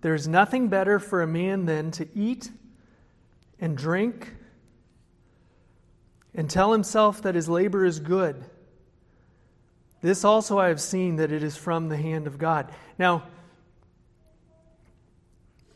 there's 0.00 0.26
nothing 0.26 0.68
better 0.68 0.98
for 0.98 1.22
a 1.22 1.26
man 1.26 1.64
than 1.66 1.90
to 1.92 2.08
eat 2.14 2.50
and 3.60 3.76
drink 3.76 4.34
and 6.34 6.50
tell 6.50 6.72
himself 6.72 7.22
that 7.22 7.34
his 7.36 7.48
labor 7.48 7.84
is 7.84 8.00
good. 8.00 8.44
This 10.02 10.24
also 10.24 10.58
I 10.58 10.68
have 10.68 10.80
seen 10.80 11.16
that 11.16 11.32
it 11.32 11.42
is 11.42 11.56
from 11.56 11.88
the 11.88 11.96
hand 11.96 12.26
of 12.26 12.36
God. 12.36 12.70
Now, 12.98 13.22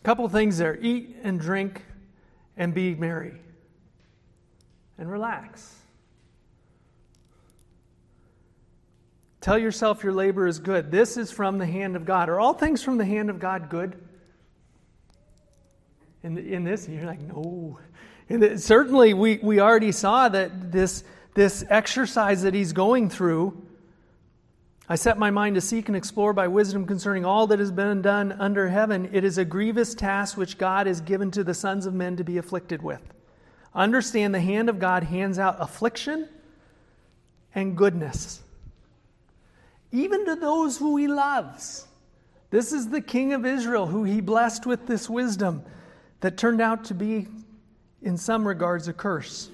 a 0.01 0.05
couple 0.05 0.29
things 0.29 0.59
there 0.59 0.77
eat 0.81 1.16
and 1.22 1.41
drink 1.41 1.83
and 2.57 2.74
be 2.74 2.95
merry 2.97 3.41
and 4.99 5.11
relax. 5.11 5.74
Tell 9.41 9.59
yourself 9.59 10.03
your 10.03 10.12
labor 10.12 10.49
is 10.49 10.59
good. 10.59 10.91
This 10.91 11.16
is 11.16 11.31
from 11.31 11.59
the 11.59 11.66
hand 11.66 11.95
of 11.95 12.05
God. 12.05 12.29
Are 12.29 12.41
all 12.41 12.53
things 12.53 12.83
from 12.83 12.99
the 12.99 13.05
hand 13.05 13.31
of 13.31 13.39
God 13.39 13.70
good? 13.70 13.97
In, 16.24 16.37
in 16.37 16.64
this, 16.64 16.89
you're 16.89 17.07
like, 17.07 17.20
no. 17.20 17.79
The, 18.29 18.59
certainly, 18.59 19.14
we, 19.14 19.39
we 19.41 19.61
already 19.61 19.93
saw 19.93 20.29
that 20.29 20.72
this, 20.72 21.05
this 21.35 21.64
exercise 21.68 22.43
that 22.43 22.55
he's 22.55 22.72
going 22.72 23.09
through. 23.09 23.66
I 24.89 24.95
set 24.95 25.18
my 25.18 25.30
mind 25.30 25.57
to 25.57 25.61
seek 25.61 25.89
and 25.89 25.97
explore 25.97 26.32
by 26.32 26.47
wisdom 26.47 26.87
concerning 26.87 27.24
all 27.24 27.49
that 27.49 27.59
has 27.59 27.72
been 27.72 28.03
done 28.03 28.32
under 28.32 28.68
heaven. 28.68 29.11
It 29.12 29.24
is 29.24 29.37
a 29.37 29.45
grievous 29.45 29.95
task 29.95 30.37
which 30.37 30.59
God 30.59 30.87
has 30.87 31.01
given 31.01 31.32
to 31.32 31.43
the 31.43 31.55
sons 31.55 31.87
of 31.87 31.95
men 31.95 32.16
to 32.16 32.24
be 32.24 32.39
afflicted 32.39 32.82
with. 32.82 33.03
Understand 33.74 34.32
the 34.32 34.41
hand 34.41 34.68
of 34.68 34.78
God 34.78 35.03
hands 35.03 35.41
out 35.41 35.57
affliction 35.59 36.28
and 37.55 37.76
goodness, 37.76 38.43
even 39.91 40.24
to 40.26 40.37
those 40.37 40.78
who 40.78 40.97
he 40.97 41.09
loves. 41.09 41.87
This 42.51 42.72
is 42.72 42.89
the 42.89 43.01
king 43.01 43.32
of 43.32 43.45
Israel 43.45 43.87
who 43.87 44.05
he 44.05 44.20
blessed 44.20 44.66
with 44.66 44.87
this 44.87 45.11
wisdom 45.11 45.64
that 46.20 46.37
turned 46.37 46.61
out 46.61 46.84
to 46.84 46.95
be, 46.95 47.26
in 48.03 48.16
some 48.16 48.47
regards, 48.47 48.87
a 48.87 48.93
curse. 48.93 49.51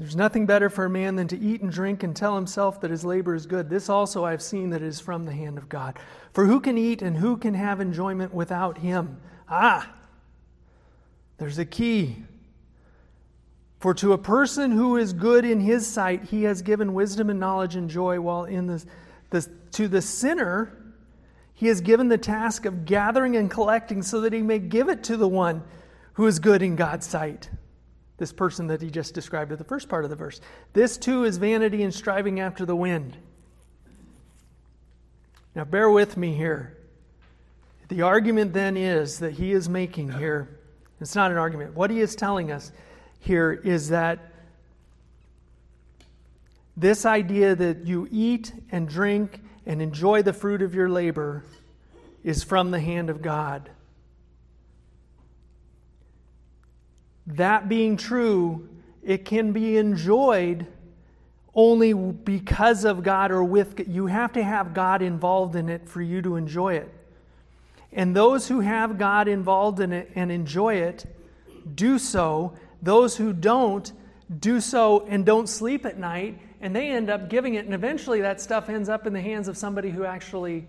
There's 0.00 0.16
nothing 0.16 0.46
better 0.46 0.70
for 0.70 0.86
a 0.86 0.90
man 0.90 1.16
than 1.16 1.28
to 1.28 1.38
eat 1.38 1.60
and 1.60 1.70
drink 1.70 2.02
and 2.02 2.16
tell 2.16 2.34
himself 2.34 2.80
that 2.80 2.90
his 2.90 3.04
labor 3.04 3.34
is 3.34 3.44
good. 3.44 3.68
This 3.68 3.90
also 3.90 4.24
I've 4.24 4.40
seen 4.40 4.70
that 4.70 4.80
is 4.80 4.98
from 4.98 5.26
the 5.26 5.32
hand 5.32 5.58
of 5.58 5.68
God. 5.68 5.98
For 6.32 6.46
who 6.46 6.58
can 6.58 6.78
eat 6.78 7.02
and 7.02 7.18
who 7.18 7.36
can 7.36 7.52
have 7.52 7.82
enjoyment 7.82 8.32
without 8.32 8.78
him? 8.78 9.20
Ah, 9.46 9.92
there's 11.36 11.58
a 11.58 11.66
key. 11.66 12.16
For 13.78 13.92
to 13.92 14.14
a 14.14 14.18
person 14.18 14.70
who 14.70 14.96
is 14.96 15.12
good 15.12 15.44
in 15.44 15.60
his 15.60 15.86
sight, 15.86 16.24
he 16.24 16.44
has 16.44 16.62
given 16.62 16.94
wisdom 16.94 17.28
and 17.28 17.38
knowledge 17.38 17.76
and 17.76 17.90
joy, 17.90 18.22
while 18.22 18.44
in 18.44 18.68
the, 18.68 18.82
the, 19.28 19.46
to 19.72 19.86
the 19.86 20.00
sinner, 20.00 20.94
he 21.52 21.66
has 21.66 21.82
given 21.82 22.08
the 22.08 22.16
task 22.16 22.64
of 22.64 22.86
gathering 22.86 23.36
and 23.36 23.50
collecting 23.50 24.00
so 24.00 24.22
that 24.22 24.32
he 24.32 24.40
may 24.40 24.60
give 24.60 24.88
it 24.88 25.04
to 25.04 25.18
the 25.18 25.28
one 25.28 25.62
who 26.14 26.26
is 26.26 26.38
good 26.38 26.62
in 26.62 26.74
God's 26.74 27.06
sight 27.06 27.50
this 28.20 28.32
person 28.32 28.68
that 28.68 28.80
he 28.80 28.90
just 28.90 29.14
described 29.14 29.50
at 29.50 29.58
the 29.58 29.64
first 29.64 29.88
part 29.88 30.04
of 30.04 30.10
the 30.10 30.16
verse. 30.16 30.40
This 30.74 30.96
too 30.96 31.24
is 31.24 31.38
vanity 31.38 31.82
and 31.82 31.92
striving 31.92 32.38
after 32.38 32.64
the 32.64 32.76
wind. 32.76 33.16
Now, 35.56 35.64
bear 35.64 35.90
with 35.90 36.16
me 36.16 36.34
here. 36.34 36.76
The 37.88 38.02
argument 38.02 38.52
then 38.52 38.76
is 38.76 39.18
that 39.18 39.32
he 39.32 39.50
is 39.50 39.68
making 39.68 40.12
here, 40.12 40.60
it's 41.00 41.16
not 41.16 41.32
an 41.32 41.38
argument. 41.38 41.74
What 41.74 41.90
he 41.90 42.00
is 42.00 42.14
telling 42.14 42.52
us 42.52 42.70
here 43.18 43.52
is 43.52 43.88
that 43.88 44.20
this 46.76 47.04
idea 47.04 47.56
that 47.56 47.86
you 47.86 48.06
eat 48.12 48.52
and 48.70 48.88
drink 48.88 49.40
and 49.66 49.82
enjoy 49.82 50.22
the 50.22 50.32
fruit 50.32 50.62
of 50.62 50.74
your 50.74 50.88
labor 50.88 51.44
is 52.22 52.44
from 52.44 52.70
the 52.70 52.80
hand 52.80 53.10
of 53.10 53.22
God. 53.22 53.70
That 57.26 57.68
being 57.68 57.96
true, 57.96 58.68
it 59.02 59.24
can 59.24 59.52
be 59.52 59.76
enjoyed 59.76 60.66
only 61.54 61.92
because 61.92 62.84
of 62.84 63.02
God 63.02 63.30
or 63.30 63.42
with 63.42 63.76
God. 63.76 63.88
you 63.88 64.06
have 64.06 64.32
to 64.34 64.42
have 64.42 64.72
God 64.72 65.02
involved 65.02 65.56
in 65.56 65.68
it 65.68 65.88
for 65.88 66.00
you 66.00 66.22
to 66.22 66.36
enjoy 66.36 66.74
it. 66.74 66.92
And 67.92 68.14
those 68.14 68.48
who 68.48 68.60
have 68.60 68.98
God 68.98 69.26
involved 69.26 69.80
in 69.80 69.92
it 69.92 70.10
and 70.14 70.30
enjoy 70.30 70.74
it 70.74 71.06
do 71.74 71.98
so. 71.98 72.54
Those 72.82 73.16
who 73.16 73.32
don't 73.32 73.92
do 74.38 74.60
so 74.60 75.06
and 75.08 75.26
don't 75.26 75.48
sleep 75.48 75.84
at 75.84 75.98
night 75.98 76.38
and 76.60 76.74
they 76.74 76.90
end 76.90 77.10
up 77.10 77.28
giving 77.28 77.54
it 77.54 77.64
and 77.64 77.74
eventually 77.74 78.20
that 78.20 78.40
stuff 78.40 78.68
ends 78.68 78.88
up 78.88 79.06
in 79.06 79.12
the 79.12 79.20
hands 79.20 79.48
of 79.48 79.56
somebody 79.56 79.90
who 79.90 80.04
actually 80.04 80.68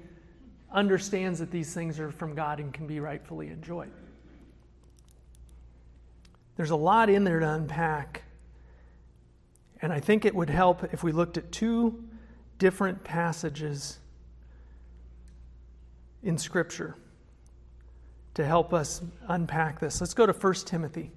understands 0.71 1.39
that 1.39 1.51
these 1.51 1.73
things 1.73 1.99
are 1.99 2.11
from 2.11 2.33
God 2.33 2.59
and 2.59 2.73
can 2.73 2.87
be 2.87 2.99
rightfully 2.99 3.49
enjoyed. 3.49 3.91
There's 6.61 6.69
a 6.69 6.75
lot 6.75 7.09
in 7.09 7.23
there 7.23 7.39
to 7.39 7.49
unpack. 7.49 8.21
And 9.81 9.91
I 9.91 9.99
think 9.99 10.25
it 10.25 10.35
would 10.35 10.51
help 10.51 10.83
if 10.93 11.03
we 11.03 11.11
looked 11.11 11.39
at 11.39 11.51
two 11.51 12.03
different 12.59 13.03
passages 13.03 13.97
in 16.21 16.37
Scripture 16.37 16.97
to 18.35 18.45
help 18.45 18.75
us 18.75 19.01
unpack 19.27 19.79
this. 19.79 20.01
Let's 20.01 20.13
go 20.13 20.27
to 20.27 20.33
1 20.33 20.53
Timothy. 20.53 21.09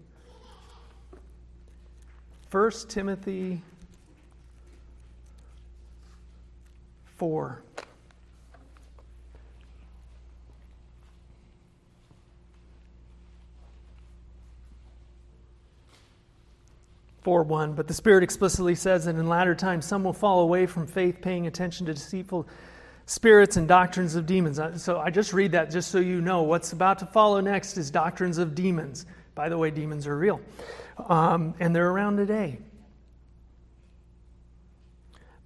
1 2.50 2.70
Timothy 2.88 3.60
4. 7.16 7.62
4 17.24 17.42
1. 17.42 17.72
But 17.72 17.88
the 17.88 17.94
Spirit 17.94 18.22
explicitly 18.22 18.74
says 18.74 19.06
that 19.06 19.16
in 19.16 19.28
latter 19.28 19.54
times 19.54 19.86
some 19.86 20.04
will 20.04 20.12
fall 20.12 20.40
away 20.40 20.66
from 20.66 20.86
faith, 20.86 21.20
paying 21.20 21.46
attention 21.46 21.86
to 21.86 21.94
deceitful 21.94 22.46
spirits 23.06 23.56
and 23.56 23.66
doctrines 23.66 24.14
of 24.14 24.26
demons. 24.26 24.60
So 24.82 24.98
I 24.98 25.10
just 25.10 25.32
read 25.32 25.52
that 25.52 25.70
just 25.70 25.90
so 25.90 25.98
you 25.98 26.20
know. 26.20 26.42
What's 26.42 26.72
about 26.72 26.98
to 27.00 27.06
follow 27.06 27.40
next 27.40 27.76
is 27.76 27.90
doctrines 27.90 28.38
of 28.38 28.54
demons. 28.54 29.06
By 29.34 29.48
the 29.48 29.58
way, 29.58 29.70
demons 29.70 30.06
are 30.06 30.16
real, 30.16 30.40
um, 31.08 31.54
and 31.58 31.74
they're 31.74 31.90
around 31.90 32.18
today. 32.18 32.58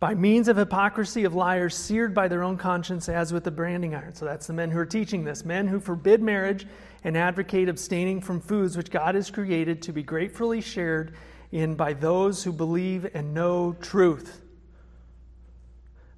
By 0.01 0.15
means 0.15 0.47
of 0.47 0.57
hypocrisy 0.57 1.25
of 1.25 1.35
liars, 1.35 1.75
seared 1.75 2.15
by 2.15 2.29
their 2.29 2.45
own 2.45 2.57
conscience 2.57 3.09
as 3.09 3.33
with 3.33 3.43
the 3.43 3.51
branding 3.51 3.97
iron. 3.97 4.15
So 4.15 4.25
that's 4.25 4.47
the 4.47 4.53
men 4.53 4.71
who 4.71 4.79
are 4.79 4.87
teaching 4.87 5.25
this. 5.25 5.45
Men 5.45 5.67
who 5.67 5.81
forbid 5.81 6.23
marriage 6.23 6.69
and 7.03 7.17
advocate 7.17 7.69
abstaining 7.69 8.21
from 8.21 8.41
foods 8.41 8.77
which 8.77 8.91
God 8.91 9.17
has 9.17 9.29
created 9.29 9.83
to 9.83 9.93
be 9.93 10.05
gratefully 10.05 10.61
shared 10.61 11.15
in 11.53 11.75
by 11.75 11.93
those 11.93 12.45
who 12.45 12.53
believe 12.53 13.09
and 13.15 13.35
know 13.35 13.77
truth. 13.81 14.43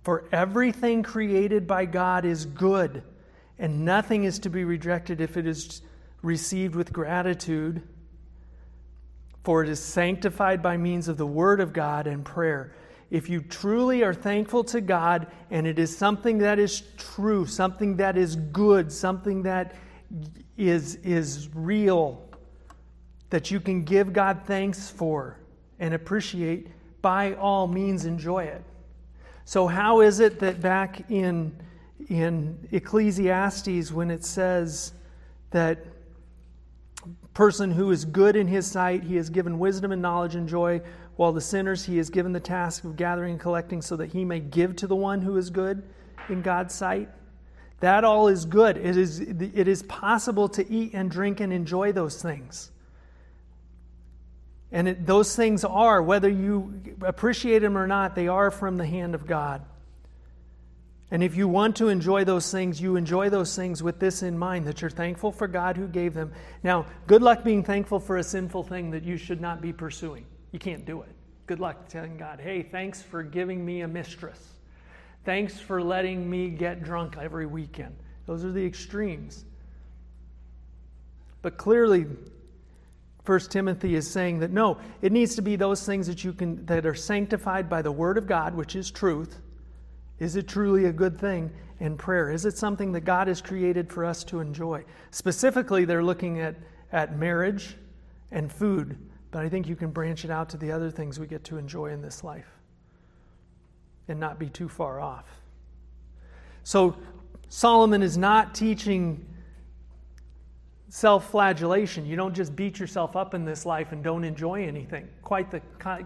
For 0.03 0.25
everything 0.33 1.03
created 1.03 1.67
by 1.67 1.85
God 1.85 2.25
is 2.25 2.47
good, 2.47 3.03
and 3.59 3.85
nothing 3.85 4.25
is 4.25 4.39
to 4.41 4.51
be 4.51 4.65
rejected 4.65 5.21
if 5.21 5.37
it 5.37 5.47
is 5.47 5.83
received 6.23 6.75
with 6.75 6.93
gratitude, 6.93 7.83
for 9.45 9.63
it 9.63 9.69
is 9.69 9.81
sanctified 9.81 10.63
by 10.63 10.77
means 10.77 11.09
of 11.09 11.17
the 11.17 11.27
Word 11.27 11.61
of 11.61 11.73
God 11.73 12.07
and 12.07 12.25
prayer. 12.25 12.75
If 13.11 13.29
you 13.29 13.41
truly 13.41 14.05
are 14.05 14.15
thankful 14.15 14.65
to 14.65 14.81
God 14.81 15.27
and 15.51 15.67
it 15.67 15.79
is 15.79 15.97
something 15.97 16.39
that 16.39 16.59
is 16.59 16.83
true, 16.97 17.45
something 17.45 17.97
that 17.97 18.17
is 18.17 18.37
good, 18.37 18.93
something 18.93 19.43
that 19.43 19.75
is, 20.57 20.97
is 20.97 21.49
real, 21.55 22.30
that 23.31 23.51
you 23.51 23.61
can 23.61 23.83
give 23.83 24.13
God 24.13 24.43
thanks 24.45 24.91
for 24.91 25.39
and 25.79 25.95
appreciate, 25.95 26.69
by 27.01 27.35
all 27.35 27.67
means 27.67 28.05
enjoy 28.05 28.45
it. 28.45 28.63
So, 29.45 29.67
how 29.67 30.01
is 30.01 30.21
it 30.21 30.39
that 30.41 30.61
back 30.61 31.11
in, 31.11 31.57
in 32.09 32.69
Ecclesiastes 32.71 33.91
when 33.91 34.11
it 34.11 34.25
says 34.25 34.93
that 35.51 35.79
person 37.35 37.71
who 37.71 37.91
is 37.91 38.05
good 38.05 38.37
in 38.37 38.47
his 38.47 38.67
sight, 38.67 39.03
he 39.03 39.17
has 39.17 39.31
given 39.31 39.59
wisdom 39.59 39.93
and 39.93 40.03
knowledge 40.03 40.35
and 40.35 40.49
joy, 40.49 40.81
while 41.17 41.33
the 41.33 41.41
sinners 41.41 41.85
he 41.85 41.97
has 41.97 42.11
given 42.11 42.33
the 42.33 42.41
task 42.41 42.85
of 42.85 42.97
gathering 42.97 43.33
and 43.33 43.41
collecting 43.41 43.81
so 43.83 43.97
that 43.97 44.11
he 44.11 44.25
may 44.25 44.41
give 44.41 44.77
to 44.77 44.87
the 44.87 44.97
one 44.97 45.21
who 45.21 45.37
is 45.37 45.51
good 45.51 45.83
in 46.29 46.43
God's 46.43 46.75
sight. 46.75 47.09
That 47.81 48.05
all 48.05 48.29
is 48.29 48.45
good. 48.45 48.77
It 48.77 48.97
is, 48.97 49.21
it 49.21 49.69
is 49.69 49.83
possible 49.85 50.49
to 50.51 50.71
eat 50.71 50.93
and 50.93 51.11
drink 51.11 51.41
and 51.41 51.53
enjoy 51.53 51.93
those 51.93 52.21
things. 52.21 52.71
And 54.73 54.89
it, 54.89 55.07
those 55.07 55.35
things 55.35 55.65
are, 55.65 56.03
whether 56.03 56.29
you 56.29 56.81
appreciate 57.03 57.61
them 57.61 57.77
or 57.77 57.87
not, 57.87 58.15
they 58.15 58.29
are 58.29 58.51
from 58.51 58.77
the 58.77 58.87
hand 58.87 59.15
of 59.15 59.27
God. 59.27 59.63
And 61.11 61.25
if 61.25 61.35
you 61.35 61.49
want 61.49 61.77
to 61.77 61.89
enjoy 61.89 62.25
those 62.25 62.53
things, 62.53 62.81
you 62.81 62.95
enjoy 62.95 63.31
those 63.31 63.57
things 63.57 63.83
with 63.83 63.99
this 63.99 64.23
in 64.23 64.39
mind 64.39 64.67
that 64.67 64.81
you're 64.81 64.91
thankful 64.91 65.33
for 65.33 65.49
God 65.49 65.77
who 65.77 65.89
gave 65.89 66.15
them. 66.15 66.33
Now, 66.63 66.87
good 67.09 67.21
luck 67.21 67.43
being 67.43 67.65
thankful 67.65 67.99
for 67.99 68.19
a 68.19 68.23
sinful 68.23 68.63
thing 68.63 68.93
that 68.93 69.03
you 69.03 69.17
should 69.17 69.41
not 69.41 69.61
be 69.61 69.73
pursuing. 69.73 70.25
You 70.53 70.61
can't 70.61 70.85
do 70.85 71.03
it. 71.03 71.09
Good 71.47 71.59
luck 71.59 71.89
telling 71.89 72.17
God, 72.17 72.41
hey, 72.41 72.63
thanks 72.63 73.03
for 73.03 73.25
giving 73.25 73.65
me 73.65 73.81
a 73.81 73.89
mistress. 73.89 74.39
Thanks 75.25 75.59
for 75.59 75.83
letting 75.83 76.31
me 76.31 76.49
get 76.49 76.85
drunk 76.85 77.17
every 77.21 77.47
weekend. 77.47 77.97
Those 78.27 78.45
are 78.45 78.53
the 78.53 78.65
extremes. 78.65 79.45
But 81.43 81.57
clearly, 81.57 82.07
First 83.23 83.51
Timothy 83.51 83.95
is 83.95 84.11
saying 84.11 84.39
that 84.41 84.51
no, 84.51 84.79
it 85.03 85.13
needs 85.13 85.35
to 85.37 85.43
be 85.43 85.57
those 85.57 85.85
things 85.85 86.07
that 86.07 86.25
you 86.25 86.33
can 86.33 86.65
that 86.67 86.87
are 86.87 86.95
sanctified 86.95 87.69
by 87.69 87.83
the 87.83 87.93
word 87.93 88.17
of 88.17 88.27
God, 88.27 88.55
which 88.55 88.75
is 88.75 88.91
truth. 88.91 89.41
Is 90.19 90.37
it 90.37 90.49
truly 90.49 90.87
a 90.87 90.93
good 90.93 91.19
thing? 91.19 91.51
And 91.81 91.99
prayer. 91.99 92.31
Is 92.31 92.45
it 92.45 92.59
something 92.59 92.93
that 92.93 93.03
God 93.03 93.27
has 93.29 93.41
created 93.41 93.91
for 93.91 94.05
us 94.05 94.23
to 94.25 94.41
enjoy? 94.41 94.85
Specifically, 95.11 95.87
they're 95.87 96.05
looking 96.05 96.39
at, 96.41 96.57
at 96.93 97.19
marriage 97.19 97.75
and 98.31 98.53
food, 98.53 98.99
but 99.31 99.45
I 99.45 99.49
think 99.49 99.67
you 99.67 99.77
can 99.77 99.91
branch 99.91 100.27
it 100.27 100.31
out 100.31 100.51
to 100.51 100.59
the 100.59 100.73
other 100.73 100.91
things 100.91 101.19
we 101.19 101.27
get 101.27 101.45
to 101.45 101.57
enjoy 101.57 101.87
in 101.87 102.03
this 102.03 102.23
life 102.23 102.49
and 104.09 104.21
not 104.21 104.39
be 104.39 104.51
too 104.51 104.69
far 104.69 105.01
off. 105.01 105.25
So, 106.65 106.97
Solomon 107.49 108.03
is 108.03 108.19
not 108.19 108.55
teaching 108.55 109.27
self 110.91 111.31
flagellation. 111.31 112.05
You 112.05 112.17
don't 112.17 112.35
just 112.35 112.55
beat 112.55 112.79
yourself 112.79 113.17
up 113.17 113.33
in 113.33 113.45
this 113.45 113.65
life 113.65 113.93
and 113.93 114.03
don't 114.03 114.25
enjoy 114.25 114.67
anything. 114.67 115.09
Quite 115.23 115.51
the, 115.51 115.61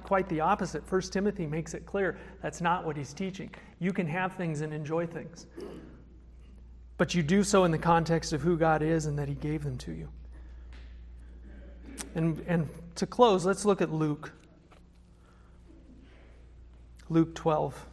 quite 0.05 0.28
the 0.28 0.41
opposite. 0.41 0.87
First 0.87 1.12
Timothy 1.12 1.47
makes 1.47 1.74
it 1.74 1.85
clear 1.87 2.18
that's 2.43 2.61
not 2.61 2.85
what 2.85 2.97
he's 2.97 3.12
teaching. 3.12 3.51
You 3.80 3.93
can 3.93 4.07
have 4.07 4.35
things 4.35 4.61
and 4.61 4.72
enjoy 4.72 5.07
things. 5.07 5.47
But 6.99 7.14
you 7.14 7.22
do 7.22 7.43
so 7.43 7.64
in 7.64 7.72
the 7.72 7.78
context 7.78 8.32
of 8.32 8.43
who 8.43 8.57
God 8.57 8.82
is 8.82 9.07
and 9.07 9.18
that 9.18 9.26
he 9.26 9.35
gave 9.35 9.64
them 9.64 9.76
to 9.78 9.93
you. 9.93 10.09
And, 12.14 12.45
and 12.47 12.68
to 12.97 13.07
close, 13.07 13.45
let's 13.45 13.64
look 13.64 13.80
at 13.80 13.91
Luke. 13.91 14.32
Luke 17.09 17.35
12. 17.35 17.87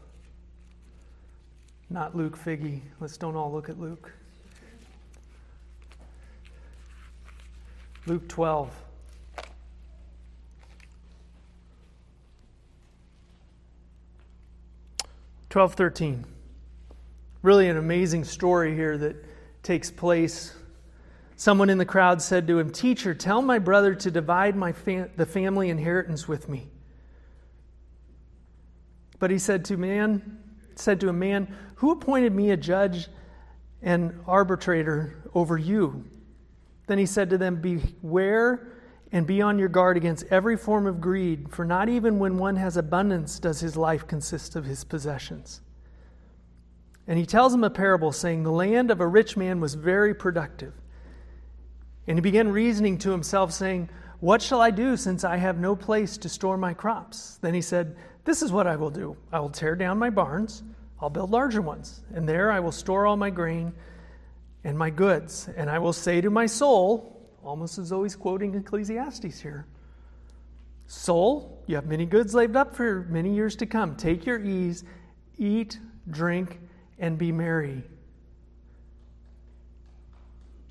Not 1.90 2.16
Luke 2.16 2.38
Figgy. 2.38 2.82
Let's 3.00 3.18
don't 3.18 3.36
all 3.36 3.52
look 3.52 3.70
at 3.70 3.80
Luke. 3.80 4.12
Luke 8.08 8.28
12. 8.28 8.72
Twelve 15.50 15.74
thirteen. 15.74 16.26
Really 17.42 17.68
an 17.68 17.76
amazing 17.76 18.24
story 18.24 18.74
here 18.74 18.98
that 18.98 19.18
takes 19.64 19.92
place. 19.92 20.56
Someone 21.36 21.70
in 21.70 21.78
the 21.78 21.86
crowd 21.86 22.22
said 22.22 22.48
to 22.48 22.58
him, 22.58 22.72
Teacher, 22.72 23.14
tell 23.14 23.42
my 23.42 23.60
brother 23.60 23.94
to 23.94 24.10
divide 24.10 24.56
my 24.56 24.72
the 24.72 25.26
family 25.26 25.70
inheritance 25.70 26.28
with 26.28 26.48
me. 26.48 26.70
But 29.20 29.30
he 29.30 29.38
said 29.38 29.66
to 29.66 29.78
man, 29.78 30.40
said 30.76 31.02
to 31.02 31.10
a 31.10 31.14
man, 31.14 31.54
Who 31.76 31.92
appointed 31.92 32.34
me 32.34 32.52
a 32.52 32.58
judge 32.58 33.10
and 33.82 34.20
arbitrator 34.26 35.22
over 35.36 35.58
you? 35.58 36.06
Then 36.88 36.98
he 36.98 37.06
said 37.06 37.30
to 37.30 37.38
them, 37.38 37.62
Beware 37.62 38.68
and 39.12 39.28
be 39.28 39.42
on 39.42 39.60
your 39.60 39.70
guard 39.70 39.98
against 39.98 40.26
every 40.30 40.56
form 40.56 40.88
of 40.88 41.02
greed, 41.02 41.50
for 41.50 41.66
not 41.66 41.90
even 41.90 42.18
when 42.18 42.38
one 42.38 42.56
has 42.56 42.78
abundance 42.78 43.40
does 43.40 43.60
his 43.60 43.76
life 43.76 44.08
consist 44.08 44.56
of 44.56 44.66
his 44.66 44.84
possessions. 44.84 45.62
And 47.08 47.20
he 47.20 47.26
tells 47.26 47.52
them 47.52 47.64
a 47.64 47.70
parable, 47.70 48.12
saying, 48.12 48.44
The 48.44 48.52
land 48.52 48.90
of 48.90 49.02
a 49.02 49.08
rich 49.08 49.36
man 49.36 49.60
was 49.60 49.74
very 49.74 50.14
productive. 50.14 50.74
And 52.08 52.18
he 52.18 52.22
began 52.22 52.52
reasoning 52.52 52.98
to 53.00 53.12
himself, 53.12 53.52
saying, 53.52 53.90
What 54.20 54.42
shall 54.42 54.62
I 54.62 54.72
do 54.72 54.96
since 54.96 55.24
I 55.24 55.38
have 55.38 55.60
no 55.60 55.76
place 55.76 56.18
to 56.18 56.30
store 56.30 56.58
my 56.58 56.74
crops? 56.74 57.38
Then 57.42 57.54
he 57.54 57.62
said, 57.62 57.98
This 58.24 58.42
is 58.42 58.52
what 58.52 58.68
I 58.68 58.76
will 58.76 58.92
do 58.92 59.18
I 59.32 59.40
will 59.40 59.50
tear 59.50 59.76
down 59.76 60.00
my 60.00 60.10
barns, 60.10 60.64
I'll 61.02 61.10
build 61.10 61.32
larger 61.32 61.62
ones, 61.62 62.02
and 62.14 62.30
there 62.30 62.52
I 62.52 62.60
will 62.60 62.72
store 62.72 63.06
all 63.06 63.18
my 63.18 63.30
grain 63.30 63.74
and 64.64 64.78
my 64.78 64.90
goods. 64.90 65.50
And 65.56 65.70
I 65.70 65.80
will 65.80 65.94
say 65.94 66.22
to 66.22 66.30
my 66.30 66.46
soul, 66.46 67.30
almost 67.44 67.78
as 67.78 67.90
he's 67.90 68.16
quoting 68.16 68.56
Ecclesiastes 68.56 69.40
here 69.40 69.66
Soul, 70.88 71.64
you 71.68 71.76
have 71.76 71.86
many 71.86 72.06
goods 72.06 72.36
laid 72.36 72.54
up 72.56 72.76
for 72.76 73.08
many 73.10 73.34
years 73.34 73.56
to 73.58 73.66
come. 73.66 73.96
Take 73.96 74.26
your 74.26 74.42
ease, 74.42 74.84
eat, 75.38 75.80
drink, 76.10 76.60
and 77.00 77.18
be 77.18 77.32
merry. 77.32 77.82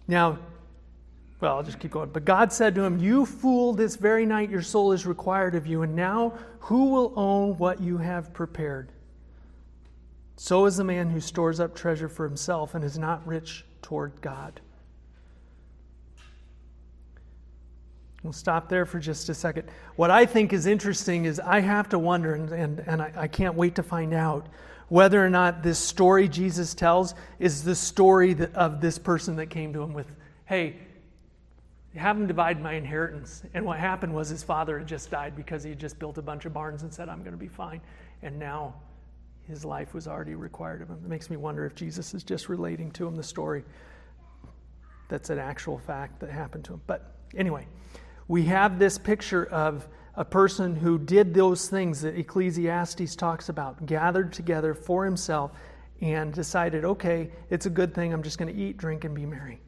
Now, 0.06 0.38
well, 1.40 1.56
I'll 1.56 1.62
just 1.62 1.78
keep 1.78 1.92
going. 1.92 2.10
But 2.10 2.26
God 2.26 2.52
said 2.52 2.74
to 2.74 2.82
him, 2.82 2.98
You 2.98 3.24
fool, 3.24 3.72
this 3.72 3.96
very 3.96 4.26
night 4.26 4.50
your 4.50 4.60
soul 4.60 4.92
is 4.92 5.06
required 5.06 5.54
of 5.54 5.66
you, 5.66 5.82
and 5.82 5.96
now 5.96 6.34
who 6.58 6.90
will 6.90 7.14
own 7.16 7.56
what 7.56 7.80
you 7.80 7.96
have 7.96 8.34
prepared? 8.34 8.92
So 10.36 10.66
is 10.66 10.76
the 10.76 10.84
man 10.84 11.08
who 11.08 11.20
stores 11.20 11.60
up 11.60 11.74
treasure 11.74 12.10
for 12.10 12.28
himself 12.28 12.74
and 12.74 12.84
is 12.84 12.98
not 12.98 13.26
rich 13.26 13.64
toward 13.82 14.20
God. 14.20 14.60
We'll 18.22 18.32
stop 18.32 18.68
there 18.68 18.84
for 18.84 18.98
just 18.98 19.28
a 19.30 19.34
second. 19.34 19.68
What 19.96 20.10
I 20.10 20.26
think 20.26 20.52
is 20.52 20.66
interesting 20.66 21.24
is 21.24 21.40
I 21.40 21.60
have 21.60 21.88
to 21.90 21.98
wonder, 21.98 22.34
and, 22.34 22.50
and, 22.52 22.80
and 22.86 23.00
I, 23.00 23.12
I 23.16 23.28
can't 23.28 23.54
wait 23.54 23.76
to 23.76 23.82
find 23.82 24.12
out, 24.12 24.46
whether 24.88 25.24
or 25.24 25.30
not 25.30 25.62
this 25.62 25.78
story 25.78 26.28
Jesus 26.28 26.74
tells 26.74 27.14
is 27.38 27.62
the 27.62 27.74
story 27.74 28.34
that, 28.34 28.54
of 28.54 28.80
this 28.80 28.98
person 28.98 29.36
that 29.36 29.46
came 29.46 29.72
to 29.72 29.82
him 29.82 29.94
with, 29.94 30.10
hey, 30.46 30.76
have 31.96 32.16
him 32.16 32.26
divide 32.26 32.60
my 32.60 32.74
inheritance. 32.74 33.42
And 33.54 33.64
what 33.64 33.78
happened 33.78 34.14
was 34.14 34.28
his 34.28 34.42
father 34.42 34.78
had 34.78 34.86
just 34.86 35.10
died 35.10 35.34
because 35.34 35.62
he 35.62 35.70
had 35.70 35.78
just 35.78 35.98
built 35.98 36.18
a 36.18 36.22
bunch 36.22 36.44
of 36.44 36.52
barns 36.52 36.82
and 36.82 36.92
said, 36.92 37.08
I'm 37.08 37.20
going 37.20 37.32
to 37.32 37.38
be 37.38 37.48
fine. 37.48 37.80
And 38.22 38.38
now 38.38 38.74
his 39.46 39.64
life 39.64 39.94
was 39.94 40.06
already 40.06 40.34
required 40.34 40.82
of 40.82 40.88
him. 40.88 41.00
It 41.04 41.08
makes 41.08 41.30
me 41.30 41.36
wonder 41.36 41.66
if 41.66 41.74
Jesus 41.74 42.14
is 42.14 42.22
just 42.22 42.48
relating 42.48 42.90
to 42.92 43.06
him 43.06 43.16
the 43.16 43.22
story 43.22 43.64
that's 45.08 45.30
an 45.30 45.38
actual 45.38 45.78
fact 45.78 46.20
that 46.20 46.30
happened 46.30 46.64
to 46.66 46.74
him. 46.74 46.82
But 46.86 47.14
anyway, 47.36 47.66
we 48.28 48.44
have 48.44 48.78
this 48.78 48.96
picture 48.96 49.46
of 49.46 49.88
a 50.14 50.24
person 50.24 50.76
who 50.76 50.98
did 50.98 51.34
those 51.34 51.68
things 51.68 52.00
that 52.02 52.16
Ecclesiastes 52.16 53.16
talks 53.16 53.48
about, 53.48 53.86
gathered 53.86 54.32
together 54.32 54.74
for 54.74 55.04
himself 55.04 55.52
and 56.00 56.32
decided, 56.32 56.84
okay, 56.84 57.30
it's 57.50 57.66
a 57.66 57.70
good 57.70 57.94
thing. 57.94 58.12
I'm 58.12 58.22
just 58.22 58.38
going 58.38 58.54
to 58.54 58.60
eat, 58.60 58.76
drink, 58.76 59.04
and 59.04 59.14
be 59.14 59.26
merry. 59.26 59.60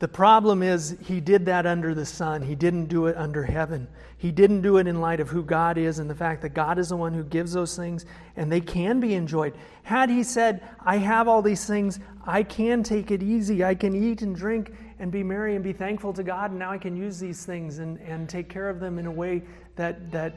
The 0.00 0.08
problem 0.08 0.62
is, 0.62 0.96
he 1.02 1.20
did 1.20 1.44
that 1.46 1.66
under 1.66 1.92
the 1.92 2.06
sun. 2.06 2.42
He 2.42 2.54
didn't 2.54 2.86
do 2.86 3.06
it 3.06 3.16
under 3.16 3.42
heaven. 3.42 3.88
He 4.16 4.30
didn't 4.30 4.62
do 4.62 4.76
it 4.76 4.86
in 4.86 5.00
light 5.00 5.18
of 5.18 5.28
who 5.28 5.42
God 5.42 5.76
is 5.76 5.98
and 5.98 6.08
the 6.08 6.14
fact 6.14 6.42
that 6.42 6.50
God 6.50 6.78
is 6.78 6.90
the 6.90 6.96
one 6.96 7.12
who 7.12 7.24
gives 7.24 7.52
those 7.52 7.76
things 7.76 8.06
and 8.36 8.50
they 8.50 8.60
can 8.60 9.00
be 9.00 9.14
enjoyed. 9.14 9.54
Had 9.82 10.08
he 10.08 10.22
said, 10.22 10.62
I 10.84 10.98
have 10.98 11.26
all 11.26 11.42
these 11.42 11.66
things, 11.66 11.98
I 12.24 12.44
can 12.44 12.84
take 12.84 13.10
it 13.10 13.22
easy, 13.22 13.64
I 13.64 13.74
can 13.74 13.94
eat 13.94 14.22
and 14.22 14.36
drink 14.36 14.72
and 15.00 15.10
be 15.10 15.22
merry 15.24 15.54
and 15.54 15.64
be 15.64 15.72
thankful 15.72 16.12
to 16.12 16.22
God, 16.22 16.50
and 16.50 16.58
now 16.58 16.70
I 16.70 16.78
can 16.78 16.96
use 16.96 17.18
these 17.18 17.44
things 17.44 17.78
and, 17.78 17.98
and 18.00 18.28
take 18.28 18.48
care 18.48 18.68
of 18.68 18.80
them 18.80 18.98
in 18.98 19.06
a 19.06 19.10
way 19.10 19.42
that, 19.76 20.10
that 20.10 20.36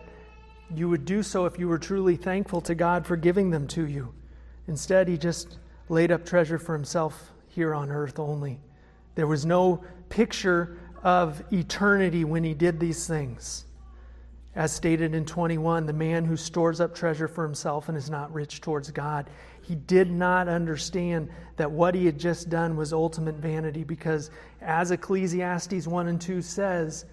you 0.73 0.87
would 0.89 1.05
do 1.05 1.21
so 1.21 1.45
if 1.45 1.59
you 1.59 1.67
were 1.67 1.79
truly 1.79 2.15
thankful 2.15 2.61
to 2.61 2.75
God 2.75 3.05
for 3.05 3.15
giving 3.15 3.49
them 3.49 3.67
to 3.69 3.87
you. 3.87 4.13
Instead, 4.67 5.07
he 5.07 5.17
just 5.17 5.57
laid 5.89 6.11
up 6.11 6.25
treasure 6.25 6.59
for 6.59 6.73
himself 6.73 7.31
here 7.49 7.73
on 7.73 7.91
earth 7.91 8.19
only. 8.19 8.59
There 9.15 9.27
was 9.27 9.45
no 9.45 9.83
picture 10.09 10.77
of 11.03 11.43
eternity 11.51 12.23
when 12.23 12.43
he 12.43 12.53
did 12.53 12.79
these 12.79 13.07
things. 13.07 13.65
As 14.53 14.73
stated 14.73 15.15
in 15.15 15.25
21, 15.25 15.85
the 15.85 15.93
man 15.93 16.25
who 16.25 16.35
stores 16.35 16.81
up 16.81 16.93
treasure 16.93 17.27
for 17.27 17.43
himself 17.43 17.87
and 17.87 17.97
is 17.97 18.09
not 18.09 18.33
rich 18.33 18.59
towards 18.59 18.91
God. 18.91 19.29
He 19.61 19.75
did 19.75 20.11
not 20.11 20.49
understand 20.49 21.29
that 21.55 21.71
what 21.71 21.95
he 21.95 22.05
had 22.05 22.19
just 22.19 22.49
done 22.49 22.75
was 22.75 22.91
ultimate 22.91 23.35
vanity 23.35 23.85
because, 23.85 24.29
as 24.59 24.91
Ecclesiastes 24.91 25.87
1 25.87 26.07
and 26.07 26.19
2 26.19 26.41
says, 26.41 27.05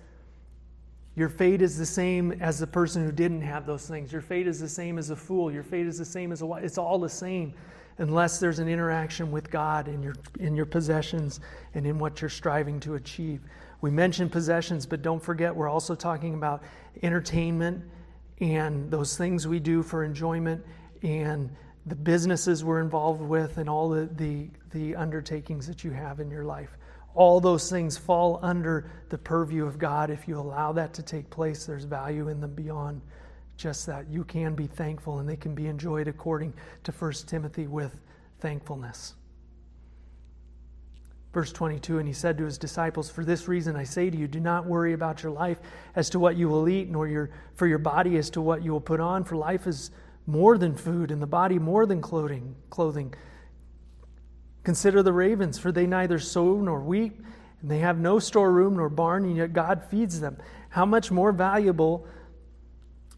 Your 1.15 1.29
fate 1.29 1.63
is 1.63 1.79
the 1.79 1.87
same 1.87 2.33
as 2.33 2.59
the 2.59 2.67
person 2.67 3.05
who 3.05 3.13
didn't 3.13 3.43
have 3.43 3.67
those 3.67 3.87
things. 3.87 4.13
Your 4.13 4.23
fate 4.23 4.49
is 4.49 4.59
the 4.59 4.69
same 4.69 4.99
as 4.99 5.11
a 5.11 5.17
fool. 5.17 5.53
Your 5.53 5.63
fate 5.63 5.87
is 5.87 5.99
the 5.99 6.05
same 6.05 6.33
as 6.33 6.43
a 6.43 6.51
It's 6.55 6.79
all 6.79 6.99
the 6.99 7.09
same 7.09 7.55
unless 7.99 8.39
there's 8.39 8.61
an 8.61 8.69
interaction 8.69 9.31
with 9.31 9.51
God 9.51 9.89
in 9.89 10.03
your, 10.03 10.15
in 10.39 10.57
your 10.57 10.67
possessions 10.67 11.41
and 11.75 11.87
in 11.87 11.99
what 11.99 12.21
you're 12.21 12.31
striving 12.31 12.81
to 12.81 12.95
achieve. 12.95 13.41
We 13.81 13.91
mentioned 13.91 14.33
possessions, 14.33 14.87
but 14.87 15.03
don't 15.03 15.23
forget 15.23 15.55
we're 15.55 15.69
also 15.69 15.95
talking 15.95 16.35
about 16.35 16.63
entertainment 17.03 17.85
and 18.41 18.91
those 18.91 19.17
things 19.17 19.47
we 19.47 19.59
do 19.61 19.83
for 19.83 20.05
enjoyment 20.05 20.65
and 21.03 21.51
the 21.87 21.95
businesses 21.97 22.65
we're 22.65 22.81
involved 22.81 23.21
with 23.21 23.59
and 23.59 23.69
all 23.69 23.89
the, 23.89 24.09
the, 24.17 24.49
the 24.73 24.95
undertakings 24.95 25.67
that 25.67 25.85
you 25.85 25.91
have 25.91 26.21
in 26.21 26.31
your 26.31 26.45
life. 26.45 26.77
All 27.15 27.41
those 27.41 27.71
things 27.71 27.97
fall 27.97 28.39
under 28.43 28.91
the 29.09 29.19
purview 29.19 29.67
of 29.67 29.79
God. 29.79 30.11
If 30.11 30.29
you 30.29 30.39
allow 30.39 30.73
that 30.73 30.95
to 30.95 31.03
take 31.03 31.31
place, 31.31 31.67
there's 31.67 31.85
value 31.85 32.29
in 32.29 32.41
them 32.41 32.55
beyond 32.55 33.01
just 33.59 33.87
that. 33.87 34.09
You 34.09 34.25
can 34.25 34.55
be 34.55 34.67
thankful 34.67 35.19
and 35.19 35.29
they 35.29 35.37
can 35.37 35.55
be 35.55 35.67
enjoyed 35.67 36.09
according 36.09 36.55
to 36.85 36.93
1 36.93 37.13
Timothy 37.27 37.67
with 37.67 38.01
thankfulness. 38.41 39.15
Verse 41.35 41.53
22 41.53 41.99
And 41.99 42.09
he 42.09 42.15
said 42.15 42.39
to 42.39 42.45
his 42.45 42.57
disciples, 42.57 43.11
For 43.11 43.25
this 43.25 43.49
reason 43.49 43.77
I 43.77 43.85
say 43.85 44.09
to 44.09 44.17
you, 44.17 44.27
do 44.27 44.41
not 44.41 44.65
worry 44.65 44.93
about 44.93 45.23
your 45.23 45.33
life 45.33 45.59
as 45.95 46.09
to 46.11 46.19
what 46.19 46.37
you 46.37 46.49
will 46.49 46.69
eat, 46.69 46.89
nor 46.89 47.07
your, 47.07 47.31
for 47.55 47.67
your 47.67 47.79
body 47.79 48.17
as 48.17 48.31
to 48.31 48.41
what 48.41 48.63
you 48.63 48.73
will 48.73 48.81
put 48.81 49.01
on, 49.01 49.25
for 49.25 49.37
life 49.37 49.67
is 49.67 49.91
more 50.27 50.57
than 50.57 50.77
food, 50.77 51.11
and 51.11 51.21
the 51.21 51.27
body 51.27 51.59
more 51.59 51.85
than 51.85 52.01
clothing. 52.01 52.55
clothing. 52.71 53.15
Consider 54.63 55.03
the 55.03 55.13
ravens, 55.13 55.59
for 55.59 55.73
they 55.73 55.87
neither 55.87 56.19
sow 56.19 56.57
nor 56.57 56.81
weep, 56.81 57.23
and 57.61 57.71
they 57.71 57.79
have 57.79 57.99
no 57.99 58.19
storeroom 58.19 58.77
nor 58.77 58.89
barn, 58.89 59.25
and 59.25 59.37
yet 59.37 59.53
God 59.53 59.83
feeds 59.91 60.21
them. 60.21 60.39
How 60.71 60.85
much 60.85 61.11
more 61.11 61.33
valuable 61.33 62.07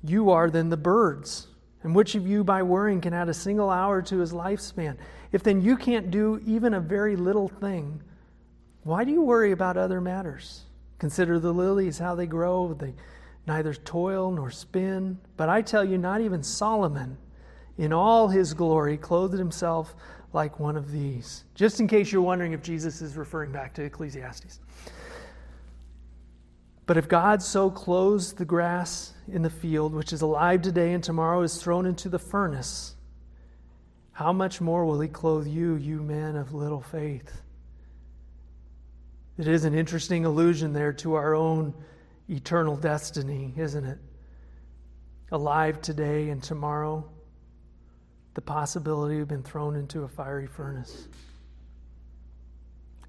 you 0.02 0.30
are 0.30 0.50
than 0.50 0.68
the 0.68 0.76
birds. 0.76 1.48
And 1.82 1.94
which 1.94 2.14
of 2.14 2.26
you, 2.26 2.44
by 2.44 2.62
worrying, 2.62 3.00
can 3.00 3.14
add 3.14 3.28
a 3.28 3.34
single 3.34 3.70
hour 3.70 4.02
to 4.02 4.18
his 4.18 4.32
lifespan? 4.32 4.96
If 5.32 5.42
then 5.42 5.62
you 5.62 5.76
can't 5.76 6.10
do 6.10 6.40
even 6.44 6.74
a 6.74 6.80
very 6.80 7.16
little 7.16 7.48
thing, 7.48 8.02
why 8.82 9.04
do 9.04 9.12
you 9.12 9.22
worry 9.22 9.52
about 9.52 9.76
other 9.76 10.00
matters? 10.00 10.62
Consider 10.98 11.38
the 11.38 11.52
lilies, 11.52 11.98
how 11.98 12.14
they 12.14 12.26
grow. 12.26 12.74
They 12.74 12.94
neither 13.46 13.74
toil 13.74 14.30
nor 14.30 14.50
spin. 14.50 15.18
But 15.36 15.48
I 15.48 15.62
tell 15.62 15.84
you, 15.84 15.98
not 15.98 16.20
even 16.20 16.42
Solomon, 16.42 17.16
in 17.78 17.92
all 17.92 18.28
his 18.28 18.52
glory, 18.52 18.96
clothed 18.96 19.38
himself 19.38 19.94
like 20.32 20.60
one 20.60 20.76
of 20.76 20.92
these. 20.92 21.44
Just 21.54 21.80
in 21.80 21.88
case 21.88 22.12
you're 22.12 22.22
wondering 22.22 22.52
if 22.52 22.62
Jesus 22.62 23.00
is 23.02 23.16
referring 23.16 23.52
back 23.52 23.74
to 23.74 23.82
Ecclesiastes. 23.82 24.60
But 26.86 26.96
if 26.96 27.08
God 27.08 27.42
so 27.42 27.70
clothes 27.70 28.32
the 28.32 28.44
grass 28.44 29.14
in 29.32 29.42
the 29.42 29.50
field, 29.50 29.94
which 29.94 30.12
is 30.12 30.22
alive 30.22 30.62
today 30.62 30.92
and 30.92 31.02
tomorrow 31.02 31.42
is 31.42 31.62
thrown 31.62 31.86
into 31.86 32.08
the 32.08 32.18
furnace, 32.18 32.94
how 34.12 34.32
much 34.32 34.60
more 34.60 34.84
will 34.84 35.00
He 35.00 35.08
clothe 35.08 35.46
you, 35.46 35.76
you 35.76 36.02
men 36.02 36.36
of 36.36 36.52
little 36.52 36.80
faith? 36.80 37.40
It 39.38 39.48
is 39.48 39.64
an 39.64 39.74
interesting 39.74 40.26
allusion 40.26 40.74
there 40.74 40.92
to 40.94 41.14
our 41.14 41.34
own 41.34 41.72
eternal 42.28 42.76
destiny, 42.76 43.54
isn't 43.56 43.84
it? 43.84 43.98
Alive 45.32 45.80
today 45.80 46.28
and 46.28 46.42
tomorrow, 46.42 47.08
the 48.34 48.42
possibility 48.42 49.20
of 49.20 49.28
being 49.28 49.42
thrown 49.42 49.76
into 49.76 50.02
a 50.02 50.08
fiery 50.08 50.46
furnace. 50.46 51.08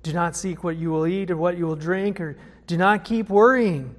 Do 0.04 0.14
not 0.14 0.36
seek 0.36 0.64
what 0.64 0.78
you 0.78 0.90
will 0.90 1.06
eat 1.06 1.30
or 1.30 1.38
what 1.38 1.58
you 1.58 1.68
will 1.68 1.76
drink, 1.76 2.22
or 2.22 2.38
do 2.66 2.78
not 2.78 3.04
keep 3.04 3.30
worrying. 3.30 3.96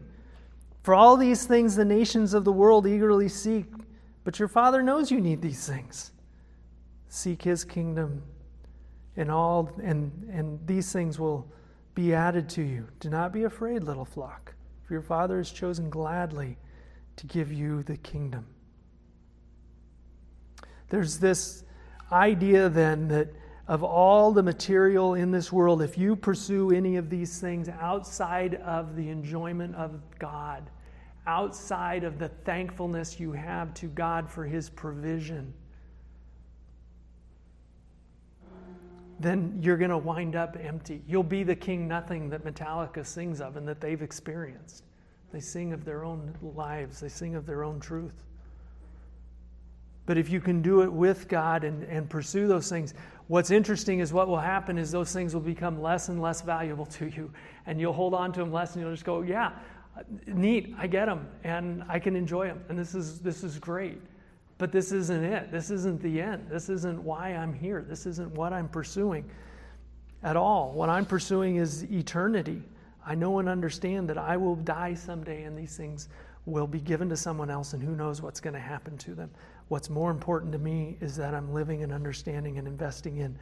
For 0.82 0.94
all 0.94 1.16
these 1.16 1.46
things 1.46 1.76
the 1.76 1.84
nations 1.84 2.34
of 2.34 2.44
the 2.44 2.52
world 2.52 2.86
eagerly 2.86 3.28
seek, 3.28 3.66
but 4.24 4.38
your 4.38 4.48
Father 4.48 4.82
knows 4.82 5.10
you 5.10 5.20
need 5.20 5.40
these 5.40 5.66
things. 5.66 6.12
Seek 7.08 7.42
his 7.42 7.64
kingdom, 7.64 8.22
and 9.16 9.30
all 9.30 9.70
and, 9.82 10.28
and 10.32 10.58
these 10.66 10.92
things 10.92 11.18
will 11.18 11.46
be 11.94 12.14
added 12.14 12.48
to 12.50 12.62
you. 12.62 12.88
Do 13.00 13.10
not 13.10 13.32
be 13.32 13.44
afraid, 13.44 13.84
little 13.84 14.04
flock, 14.04 14.54
for 14.82 14.94
your 14.94 15.02
Father 15.02 15.38
has 15.38 15.50
chosen 15.50 15.90
gladly 15.90 16.56
to 17.16 17.26
give 17.26 17.52
you 17.52 17.82
the 17.82 17.96
kingdom. 17.98 18.46
There's 20.88 21.18
this 21.18 21.64
idea 22.10 22.68
then 22.68 23.08
that 23.08 23.28
of 23.72 23.82
all 23.82 24.32
the 24.32 24.42
material 24.42 25.14
in 25.14 25.30
this 25.30 25.50
world, 25.50 25.80
if 25.80 25.96
you 25.96 26.14
pursue 26.14 26.72
any 26.72 26.96
of 26.96 27.08
these 27.08 27.40
things 27.40 27.70
outside 27.70 28.56
of 28.56 28.96
the 28.96 29.08
enjoyment 29.08 29.74
of 29.76 29.98
God, 30.18 30.68
outside 31.26 32.04
of 32.04 32.18
the 32.18 32.28
thankfulness 32.28 33.18
you 33.18 33.32
have 33.32 33.72
to 33.72 33.86
God 33.86 34.28
for 34.28 34.44
His 34.44 34.68
provision, 34.68 35.54
then 39.18 39.58
you're 39.62 39.78
going 39.78 39.90
to 39.90 39.96
wind 39.96 40.36
up 40.36 40.54
empty. 40.62 41.00
You'll 41.08 41.22
be 41.22 41.42
the 41.42 41.56
king 41.56 41.88
nothing 41.88 42.28
that 42.28 42.44
Metallica 42.44 43.06
sings 43.06 43.40
of 43.40 43.56
and 43.56 43.66
that 43.66 43.80
they've 43.80 44.02
experienced. 44.02 44.84
They 45.32 45.40
sing 45.40 45.72
of 45.72 45.86
their 45.86 46.04
own 46.04 46.36
lives, 46.42 47.00
they 47.00 47.08
sing 47.08 47.36
of 47.36 47.46
their 47.46 47.64
own 47.64 47.80
truth. 47.80 48.22
But 50.04 50.18
if 50.18 50.28
you 50.28 50.40
can 50.40 50.62
do 50.62 50.82
it 50.82 50.92
with 50.92 51.28
God 51.28 51.64
and, 51.64 51.84
and 51.84 52.10
pursue 52.10 52.48
those 52.48 52.68
things, 52.68 52.94
What's 53.32 53.50
interesting 53.50 54.00
is 54.00 54.12
what 54.12 54.28
will 54.28 54.36
happen 54.36 54.76
is 54.76 54.90
those 54.90 55.10
things 55.10 55.32
will 55.32 55.40
become 55.40 55.80
less 55.80 56.10
and 56.10 56.20
less 56.20 56.42
valuable 56.42 56.84
to 56.84 57.06
you, 57.06 57.30
and 57.64 57.80
you'll 57.80 57.94
hold 57.94 58.12
on 58.12 58.30
to 58.34 58.40
them 58.40 58.52
less, 58.52 58.74
and 58.74 58.82
you'll 58.82 58.92
just 58.92 59.06
go, 59.06 59.22
"Yeah, 59.22 59.52
neat, 60.26 60.74
I 60.76 60.86
get 60.86 61.06
them, 61.06 61.26
and 61.42 61.82
I 61.88 61.98
can 61.98 62.14
enjoy 62.14 62.48
them, 62.48 62.62
and 62.68 62.78
this 62.78 62.94
is 62.94 63.20
this 63.20 63.42
is 63.42 63.58
great." 63.58 64.02
But 64.58 64.70
this 64.70 64.92
isn't 64.92 65.24
it. 65.24 65.50
This 65.50 65.70
isn't 65.70 66.02
the 66.02 66.20
end. 66.20 66.50
This 66.50 66.68
isn't 66.68 67.02
why 67.02 67.30
I'm 67.30 67.54
here. 67.54 67.80
This 67.80 68.04
isn't 68.04 68.34
what 68.34 68.52
I'm 68.52 68.68
pursuing 68.68 69.24
at 70.22 70.36
all. 70.36 70.72
What 70.72 70.90
I'm 70.90 71.06
pursuing 71.06 71.56
is 71.56 71.90
eternity. 71.90 72.62
I 73.02 73.14
know 73.14 73.38
and 73.38 73.48
understand 73.48 74.10
that 74.10 74.18
I 74.18 74.36
will 74.36 74.56
die 74.56 74.92
someday, 74.92 75.44
and 75.44 75.56
these 75.56 75.74
things 75.74 76.10
will 76.44 76.66
be 76.66 76.80
given 76.80 77.08
to 77.08 77.16
someone 77.16 77.48
else, 77.48 77.72
and 77.72 77.82
who 77.82 77.96
knows 77.96 78.20
what's 78.20 78.40
going 78.40 78.52
to 78.52 78.60
happen 78.60 78.98
to 78.98 79.14
them. 79.14 79.30
What's 79.72 79.88
more 79.88 80.10
important 80.10 80.52
to 80.52 80.58
me 80.58 80.98
is 81.00 81.16
that 81.16 81.34
I'm 81.34 81.54
living 81.54 81.82
and 81.82 81.92
understanding 81.92 82.58
and 82.58 82.68
investing 82.68 83.16
in 83.16 83.38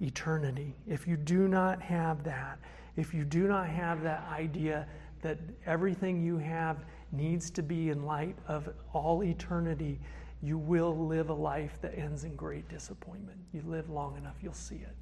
eternity. 0.00 0.76
If 0.86 1.08
you 1.08 1.16
do 1.16 1.48
not 1.48 1.82
have 1.82 2.22
that, 2.22 2.60
if 2.94 3.12
you 3.12 3.24
do 3.24 3.48
not 3.48 3.68
have 3.68 4.04
that 4.04 4.24
idea 4.30 4.86
that 5.22 5.40
everything 5.66 6.22
you 6.22 6.38
have 6.38 6.84
needs 7.10 7.50
to 7.50 7.60
be 7.60 7.88
in 7.88 8.04
light 8.04 8.36
of 8.46 8.68
all 8.92 9.24
eternity, 9.24 9.98
you 10.42 10.56
will 10.58 10.96
live 10.96 11.30
a 11.30 11.34
life 11.34 11.80
that 11.82 11.98
ends 11.98 12.22
in 12.22 12.36
great 12.36 12.68
disappointment. 12.68 13.40
You 13.52 13.64
live 13.66 13.90
long 13.90 14.16
enough, 14.16 14.36
you'll 14.40 14.52
see 14.52 14.76
it. 14.76 14.94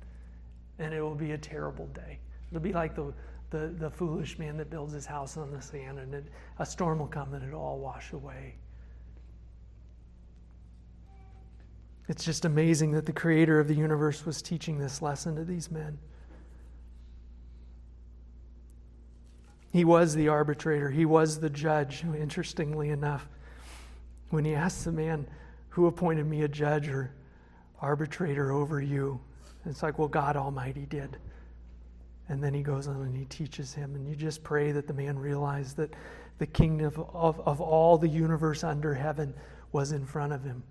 And 0.78 0.94
it 0.94 1.02
will 1.02 1.14
be 1.14 1.32
a 1.32 1.38
terrible 1.38 1.86
day. 1.88 2.18
It'll 2.50 2.62
be 2.62 2.72
like 2.72 2.96
the, 2.96 3.12
the, 3.50 3.74
the 3.78 3.90
foolish 3.90 4.38
man 4.38 4.56
that 4.56 4.70
builds 4.70 4.94
his 4.94 5.04
house 5.04 5.36
on 5.36 5.50
the 5.50 5.60
sand, 5.60 5.98
and 5.98 6.14
it, 6.14 6.28
a 6.60 6.64
storm 6.64 6.98
will 6.98 7.08
come 7.08 7.34
and 7.34 7.44
it'll 7.44 7.60
all 7.60 7.78
wash 7.78 8.14
away. 8.14 8.54
It's 12.08 12.24
just 12.24 12.46
amazing 12.46 12.92
that 12.92 13.04
the 13.04 13.12
creator 13.12 13.60
of 13.60 13.68
the 13.68 13.74
universe 13.74 14.24
was 14.24 14.40
teaching 14.40 14.78
this 14.78 15.02
lesson 15.02 15.36
to 15.36 15.44
these 15.44 15.70
men. 15.70 15.98
He 19.72 19.84
was 19.84 20.14
the 20.14 20.28
arbitrator, 20.28 20.90
he 20.90 21.04
was 21.04 21.38
the 21.38 21.50
judge, 21.50 22.02
interestingly 22.02 22.88
enough. 22.88 23.28
When 24.30 24.44
he 24.44 24.54
asked 24.54 24.84
the 24.84 24.92
man, 24.92 25.26
Who 25.70 25.86
appointed 25.86 26.26
me 26.26 26.42
a 26.42 26.48
judge 26.48 26.88
or 26.88 27.12
arbitrator 27.80 28.52
over 28.52 28.80
you? 28.80 29.20
It's 29.66 29.82
like, 29.82 29.98
Well, 29.98 30.08
God 30.08 30.36
Almighty 30.36 30.86
did. 30.86 31.18
And 32.30 32.42
then 32.42 32.54
he 32.54 32.62
goes 32.62 32.88
on 32.88 33.02
and 33.02 33.16
he 33.16 33.24
teaches 33.26 33.74
him. 33.74 33.94
And 33.94 34.06
you 34.08 34.14
just 34.14 34.42
pray 34.42 34.72
that 34.72 34.86
the 34.86 34.92
man 34.94 35.18
realized 35.18 35.76
that 35.76 35.94
the 36.38 36.46
kingdom 36.46 36.86
of, 36.86 36.98
of, 37.14 37.40
of 37.46 37.60
all 37.60 37.98
the 37.98 38.08
universe 38.08 38.64
under 38.64 38.94
heaven 38.94 39.34
was 39.72 39.92
in 39.92 40.04
front 40.04 40.32
of 40.32 40.44
him. 40.44 40.62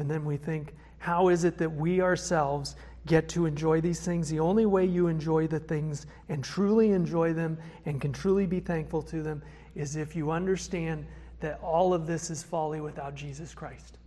And 0.00 0.10
then 0.10 0.24
we 0.24 0.38
think, 0.38 0.74
how 0.96 1.28
is 1.28 1.44
it 1.44 1.58
that 1.58 1.70
we 1.70 2.00
ourselves 2.00 2.74
get 3.06 3.28
to 3.28 3.44
enjoy 3.44 3.82
these 3.82 4.00
things? 4.00 4.30
The 4.30 4.40
only 4.40 4.64
way 4.64 4.86
you 4.86 5.08
enjoy 5.08 5.46
the 5.46 5.60
things 5.60 6.06
and 6.30 6.42
truly 6.42 6.92
enjoy 6.92 7.34
them 7.34 7.58
and 7.84 8.00
can 8.00 8.10
truly 8.10 8.46
be 8.46 8.60
thankful 8.60 9.02
to 9.02 9.22
them 9.22 9.42
is 9.74 9.96
if 9.96 10.16
you 10.16 10.30
understand 10.30 11.06
that 11.40 11.60
all 11.62 11.92
of 11.92 12.06
this 12.06 12.30
is 12.30 12.42
folly 12.42 12.80
without 12.80 13.14
Jesus 13.14 13.54
Christ, 13.54 13.98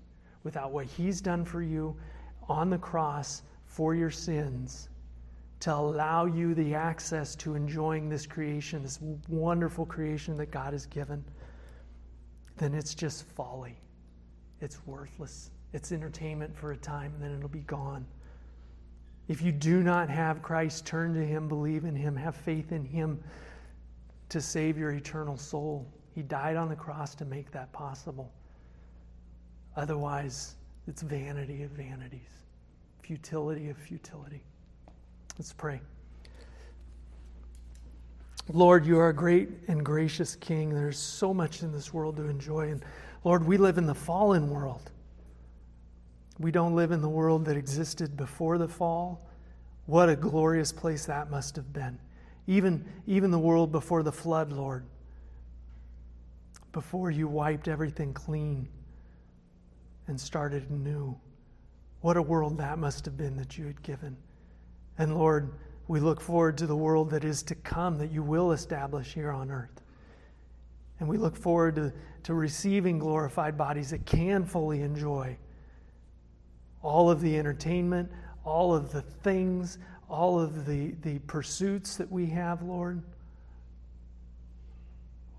without 0.43 0.71
what 0.71 0.87
He's 0.87 1.21
done 1.21 1.45
for 1.45 1.61
you 1.61 1.95
on 2.49 2.71
the 2.71 2.77
cross 2.79 3.43
for 3.65 3.93
your 3.93 4.11
sins 4.11 4.89
to 5.59 5.73
allow 5.73 6.25
you 6.25 6.55
the 6.55 6.73
access 6.73 7.35
to 7.35 7.53
enjoying 7.53 8.09
this 8.09 8.25
creation, 8.25 8.81
this 8.81 8.99
wonderful 9.29 9.85
creation 9.85 10.37
that 10.37 10.49
God 10.49 10.73
has 10.73 10.87
given, 10.87 11.23
then 12.57 12.73
it's 12.73 12.95
just 12.95 13.25
folly. 13.27 13.77
It's 14.59 14.85
worthless. 14.87 15.51
It's 15.73 15.91
entertainment 15.91 16.55
for 16.55 16.71
a 16.71 16.77
time, 16.77 17.11
and 17.15 17.23
then 17.23 17.35
it'll 17.35 17.49
be 17.49 17.59
gone. 17.61 18.05
If 19.27 19.41
you 19.41 19.51
do 19.51 19.83
not 19.83 20.09
have 20.09 20.41
Christ, 20.41 20.85
turn 20.85 21.13
to 21.15 21.25
Him, 21.25 21.47
believe 21.47 21.85
in 21.85 21.95
Him, 21.95 22.15
have 22.15 22.35
faith 22.35 22.71
in 22.71 22.85
Him. 22.85 23.23
to 24.33 24.41
save 24.41 24.79
your 24.79 24.89
eternal 24.91 25.37
soul. 25.37 25.87
He 26.15 26.23
died 26.23 26.55
on 26.55 26.67
the 26.67 26.75
cross 26.75 27.13
to 27.15 27.25
make 27.25 27.51
that 27.51 27.71
possible. 27.71 28.31
Otherwise, 29.75 30.55
it's 30.87 31.03
vanity 31.03 31.61
of 31.61 31.69
vanities, 31.69 32.43
futility 33.03 33.69
of 33.69 33.77
futility. 33.77 34.41
Let's 35.37 35.53
pray. 35.53 35.81
Lord, 38.51 38.87
you 38.87 38.97
are 38.97 39.09
a 39.09 39.13
great 39.13 39.49
and 39.67 39.85
gracious 39.85 40.35
King. 40.35 40.73
There's 40.73 40.97
so 40.97 41.31
much 41.31 41.61
in 41.61 41.71
this 41.71 41.93
world 41.93 42.17
to 42.17 42.23
enjoy. 42.23 42.71
And 42.71 42.83
Lord, 43.23 43.45
we 43.45 43.57
live 43.57 43.77
in 43.77 43.85
the 43.85 43.93
fallen 43.93 44.49
world. 44.49 44.89
We 46.39 46.51
don't 46.51 46.75
live 46.75 46.91
in 46.91 47.01
the 47.01 47.09
world 47.09 47.45
that 47.45 47.57
existed 47.57 48.17
before 48.17 48.57
the 48.57 48.67
fall. 48.67 49.29
What 49.85 50.09
a 50.09 50.15
glorious 50.15 50.71
place 50.71 51.05
that 51.05 51.29
must 51.29 51.55
have 51.55 51.71
been. 51.71 51.99
Even, 52.47 52.85
even 53.05 53.31
the 53.31 53.39
world 53.39 53.71
before 53.71 54.03
the 54.03 54.11
flood, 54.11 54.51
Lord. 54.51 54.85
Before 56.71 57.11
you 57.11 57.27
wiped 57.27 57.67
everything 57.67 58.13
clean 58.13 58.67
and 60.07 60.19
started 60.19 60.69
anew. 60.69 61.15
What 62.01 62.17
a 62.17 62.21
world 62.21 62.57
that 62.57 62.79
must 62.79 63.05
have 63.05 63.15
been 63.15 63.37
that 63.37 63.57
you 63.57 63.65
had 63.65 63.81
given. 63.83 64.17
And 64.97 65.15
Lord, 65.15 65.53
we 65.87 65.99
look 65.99 66.19
forward 66.19 66.57
to 66.57 66.67
the 66.67 66.75
world 66.75 67.09
that 67.11 67.23
is 67.23 67.43
to 67.43 67.55
come, 67.55 67.97
that 67.99 68.11
you 68.11 68.23
will 68.23 68.51
establish 68.51 69.13
here 69.13 69.31
on 69.31 69.51
earth. 69.51 69.81
And 70.99 71.07
we 71.07 71.17
look 71.17 71.35
forward 71.35 71.75
to, 71.75 71.93
to 72.23 72.33
receiving 72.33 72.97
glorified 72.97 73.57
bodies 73.57 73.91
that 73.91 74.05
can 74.05 74.45
fully 74.45 74.81
enjoy 74.81 75.37
all 76.83 77.09
of 77.09 77.21
the 77.21 77.37
entertainment, 77.37 78.11
all 78.43 78.75
of 78.75 78.91
the 78.91 79.01
things, 79.01 79.79
all 80.09 80.39
of 80.39 80.65
the, 80.65 80.91
the 81.01 81.17
pursuits 81.19 81.95
that 81.97 82.11
we 82.11 82.27
have, 82.27 82.61
Lord, 82.61 83.01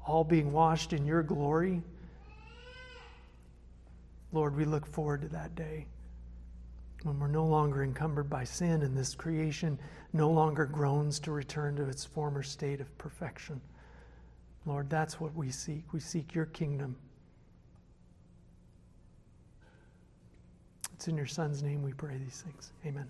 all 0.06 0.24
being 0.24 0.52
washed 0.52 0.92
in 0.92 1.06
your 1.06 1.22
glory. 1.22 1.82
Lord, 4.32 4.56
we 4.56 4.64
look 4.64 4.84
forward 4.86 5.22
to 5.22 5.28
that 5.28 5.54
day 5.54 5.86
when 7.04 7.20
we're 7.20 7.28
no 7.28 7.44
longer 7.46 7.84
encumbered 7.84 8.28
by 8.28 8.44
sin 8.44 8.82
and 8.82 8.96
this 8.96 9.14
creation 9.14 9.78
no 10.12 10.30
longer 10.30 10.64
groans 10.64 11.20
to 11.20 11.30
return 11.30 11.76
to 11.76 11.84
its 11.84 12.04
former 12.04 12.42
state 12.42 12.80
of 12.80 12.98
perfection. 12.98 13.60
Lord, 14.66 14.88
that's 14.88 15.20
what 15.20 15.34
we 15.34 15.50
seek. 15.50 15.92
We 15.92 16.00
seek 16.00 16.34
your 16.34 16.46
kingdom. 16.46 16.96
It's 21.04 21.10
in 21.10 21.18
your 21.18 21.26
Son's 21.26 21.62
name 21.62 21.82
we 21.82 21.92
pray 21.92 22.16
these 22.16 22.40
things. 22.40 22.72
Amen. 22.86 23.06